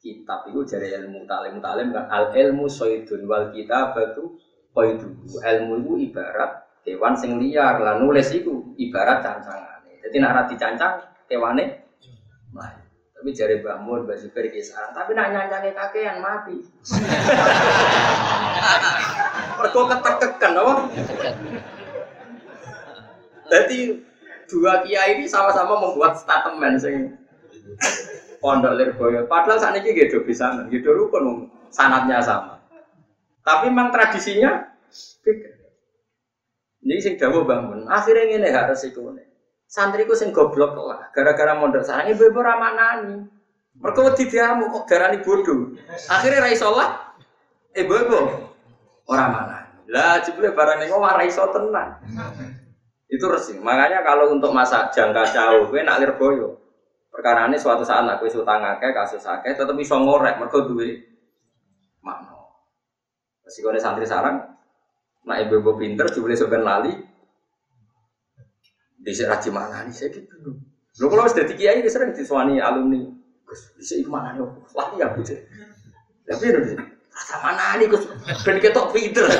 kitab 0.03 0.51
itu 0.51 0.59
jadi 0.67 0.99
ilmu 0.99 1.23
talim. 1.23 1.63
Talim 1.63 1.95
kan 1.95 2.11
al 2.11 2.35
ilmu 2.35 2.67
soidun 2.67 3.23
wal 3.23 3.55
kitab 3.55 3.95
itu 3.95 4.35
itu 4.73 5.07
ilmu 5.39 5.73
itu 5.79 5.91
ibarat 6.11 6.67
hewan 6.83 7.15
sing 7.15 7.39
liar. 7.39 7.79
Lah 7.79 8.03
nulis 8.03 8.27
itu 8.35 8.75
ibarat 8.75 9.23
cancangan 9.23 9.73
jadi 10.03 10.19
nak 10.19 10.45
rati 10.45 10.55
cancang 10.59 10.99
hewane 11.31 11.79
nah, 12.51 12.69
tapi 13.15 13.33
jari 13.33 13.63
bangun 13.63 14.03
beri 14.05 14.49
kisaran 14.51 14.91
tapi 14.91 15.15
nak 15.15 15.31
nyancangi 15.31 15.71
kakean 15.71 16.19
mati. 16.19 16.59
Mereka 19.57 19.79
ketekekan 19.89 20.59
apa? 20.59 20.73
Jadi 23.47 23.79
dua 24.51 24.83
kiai 24.83 25.17
ini 25.17 25.25
sama-sama 25.25 25.79
membuat 25.79 26.19
statement 26.19 26.77
sing 26.77 27.15
pondok 28.43 28.75
Lirboyo. 28.75 29.23
Padahal 29.31 29.55
saat 29.55 29.79
ini 29.79 29.95
gitu 29.95 30.27
bisa, 30.27 30.51
gitu 30.67 30.91
rukun 30.91 31.47
sanatnya 31.71 32.19
sama. 32.19 32.59
Tapi 33.39 33.71
memang 33.71 33.95
tradisinya. 33.95 34.67
Jadi 36.83 36.99
sing 36.99 37.15
dawa 37.15 37.47
bangun, 37.47 37.87
akhirnya 37.87 38.43
ini 38.43 38.51
harus 38.51 38.83
iku 38.83 39.15
Santriku 39.63 40.13
sing 40.13 40.35
goblok 40.35 40.75
lah, 40.75 41.09
gara-gara 41.15 41.55
mondok 41.55 41.87
sarang 41.87 42.11
ibu-ibu 42.11 42.43
ramanani. 42.43 43.25
Mereka 43.73 43.99
wedi 44.05 44.29
diamu 44.29 44.69
kok 44.69 44.85
garani 44.85 45.17
bodoh. 45.25 45.73
Akhirnya 46.11 46.45
rai 46.45 46.53
sholat, 46.53 47.17
ibu-ibu 47.73 48.19
orang 49.09 49.29
mana? 49.33 49.59
Lah 49.89 50.21
jebule 50.21 50.53
barang 50.53 50.83
ini 50.83 50.93
ngomong 50.93 51.17
rai 51.17 51.31
tenang. 51.31 51.89
Itu 53.09 53.25
resing. 53.29 53.65
Makanya 53.65 54.05
kalau 54.05 54.29
untuk 54.29 54.53
masa 54.53 54.93
jangka 54.93 55.33
jauh, 55.33 55.69
gue 55.69 55.81
nak 55.81 56.05
lirboyo. 56.05 56.62
Perkara 57.13 57.45
ini 57.45 57.61
suatu 57.61 57.85
saat 57.85 58.09
aku 58.09 58.25
utang 58.25 58.65
akeh, 58.65 58.89
kasus 58.89 59.21
akeh, 59.21 59.53
tetap 59.53 59.77
bisa 59.77 59.93
ngorek, 60.01 60.41
mereka 60.41 60.65
duwe 60.65 60.97
makna. 62.01 62.33
Resiko 63.45 63.69
santri 63.77 64.09
sarang, 64.09 64.41
nak 65.21 65.37
ibu-ibu 65.45 65.77
pinter, 65.77 66.09
jubli 66.09 66.33
sebenarnya 66.33 66.65
lali, 66.65 66.93
di 68.97 69.13
raji 69.13 69.49
mana 69.53 69.85
nih, 69.85 69.93
saya 69.93 70.09
gitu. 70.09 70.57
Lo 70.97 71.05
kalau 71.05 71.29
sudah 71.29 71.45
di 71.45 71.53
kiai, 71.53 71.85
sering 71.85 72.17
disuani 72.17 72.57
alumni, 72.57 73.05
bisa 73.77 73.93
ikut 73.93 74.09
mana 74.09 74.33
nih, 74.33 74.41
lali 74.73 74.95
ya, 74.97 75.13
Gus. 75.13 75.37
Tapi 76.25 76.45
itu, 76.49 76.81
rasa 77.13 77.35
mana 77.45 77.77
nih, 77.77 77.93
Gus, 77.93 78.09
ben 78.41 78.57
ketok 78.57 78.89
pinter. 78.89 79.29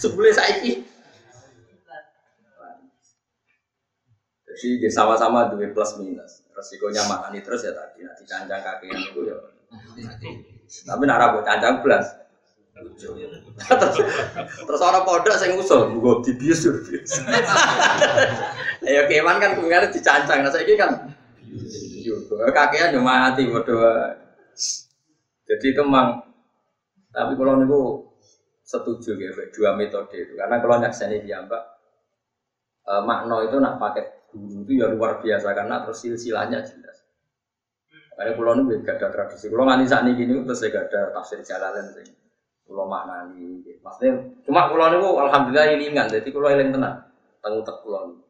Sebelum 0.00 0.32
saya 0.32 0.64
Jadi 4.56 4.90
sama-sama 4.90 5.50
dua 5.52 5.70
plus 5.70 5.94
minus. 6.02 6.42
Resikonya 6.50 7.06
makani 7.06 7.40
terus 7.40 7.62
ya 7.62 7.72
tadi 7.72 8.02
nanti 8.02 8.26
kaki 8.26 8.90
yang 8.90 9.00
itu 9.00 9.20
ya. 9.30 9.36
Tapi 10.86 11.02
nara 11.06 11.34
buat 11.34 11.46
cancang 11.46 11.80
plus. 11.80 12.06
terus, 14.64 14.80
orang 14.80 15.04
pondok 15.04 15.36
saya 15.36 15.52
ngusul, 15.52 16.00
gue 16.00 16.14
dibius 16.24 16.64
bius. 16.64 17.20
Ayo 18.80 19.04
kewan 19.04 19.36
kan 19.36 19.52
kemarin 19.52 19.92
dicancang, 19.92 20.40
nah 20.40 20.48
saya 20.48 20.64
kan 20.80 21.12
kakinya 22.56 22.96
cuma 22.96 23.28
mati 23.28 23.44
bodoh. 23.52 23.84
Jadi 25.44 25.66
itu 25.76 25.82
memang, 25.84 26.24
tapi 27.12 27.36
kalau 27.36 27.60
niku 27.60 28.08
setuju 28.64 29.18
ya 29.18 29.28
dua 29.52 29.76
metode 29.76 30.16
itu, 30.16 30.32
karena 30.38 30.56
kalau 30.62 30.80
nyakseni 30.80 31.26
dia 31.26 31.42
mbak, 31.42 31.60
eh, 32.86 33.02
makno 33.02 33.44
itu 33.44 33.60
nak 33.60 33.76
pakai 33.76 34.19
guru 34.30 34.62
itu 34.64 34.72
ya 34.78 34.86
luar 34.90 35.18
biasa 35.18 35.52
karena 35.52 35.82
terus 35.84 35.98
silsilahnya 36.02 36.62
jelas. 36.62 37.00
Kayak 38.20 38.36
pulau 38.36 38.52
ini 38.52 38.84
gak 38.84 39.00
ada 39.00 39.08
tradisi. 39.08 39.48
Pulau 39.48 39.64
nganti 39.64 39.88
saat 39.88 40.04
ini 40.04 40.12
gini 40.12 40.32
terus 40.44 40.60
gak 40.60 40.92
ada 40.92 41.08
tafsir 41.16 41.40
jalalan 41.40 41.88
sih. 41.96 42.04
Pulau 42.68 42.84
maknani. 42.84 43.64
Maksudnya 43.80 44.12
cuma 44.44 44.68
pulau 44.68 44.92
ini 44.92 45.00
alhamdulillah 45.00 45.66
ini 45.72 45.84
ingat. 45.88 46.12
Jadi 46.12 46.28
pulau 46.28 46.52
yang 46.52 46.68
tenang. 46.68 47.00
Tanggung 47.40 47.64
tak 47.64 47.80
pulau. 47.80 48.20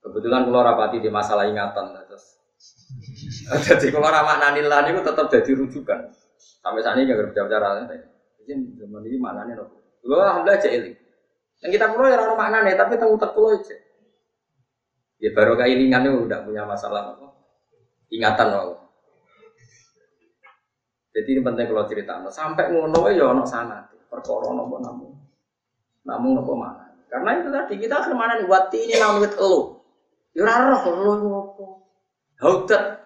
Kebetulan 0.00 0.48
pulau 0.48 0.64
rapati 0.64 1.04
di 1.04 1.12
masalah 1.12 1.44
ingatan 1.44 1.92
terus. 2.08 2.40
jadi 3.68 3.92
pulau 3.92 4.08
ramaknani 4.08 4.64
lah 4.64 4.82
itu 4.88 5.04
tetap 5.04 5.26
jadi 5.28 5.50
rujukan. 5.52 6.00
Sampai 6.64 6.80
saat 6.80 6.96
ini 6.96 7.12
gak 7.12 7.30
bicara 7.30 7.46
bicara. 7.46 7.68
Jadi 8.40 8.52
zaman 8.80 9.04
ini 9.04 9.52
loh. 9.52 9.68
Pulau 10.00 10.22
alhamdulillah 10.24 10.64
aja 10.64 10.68
Yang 11.60 11.70
kita 11.76 11.86
pulau 11.92 12.08
ya 12.08 12.16
orang 12.24 12.40
makna 12.40 12.58
nih, 12.64 12.72
tapi 12.72 12.96
tahu 12.96 13.20
tak 13.20 13.36
pulau 13.36 13.52
aja. 13.52 13.76
Ya 15.16 15.32
baru 15.32 15.56
kailingan 15.56 16.04
itu 16.04 16.28
udah 16.28 16.44
punya 16.44 16.68
masalah 16.68 17.16
apa? 17.16 17.26
Ingatan 18.12 18.46
loh. 18.52 18.86
Jadi 21.16 21.28
ini 21.32 21.40
penting 21.40 21.72
kalau 21.72 21.88
cerita, 21.88 22.20
sampai 22.28 22.68
ngono 22.76 23.08
ya 23.08 23.32
ono 23.32 23.48
sana, 23.48 23.88
perkara 24.12 24.52
nopo 24.52 24.76
namun, 24.76 25.16
namun 26.04 26.36
nopo 26.36 26.52
mana. 26.52 26.92
Karena 27.08 27.40
itu 27.40 27.48
tadi 27.48 27.74
kita 27.80 28.04
akhir 28.04 28.12
mana 28.12 28.36
nih, 28.36 28.44
wati 28.44 28.84
ini 28.84 29.00
namun 29.00 29.24
itu 29.24 29.40
lo, 29.40 29.80
ya 30.36 30.44
roh 30.44 30.84
lo 30.92 31.12
hautat, 32.36 33.00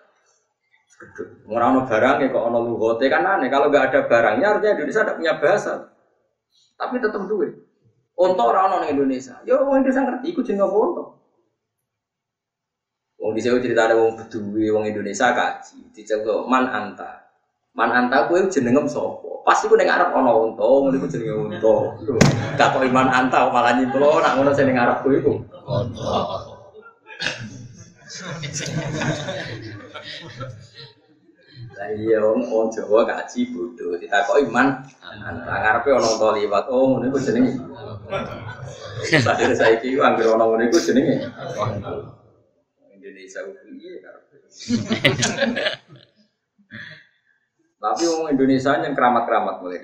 Orang 1.48 1.88
barang 1.88 2.16
ya 2.20 2.28
kok 2.28 2.44
ono 2.44 2.58
lugote 2.60 3.08
kan 3.08 3.24
aneh. 3.24 3.48
Kalau 3.48 3.72
nggak 3.72 3.88
ada 3.88 4.00
barangnya 4.04 4.46
artinya 4.58 4.72
Indonesia 4.76 5.00
tidak 5.00 5.16
punya 5.16 5.34
bahasa. 5.40 5.72
Tapi 6.76 6.94
tetap 7.00 7.24
duit. 7.24 7.56
Untuk 8.20 8.52
orang 8.52 8.84
orang 8.84 8.92
Indonesia, 8.92 9.40
ya 9.48 9.56
orang 9.56 9.80
Indonesia 9.80 10.04
ngerti, 10.04 10.26
ikut 10.28 10.44
jeneng 10.44 10.68
apa 10.68 10.76
untuk. 10.76 11.08
Wong 13.20 13.36
di 13.36 13.44
cerita 13.44 13.84
ada 13.84 14.00
wong 14.00 14.16
bedui, 14.16 14.72
wong 14.72 14.88
Indonesia 14.88 15.36
kaji, 15.36 15.92
dijaga 15.92 16.40
man 16.48 16.64
anta, 16.72 17.20
man 17.76 17.92
anta 17.92 18.24
kue 18.24 18.48
jenengem 18.48 18.88
sopo, 18.88 19.44
pasti 19.44 19.68
kue 19.68 19.76
dengar 19.76 20.00
Arab 20.00 20.16
ono 20.16 20.32
unta, 20.48 20.64
ngono 20.64 20.96
iku 20.96 21.04
jenenge 21.04 21.36
unta. 21.36 22.00
Gak 22.56 22.80
iman 22.80 23.08
anta 23.12 23.52
malah 23.52 23.76
nyimpul, 23.76 24.24
nak 24.24 24.40
ngono 24.40 24.56
sing 24.56 24.72
Arab 24.72 25.04
kue 25.04 25.20
iku. 25.20 25.36
Lah 31.76 31.88
iya 31.92 32.24
wong 32.24 32.40
wong 32.48 32.66
Jawa 32.72 33.04
kaji 33.04 33.52
bodoh, 33.52 34.00
ditakoki 34.00 34.48
iman 34.48 34.80
anta 35.12 35.54
ngarepe 35.60 35.92
ono 35.92 36.08
to 36.16 36.28
liwat. 36.40 36.64
Oh 36.72 36.96
ngono 36.96 37.04
iku 37.12 37.20
jenenge. 37.20 37.52
Sadene 39.20 39.52
saiki 39.52 40.00
anggere 40.00 40.32
ono 40.32 40.56
ngono 40.56 40.64
iku 40.64 40.80
jenenge. 40.80 41.20
Indonesia 43.20 43.44
ku 43.44 43.52
piye 43.52 44.00
karepe. 44.00 44.36
Tapi 47.80 48.04
wong 48.04 48.28
Indonesia 48.32 48.76
yang 48.80 48.92
keramat-keramat 48.96 49.56
mulai 49.60 49.80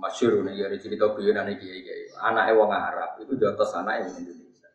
Masyur 0.00 0.40
nih 0.48 0.64
ya 0.64 0.66
cerita 0.80 1.12
guyonan 1.12 1.52
iki 1.52 1.68
kiai 1.84 2.08
Anaknya 2.16 2.56
wong 2.56 2.72
Arab 2.72 3.20
itu 3.20 3.36
di 3.36 3.44
atas 3.44 3.76
anaknya 3.76 4.08
wong 4.08 4.16
Indonesia. 4.24 4.68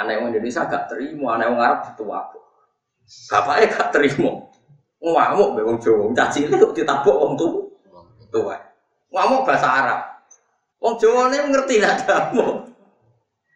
Anak 0.00 0.14
wong 0.16 0.28
Indonesia 0.32 0.64
gak 0.64 0.88
terima, 0.88 1.36
anak 1.36 1.46
wong 1.52 1.60
Arab 1.60 1.80
itu 1.92 2.04
apa? 2.08 2.40
Bapaknya 3.28 3.66
gak 3.68 3.88
terima. 3.92 4.32
Ngamuk 5.00 5.48
be 5.56 5.60
Jawa, 5.80 6.04
caci 6.16 6.48
itu 6.48 6.66
ditabuk 6.72 7.16
wong 7.20 7.32
tu. 7.36 7.68
Tua. 8.32 8.56
Ngamuk 9.12 9.44
bahasa 9.44 9.68
Arab. 9.68 10.00
Wong 10.80 10.94
Jawa 10.96 11.28
ini 11.28 11.52
ngerti 11.52 11.76
lah 11.82 11.94
kamu. 12.00 12.46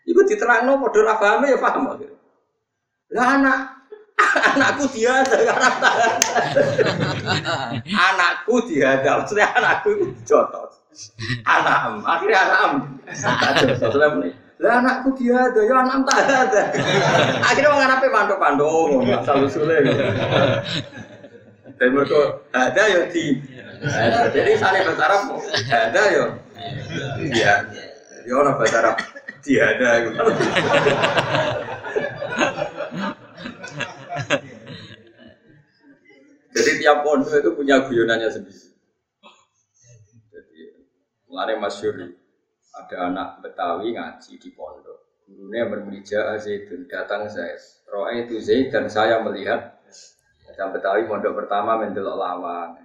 Iku 0.04 0.20
diterangno 0.28 0.84
padha 0.84 1.00
ra 1.00 1.14
paham 1.16 1.48
ya 1.48 1.56
paham. 1.56 1.96
Lah 3.14 3.26
anak 3.38 3.58
anakku 4.54 4.84
dia 4.94 5.22
ada 5.22 5.38
anakku 8.10 8.54
dia 8.70 8.98
ada 8.98 9.10
maksudnya 9.22 9.46
anakku 9.54 9.88
itu 9.94 10.06
jotos. 10.26 10.82
Anak 11.46 12.02
akhirnya 12.06 12.38
anak 12.46 12.70
jotos 13.78 13.94
lah 14.62 14.80
anakku 14.80 15.12
dia 15.18 15.34
ada 15.50 15.60
ya 15.66 15.74
anak 15.82 16.06
tak 16.06 16.18
ada 16.30 16.62
akhirnya 17.50 17.70
orang 17.74 17.90
apa 17.90 18.06
pandu 18.06 18.34
pandu 18.38 18.72
nggak 19.02 19.20
selalu 19.26 19.48
sulit 19.50 19.82
dan 21.74 21.88
mereka 21.90 22.38
ada 22.54 22.82
ya 22.86 23.02
di 23.10 23.42
jadi 24.30 24.50
sana 24.56 24.80
bahasa 24.86 25.02
Arab 25.10 25.22
ada 25.68 26.02
ya. 26.08 26.24
Iya. 27.18 27.54
Ya 28.24 28.32
orang 28.32 28.56
bahasa 28.56 28.78
Arab 28.78 28.96
tiada 29.44 30.08
jadi 36.54 36.70
tiap 36.80 36.98
pondok 37.04 37.36
itu 37.36 37.50
punya 37.52 37.84
guyonannya 37.84 38.28
sendiri 38.32 38.72
jadi 40.32 40.60
mulai 41.28 41.60
masyur 41.60 42.16
ada 42.74 42.96
anak 43.12 43.44
Betawi 43.44 43.92
ngaji 43.94 44.40
di 44.40 44.50
pondok 44.56 45.28
gurunya 45.28 45.68
bermija 45.68 46.40
Zaidun 46.40 46.88
datang 46.88 47.28
saya 47.28 47.54
roa 47.92 48.16
itu 48.16 48.40
Zaid 48.40 48.72
dan 48.72 48.88
saya 48.88 49.20
melihat 49.20 49.74
yang 50.54 50.70
Betawi 50.70 51.02
pondok 51.10 51.34
pertama 51.44 51.82
mendelok 51.82 52.14
lawang. 52.14 52.78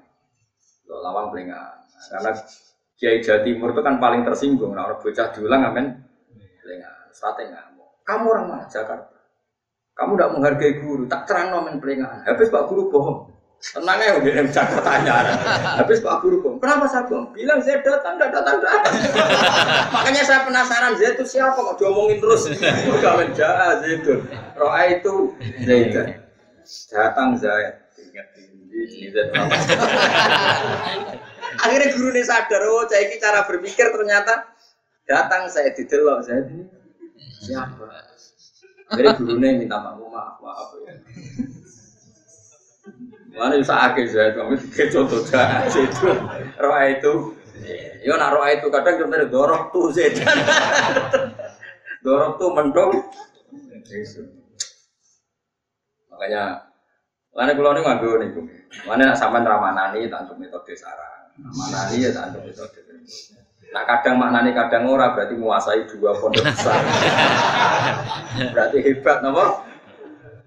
Delok 0.86 1.02
lawang 1.06 1.26
pelingan. 1.30 1.76
Karena 2.10 2.32
Kiai 2.98 3.22
Jawa 3.24 3.40
Timur 3.46 3.70
itu 3.72 3.82
kan 3.86 3.96
paling 4.02 4.22
tersinggung. 4.26 4.74
Nah, 4.74 4.90
orang 4.90 5.00
bocah 5.00 5.28
diulang 5.32 5.62
pelingan. 5.70 5.88
Sate 7.20 7.52
ngamuk. 7.52 8.00
Kamu 8.08 8.32
orang 8.32 8.46
mana 8.48 8.66
Jakarta? 8.72 9.20
Kamu 9.92 10.16
tidak 10.16 10.32
menghargai 10.32 10.74
guru, 10.80 11.04
tak 11.12 11.28
terang 11.28 11.52
nomen 11.52 11.84
pelingan. 11.84 12.24
Habis 12.24 12.48
Pak 12.48 12.72
Guru 12.72 12.88
bohong. 12.88 13.28
Tenang 13.60 14.00
ya, 14.00 14.16
udah 14.16 14.48
bisa 14.48 14.64
pertanyaan. 14.64 15.36
Habis 15.84 16.00
Pak 16.00 16.24
Guru 16.24 16.40
bohong. 16.40 16.64
Kenapa 16.64 16.88
saya 16.88 17.04
bohong? 17.12 17.36
Bilang 17.36 17.60
saya 17.60 17.84
datang, 17.84 18.16
tidak 18.16 18.40
datang, 18.40 18.58
datang. 18.64 18.96
Makanya 19.92 20.24
saya 20.24 20.48
penasaran, 20.48 20.96
saya 20.96 21.12
itu 21.20 21.26
siapa 21.28 21.60
kok 21.60 21.76
diomongin 21.76 22.24
terus? 22.24 22.48
Udah 22.96 23.20
menjaa 23.20 23.84
itu. 23.84 24.24
Roa 24.56 24.82
itu 24.88 25.36
Zaidan. 25.68 26.08
Datang 26.88 27.36
Zaid. 27.36 27.76
Ingat 28.00 28.28
ini 28.40 29.12
Akhirnya 31.60 31.88
guru 31.92 32.16
ini 32.16 32.24
sadar, 32.24 32.64
oh 32.64 32.88
saya 32.88 33.04
ini 33.12 33.20
cara 33.20 33.44
berpikir 33.44 33.92
ternyata 33.92 34.56
datang 35.04 35.52
saya 35.52 35.76
didelok 35.76 36.24
saya 36.24 36.48
ini 36.48 36.79
siapa? 37.40 37.86
Akhirnya 38.90 39.14
guru 39.16 39.38
ini 39.38 39.66
minta 39.66 39.78
maaf, 39.80 40.02
maaf, 40.02 40.36
maaf 40.42 40.70
ya. 40.84 40.94
Mana 43.38 43.56
bisa 43.56 43.76
akhir 43.78 44.06
saya 44.10 44.36
kamu 44.36 44.58
tiga 44.68 44.84
contoh 44.92 45.22
jahat 45.30 45.72
itu 45.72 46.10
roh 46.60 46.76
itu. 46.84 47.14
Yo 48.04 48.16
nak 48.16 48.36
itu 48.52 48.68
kadang 48.72 48.96
contohnya 49.00 49.28
dorong 49.30 49.64
tuh 49.72 49.92
sedan. 49.94 50.38
dorong 52.06 52.36
tuh 52.42 52.50
mendung. 52.52 52.92
Makanya 56.10 56.70
Mana 57.30 57.56
kalau 57.56 57.72
ini 57.72 57.82
ngambil 57.86 58.12
nih. 58.20 58.30
Mana 58.84 59.14
nak 59.14 59.18
sampai 59.18 59.46
ramanani 59.46 60.12
untuk 60.12 60.36
metode 60.36 60.74
sarang. 60.76 61.32
Ramanani 61.40 62.04
ya 62.04 62.10
untuk 62.28 62.44
metode. 62.44 62.80
Nah 63.70 63.84
kadang 63.86 64.16
maknani 64.18 64.52
kadang 64.52 64.90
ora 64.90 65.14
berarti 65.14 65.38
menguasai 65.38 65.86
dua 65.86 66.18
pondok 66.18 66.42
besar. 66.42 66.82
berarti 68.54 68.78
hebat 68.82 69.22
nopo. 69.22 69.66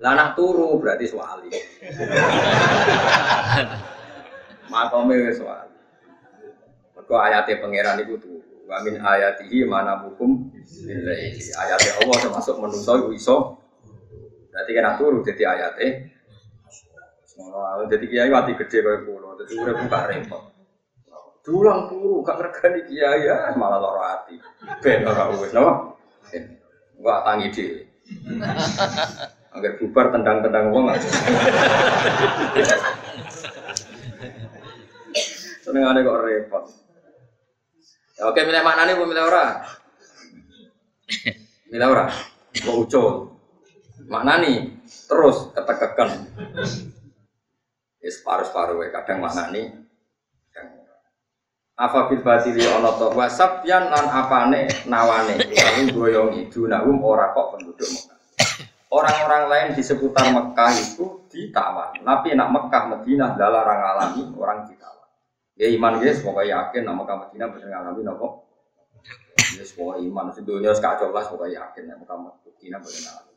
Lanah 0.02 0.34
turu 0.34 0.82
berarti 0.82 1.06
suali. 1.06 1.50
Makome 4.72 5.14
wis 5.30 5.38
suali. 5.38 5.76
Mergo 6.98 7.14
ayate 7.22 7.62
pangeran 7.62 8.02
iku 8.02 8.18
turu. 8.18 8.66
Wa 8.66 8.82
min 8.82 8.98
ayatihi 8.98 9.62
mana 9.70 10.02
hukum 10.02 10.50
billahi. 10.50 11.38
Ayate 11.38 11.88
Allah 12.02 12.16
termasuk 12.18 12.58
menungso 12.58 13.14
iso. 13.14 13.38
Berarti 14.50 14.70
kena 14.74 14.98
turu 14.98 15.22
jadi 15.22 15.42
ayate 15.54 16.12
jadi 17.88 18.04
kiai 18.08 18.30
mati 18.30 18.52
gede 18.56 18.78
kayak 18.84 19.02
pulau, 19.04 19.36
jadi 19.40 19.52
udah 19.58 19.74
buka 19.84 19.98
repot. 20.08 20.42
Dulang 21.42 21.90
turu, 21.90 22.22
gak 22.22 22.38
regani 22.38 22.86
kiai 22.86 23.26
ya, 23.26 23.50
malah 23.58 23.82
loro 23.82 23.98
hati. 23.98 24.38
Ben 24.78 25.02
ora 25.02 25.26
wis, 25.34 25.50
napa? 25.50 25.98
Gak 27.02 27.20
tangi 27.26 27.50
dhewe. 27.50 27.82
Agar 29.50 29.72
bubar 29.82 30.14
tendang-tendang 30.14 30.70
wong. 30.70 30.86
Ada 35.66 35.98
kok 35.98 36.20
repot. 36.22 36.64
Ya, 38.14 38.22
oke, 38.30 38.40
milih 38.46 38.62
mana 38.62 38.86
nih, 38.86 38.94
milih 38.94 39.24
ora? 39.26 39.66
Milih 41.74 41.88
ora? 41.90 42.06
Kok 42.54 42.76
ucul? 42.86 43.34
Mana 44.06 44.38
nih? 44.38 44.78
Terus 45.10 45.50
ketekekan. 45.58 46.22
Ya 47.98 48.10
separuh-separuh 48.14 48.78
kadang 48.94 49.26
maknani 49.26 49.81
apa 51.82 52.06
bil 52.06 52.22
batili 52.22 52.62
ana 52.62 52.94
to 52.94 53.10
wasabyan 53.10 53.90
lan 53.90 54.06
apane 54.06 54.70
nawane 54.86 55.34
lalu 55.34 55.90
goyongi 55.90 56.46
dunahum 56.46 57.02
ora 57.02 57.34
kok 57.34 57.58
penduduk 57.58 57.90
Mekah. 57.90 58.18
Orang-orang 58.92 59.44
lain 59.50 59.68
di 59.74 59.82
seputar 59.82 60.30
Mekah 60.30 60.70
itu 60.78 61.26
ditawan. 61.26 61.96
Tapi 62.06 62.38
nak 62.38 62.54
Mekah 62.54 62.82
Madinah 62.92 63.34
dalarang 63.34 63.80
alami 63.82 64.30
orang 64.36 64.68
ditawan. 64.68 65.08
Ya 65.58 65.66
iman 65.74 65.98
guys, 65.98 66.22
pokoknya 66.22 66.70
yakin 66.70 66.86
nak 66.86 66.96
Mekah 67.02 67.16
Madinah 67.26 67.48
bisa 67.50 67.66
ngalami 67.66 68.00
nopo. 68.04 68.46
Ya 69.56 69.64
semua 69.66 69.98
iman 69.98 70.30
sedunia 70.30 70.76
sekacau 70.76 71.10
lah 71.10 71.24
yakin 71.26 71.82
nak 71.88 72.04
Mekah 72.04 72.18
Madinah 72.20 72.78
bisa 72.84 72.98
ngalami. 73.00 73.31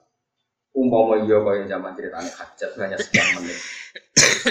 Umpama 0.76 1.16
iya 1.24 1.40
kaya 1.40 1.64
zaman 1.72 1.96
ceritanya 1.96 2.32
hajat 2.36 2.72
hanya 2.84 3.00
sekian 3.00 3.40
menit. 3.40 3.56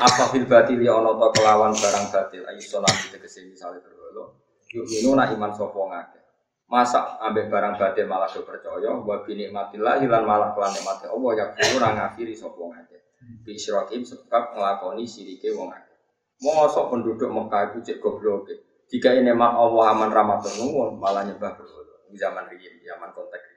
Apa 0.01 0.33
fil 0.33 0.49
batil 0.49 0.81
ya 0.81 0.97
ana 0.97 1.13
ta 1.21 1.29
kelawan 1.37 1.77
barang 1.77 2.07
batil 2.09 2.43
ayo 2.49 2.61
salam 2.65 2.97
tegese 3.13 3.45
misale 3.45 3.85
berwolo. 3.85 4.41
Yuk 4.73 5.13
nak 5.13 5.37
iman 5.37 5.53
sapa 5.53 5.77
ngake. 5.77 6.21
Masa 6.65 7.21
ambek 7.21 7.53
barang 7.53 7.77
batin 7.77 8.09
malah 8.09 8.33
do 8.33 8.41
percaya 8.41 8.89
wa 8.97 9.17
bi 9.21 9.37
nikmatillah 9.37 10.01
lan 10.01 10.25
malah 10.25 10.57
kelan 10.57 10.73
nikmate 10.73 11.13
Allah 11.13 11.31
ya 11.37 11.45
kulo 11.53 11.77
ora 11.77 11.89
ngafiri 11.93 12.33
sapa 12.33 12.57
ngake. 12.57 12.99
Bi 13.45 13.61
syirakim 13.61 14.01
sebab 14.09 14.57
nglakoni 14.57 15.05
sirike 15.05 15.53
wong 15.53 15.77
akeh. 15.77 15.97
Mosok 16.41 16.89
penduduk 16.89 17.29
Mekah 17.29 17.77
itu 17.77 17.79
cek 17.85 18.01
goblok. 18.01 18.49
Jika 18.89 19.13
ini 19.13 19.33
mak 19.37 19.61
Allah 19.61 19.93
aman 19.93 20.09
nuwun 20.57 20.97
malah 20.97 21.25
nyembah 21.29 21.53
berhala. 21.53 21.95
Di 22.09 22.17
zaman 22.17 22.47
riyin, 22.47 22.79
zaman 22.85 23.11
konteks. 23.11 23.53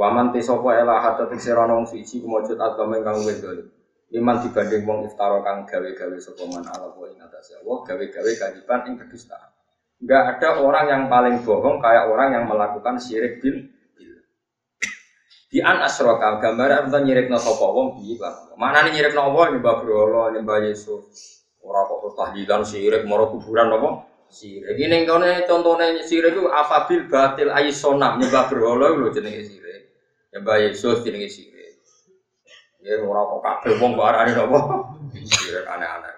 Waman 0.00 0.32
te 0.32 0.40
sapa 0.40 0.80
ela 0.80 0.96
hatta 0.96 1.28
tiksirana 1.28 1.76
wong 1.76 1.84
suci 1.84 2.24
kumujud 2.24 2.56
agama 2.56 2.96
ingkang 2.96 3.20
wedol. 3.20 3.68
Iman 4.16 4.40
dibanding 4.40 4.88
wong 4.88 5.04
iftara 5.04 5.44
kang 5.44 5.68
gawe-gawe 5.68 6.16
sapa 6.16 6.40
man 6.48 6.64
ala 6.64 6.88
wa 6.96 7.04
ing 7.04 7.20
atase 7.20 7.60
Allah, 7.60 7.84
gawe-gawe 7.84 8.32
kadiban 8.32 8.80
ing 8.88 8.96
kedustaan. 8.96 9.52
Enggak 10.00 10.40
ada 10.40 10.64
orang 10.64 10.86
yang 10.88 11.02
paling 11.12 11.44
bohong 11.44 11.84
kayak 11.84 12.08
orang 12.08 12.32
yang 12.32 12.48
melakukan 12.48 12.96
syirik 12.96 13.44
bil. 13.44 13.68
Di 15.52 15.60
an 15.60 15.84
asroka 15.84 16.40
gambar 16.40 16.88
apa 16.88 16.96
no 17.04 17.36
sapa 17.36 17.66
wong 17.68 18.00
piye 18.00 18.16
Mana 18.56 18.88
nih 18.88 18.96
nyirik 18.96 19.12
no 19.12 19.36
wong 19.36 19.52
nyembah 19.52 19.84
berhala, 19.84 20.32
nyembah 20.32 20.64
Yesus. 20.64 21.44
Ora 21.60 21.84
kok 21.84 22.16
tahlilan 22.16 22.64
syirik 22.64 23.04
moro 23.04 23.28
kuburan 23.36 23.68
apa? 23.68 24.08
Syirik. 24.32 24.80
Ini 24.80 25.04
kene 25.04 25.44
contohnya 25.44 26.00
syirik 26.00 26.40
itu 26.40 26.48
afabil 26.48 27.04
batil 27.04 27.52
aisona 27.52 28.16
nyembah 28.16 28.48
berhala 28.48 28.96
lho 28.96 29.12
jenenge 29.12 29.44
syirik. 29.44 29.69
Nyembah 30.30 30.56
Yesus 30.62 31.02
jenenge 31.02 31.26
syirik. 31.26 31.82
Ya 32.80 32.96
ora 33.02 33.26
kok 33.26 33.40
kabeh 33.44 33.72
wong 33.82 33.98
kok 33.98 34.08
arane 34.08 34.32
apa? 34.32 34.58
Syirik 35.10 35.66
aneh-aneh. 35.66 36.14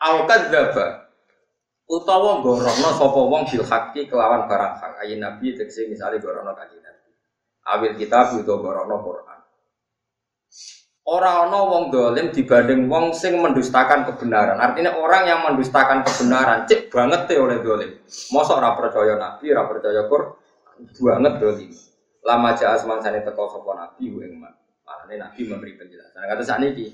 Al 0.00 0.24
kadzdzaba 0.24 1.10
utawa 1.90 2.38
gorono 2.40 2.88
sapa 2.94 3.20
wong 3.20 3.42
bil 3.50 3.66
kelawan 4.06 4.46
barang 4.46 4.74
hak 4.78 4.92
ayin 5.02 5.18
nabi 5.18 5.58
tegese 5.58 5.90
misale 5.90 6.22
gorono 6.22 6.54
kanjeng 6.54 6.78
nabi 6.78 7.10
awil 7.66 7.92
kitab 7.98 8.30
utawa 8.38 8.62
gorono 8.62 8.96
Quran 9.02 9.38
Orang 11.10 11.50
ana 11.50 11.58
wong 11.66 11.84
dolim 11.90 12.30
dibanding 12.30 12.86
wong 12.86 13.10
sing 13.10 13.34
mendustakan 13.34 14.06
kebenaran. 14.06 14.54
Artinya 14.62 14.94
orang 14.94 15.26
yang 15.26 15.42
mendustakan 15.42 16.06
kebenaran 16.06 16.70
cek 16.70 16.86
banget 16.86 17.26
teh 17.26 17.34
oleh 17.34 17.58
dolim. 17.66 17.98
Mosok 18.30 18.62
ora 18.62 18.78
percaya 18.78 19.18
nabi, 19.18 19.50
ora 19.50 19.66
percaya 19.66 20.06
Quran, 20.06 20.38
banget 20.86 21.34
dolim. 21.42 21.70
Lama 22.20 22.52
jaa 22.52 22.76
semangsane 22.76 23.24
teko 23.24 23.48
sapa 23.48 23.70
nabi 23.76 24.12
ing 24.12 24.36
man. 24.36 24.52
Makane 24.84 25.16
nabi 25.16 25.40
memberi 25.48 25.78
penjelasan. 25.80 26.26
Kata 26.26 26.42
sakniki, 26.44 26.92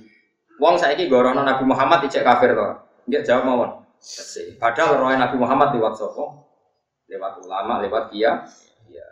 wong 0.62 0.76
saiki 0.76 1.10
gorono 1.10 1.42
Nabi 1.42 1.64
Muhammad 1.66 2.06
dicek 2.06 2.22
kafir 2.22 2.52
to. 2.54 2.66
Nggih 3.06 3.22
jawab 3.22 3.44
mawon. 3.46 3.70
Padahal 4.60 5.00
roh 5.00 5.10
Nabi 5.10 5.36
Muhammad 5.40 5.72
lewat 5.74 5.96
sopo, 5.98 6.46
lewat 7.08 7.42
ulama, 7.42 7.80
lewat 7.82 8.12
kia, 8.12 8.44
ya, 8.86 9.06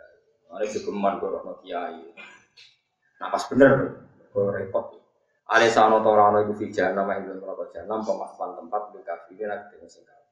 ada 0.47 0.65
kegeman 0.65 1.19
roh 1.19 1.57
kiai. 1.59 2.13
Nah 3.19 3.27
pas 3.31 3.43
bener, 3.49 3.71
gue 4.31 4.45
repot. 4.51 4.95
Ada 5.45 5.69
sana 5.69 6.01
torano 6.01 6.41
itu 6.41 6.57
fijar 6.57 6.97
nama 6.97 7.21
itu 7.21 7.37
berapa 7.37 7.69
janam 7.69 8.01
pemahaman 8.01 8.65
tempat 8.65 8.81
di 8.97 8.99
kafe 9.05 9.45
nanti 9.45 9.77
dengan 9.77 9.89
singkat. 9.89 10.24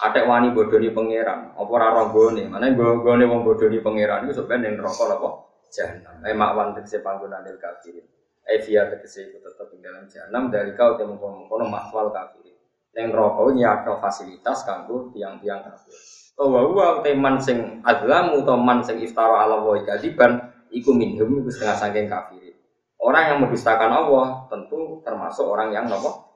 Ada 0.00 0.24
wani 0.24 0.56
bodoni 0.56 0.88
pangeran, 0.88 1.52
apa 1.52 1.74
raro 1.76 2.08
gone, 2.16 2.48
mana 2.48 2.72
gue 2.72 3.04
gone 3.04 3.28
wong 3.28 3.44
bodoni 3.44 3.84
pangeran 3.84 4.24
itu 4.24 4.40
sebenarnya 4.40 4.72
yang 4.72 4.88
rokok 4.88 5.20
apa? 5.20 5.28
Janam. 5.68 6.16
Eh 6.24 6.32
makwan 6.32 6.72
tegese 6.72 7.04
panggungan 7.04 7.44
del 7.44 7.60
kafirin. 7.60 8.04
Eh 8.48 8.60
via 8.64 8.88
tegese 8.88 9.28
itu 9.28 9.36
tetap 9.40 9.68
di 9.68 9.84
dalam 9.84 10.08
janam 10.08 10.48
dari 10.48 10.72
kau 10.72 10.96
temu 10.96 11.20
kono 11.20 11.64
mahwal 11.68 12.08
kafirin. 12.08 12.56
Neng 12.96 13.12
rokok 13.12 13.52
nyiapno 13.52 14.00
fasilitas 14.00 14.64
kanggo 14.64 15.12
tiang-tiang 15.12 15.60
kafir. 15.60 15.96
Wa 16.40 17.04
teman 17.04 17.36
sing 17.36 17.84
azlamu 17.84 18.44
atau 18.44 18.56
man 18.56 18.80
sing 18.80 18.96
iftara 19.00 19.44
ala 19.44 19.60
wa 19.60 19.76
kadiban 19.84 20.40
iku 20.72 20.96
minhum 20.96 21.44
iku 21.44 21.48
setengah 21.52 21.76
saking 21.76 22.08
kafir. 22.08 22.56
Orang 22.96 23.24
yang 23.28 23.38
mendustakan 23.44 23.92
Allah 23.92 24.48
tentu 24.48 25.04
termasuk 25.04 25.44
orang 25.44 25.72
yang 25.72 25.84
nopo 25.84 26.32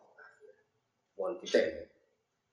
Wong 1.17 1.41
titik. 1.41 1.86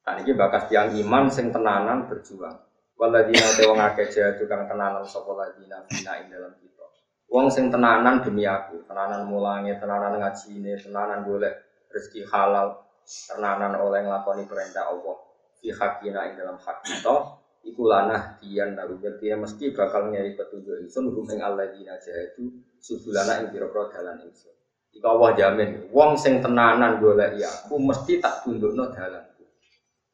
Kan 0.03 0.19
iki 0.19 0.35
bakas 0.35 0.67
tiang 0.67 0.91
iman 0.99 1.31
sing 1.31 1.49
tenanan 1.49 2.11
berjuang. 2.11 2.59
Waladina 2.99 3.49
te 3.55 3.63
wong 3.63 3.79
akeh 3.79 4.07
jadu 4.11 4.45
kang 4.45 4.67
tenanan 4.67 5.07
sapa 5.07 5.31
ladina 5.33 5.81
bina 5.87 6.11
ing 6.19 6.27
dalam 6.29 6.53
kita. 6.59 6.85
Wong 7.31 7.47
sing 7.49 7.71
tenanan 7.71 8.21
demi 8.21 8.43
aku, 8.45 8.83
tenanan 8.85 9.25
mulangi, 9.25 9.73
tenanan 9.79 10.19
ngajine, 10.19 10.77
tenanan 10.77 11.25
golek 11.25 11.55
rezeki 11.89 12.27
halal, 12.29 12.83
tenanan 13.03 13.75
oleh 13.79 14.03
ngelakoni 14.03 14.43
perintah 14.47 14.87
Allah 14.87 15.17
fi 15.59 15.71
hakina 15.71 16.27
ing 16.31 16.33
dalam 16.39 16.59
hak 16.59 16.77
kita 16.83 17.15
iku 17.63 17.87
lanah 17.87 18.35
dian 18.39 18.75
naru 18.75 18.99
dia 18.99 19.39
mesti 19.39 19.71
bakal 19.71 20.11
nyari 20.11 20.35
petunjuk 20.35 20.83
insun 20.83 21.07
rum 21.07 21.27
ing 21.31 21.39
alladzina 21.39 21.95
jahadu 22.03 22.51
subulana 22.83 23.43
ing 23.43 23.55
pira-pira 23.55 23.87
dalan 23.87 24.27
insun 24.27 24.51
Iku 24.93 25.09
Allah 25.09 25.33
jamin, 25.33 25.89
wong 25.89 26.13
sing 26.13 26.37
tenanan 26.37 27.01
golek 27.01 27.41
ya 27.41 27.49
aku 27.49 27.81
mesti 27.81 28.21
tak 28.21 28.45
tundukno 28.45 28.93
dalanku. 28.93 29.32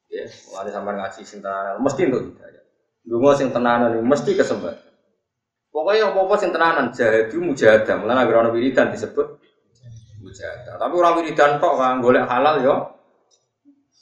Ya, 0.09 0.25
mulane 0.49 0.69
sampean 0.73 0.97
ngaji 0.97 1.21
sing 1.21 1.39
tenanan 1.39 1.77
mesti 1.85 2.01
untuk 2.09 2.33
hidayah. 2.33 2.63
Dungo 3.05 3.29
sing 3.37 3.53
tenanan 3.53 3.93
mesti 4.01 4.33
kesempatan. 4.33 4.89
Pokoknya 5.69 6.09
apa-apa 6.09 6.33
sing 6.41 6.49
tenanan 6.49 6.89
jahadu 6.89 7.37
mujahadah, 7.45 7.95
mulane 8.01 8.25
agar 8.25 8.41
ana 8.41 8.49
wiridan 8.49 8.89
disebut 8.89 9.37
mujahadah. 10.25 10.81
Tapi 10.81 10.93
orang 10.97 11.13
wiridan 11.21 11.61
tok 11.61 11.77
kan 11.77 12.01
golek 12.01 12.25
halal 12.25 12.55
yo 12.65 12.75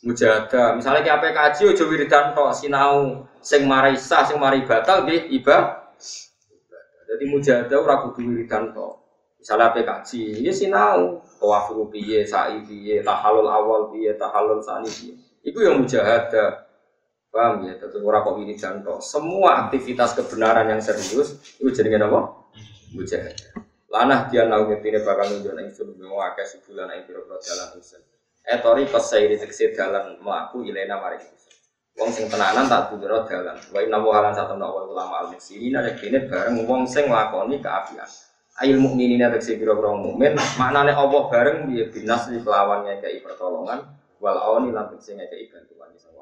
mujahadah. 0.08 0.80
Misalnya 0.80 1.20
ape 1.20 1.36
kaji 1.36 1.76
ojo 1.76 1.84
wiridan 1.92 2.32
tok 2.32 2.56
sinau 2.56 3.28
sing 3.44 3.68
marai 3.68 4.00
sah 4.00 4.24
sing 4.24 4.40
marai 4.40 4.64
batal 4.64 5.04
iba. 5.12 5.92
Jadi 7.08 7.24
mujahadah 7.28 7.78
ora 7.84 7.96
kudu 8.08 8.32
wiridan 8.32 8.72
tok. 8.72 9.04
Misalnya 9.44 9.76
ape 9.76 9.84
kaji, 9.84 10.40
ini 10.40 10.52
sinau 10.56 11.20
tawafu 11.36 11.92
piye, 11.92 12.24
sa'i 12.24 12.64
piye, 12.64 13.04
tahalul 13.04 13.48
awal 13.48 13.92
piye, 13.92 14.16
tahalul 14.16 14.64
sani 14.64 14.88
piye. 14.88 15.27
Iku 15.48 15.64
yang 15.64 15.80
mujahadah. 15.80 16.68
Paham 17.32 17.64
ya? 17.64 17.80
Tentu 17.80 18.04
ora 18.04 18.20
kok 18.20 18.36
wiridan 18.36 18.84
tok. 18.84 19.00
Semua 19.00 19.68
aktivitas 19.68 20.12
kebenaran 20.20 20.68
yang 20.68 20.84
serius 20.84 21.40
itu 21.56 21.72
jadi 21.72 22.04
apa? 22.04 22.52
Mujahadah. 22.92 23.64
Lanah 23.88 24.28
dia 24.28 24.44
nau 24.44 24.68
ngetine 24.68 25.00
bakal 25.00 25.32
nunjuk 25.32 25.56
ing 25.56 25.72
sun 25.72 25.96
mau 26.04 26.20
akeh 26.20 26.44
sebulan 26.44 26.92
ing 27.00 27.08
pira-pira 27.08 27.40
dalan 27.40 27.80
ingsun. 27.80 28.04
Etori 28.44 28.84
kosairi 28.92 29.40
tekse 29.40 29.72
dalan 29.72 30.20
mlaku 30.20 30.68
ilena 30.68 31.00
mari 31.00 31.24
Wong 31.98 32.14
sing 32.14 32.28
tenanan 32.28 32.68
tak 32.68 32.92
tunjukno 32.92 33.24
dalan. 33.24 33.56
Wa 33.72 33.80
inna 33.80 33.98
wa 34.04 34.12
halan 34.20 34.36
satu 34.36 34.60
nawa 34.60 34.84
ulama 34.84 35.24
al 35.24 35.28
muslimin 35.32 35.80
nek 35.80 35.96
dene 35.98 36.28
bareng 36.28 36.68
wong 36.68 36.84
sing 36.84 37.08
nglakoni 37.08 37.64
kaapian. 37.64 38.06
Ail 38.60 38.76
mukminin 38.76 39.24
tekse 39.32 39.56
pira-pira 39.56 39.96
mukmin 39.96 40.36
maknane 40.36 40.92
Allah 40.92 41.24
bareng 41.32 41.72
piye 41.72 41.88
binas 41.88 42.28
kelawan 42.28 42.84
ngekeki 42.84 43.24
pertolongan 43.24 43.97
wal 44.20 44.38
awani 44.38 44.72
lan 44.74 44.90
tekse 44.90 45.14
ngekeki 45.14 45.54
bantuan 45.54 45.92
sing 45.98 46.14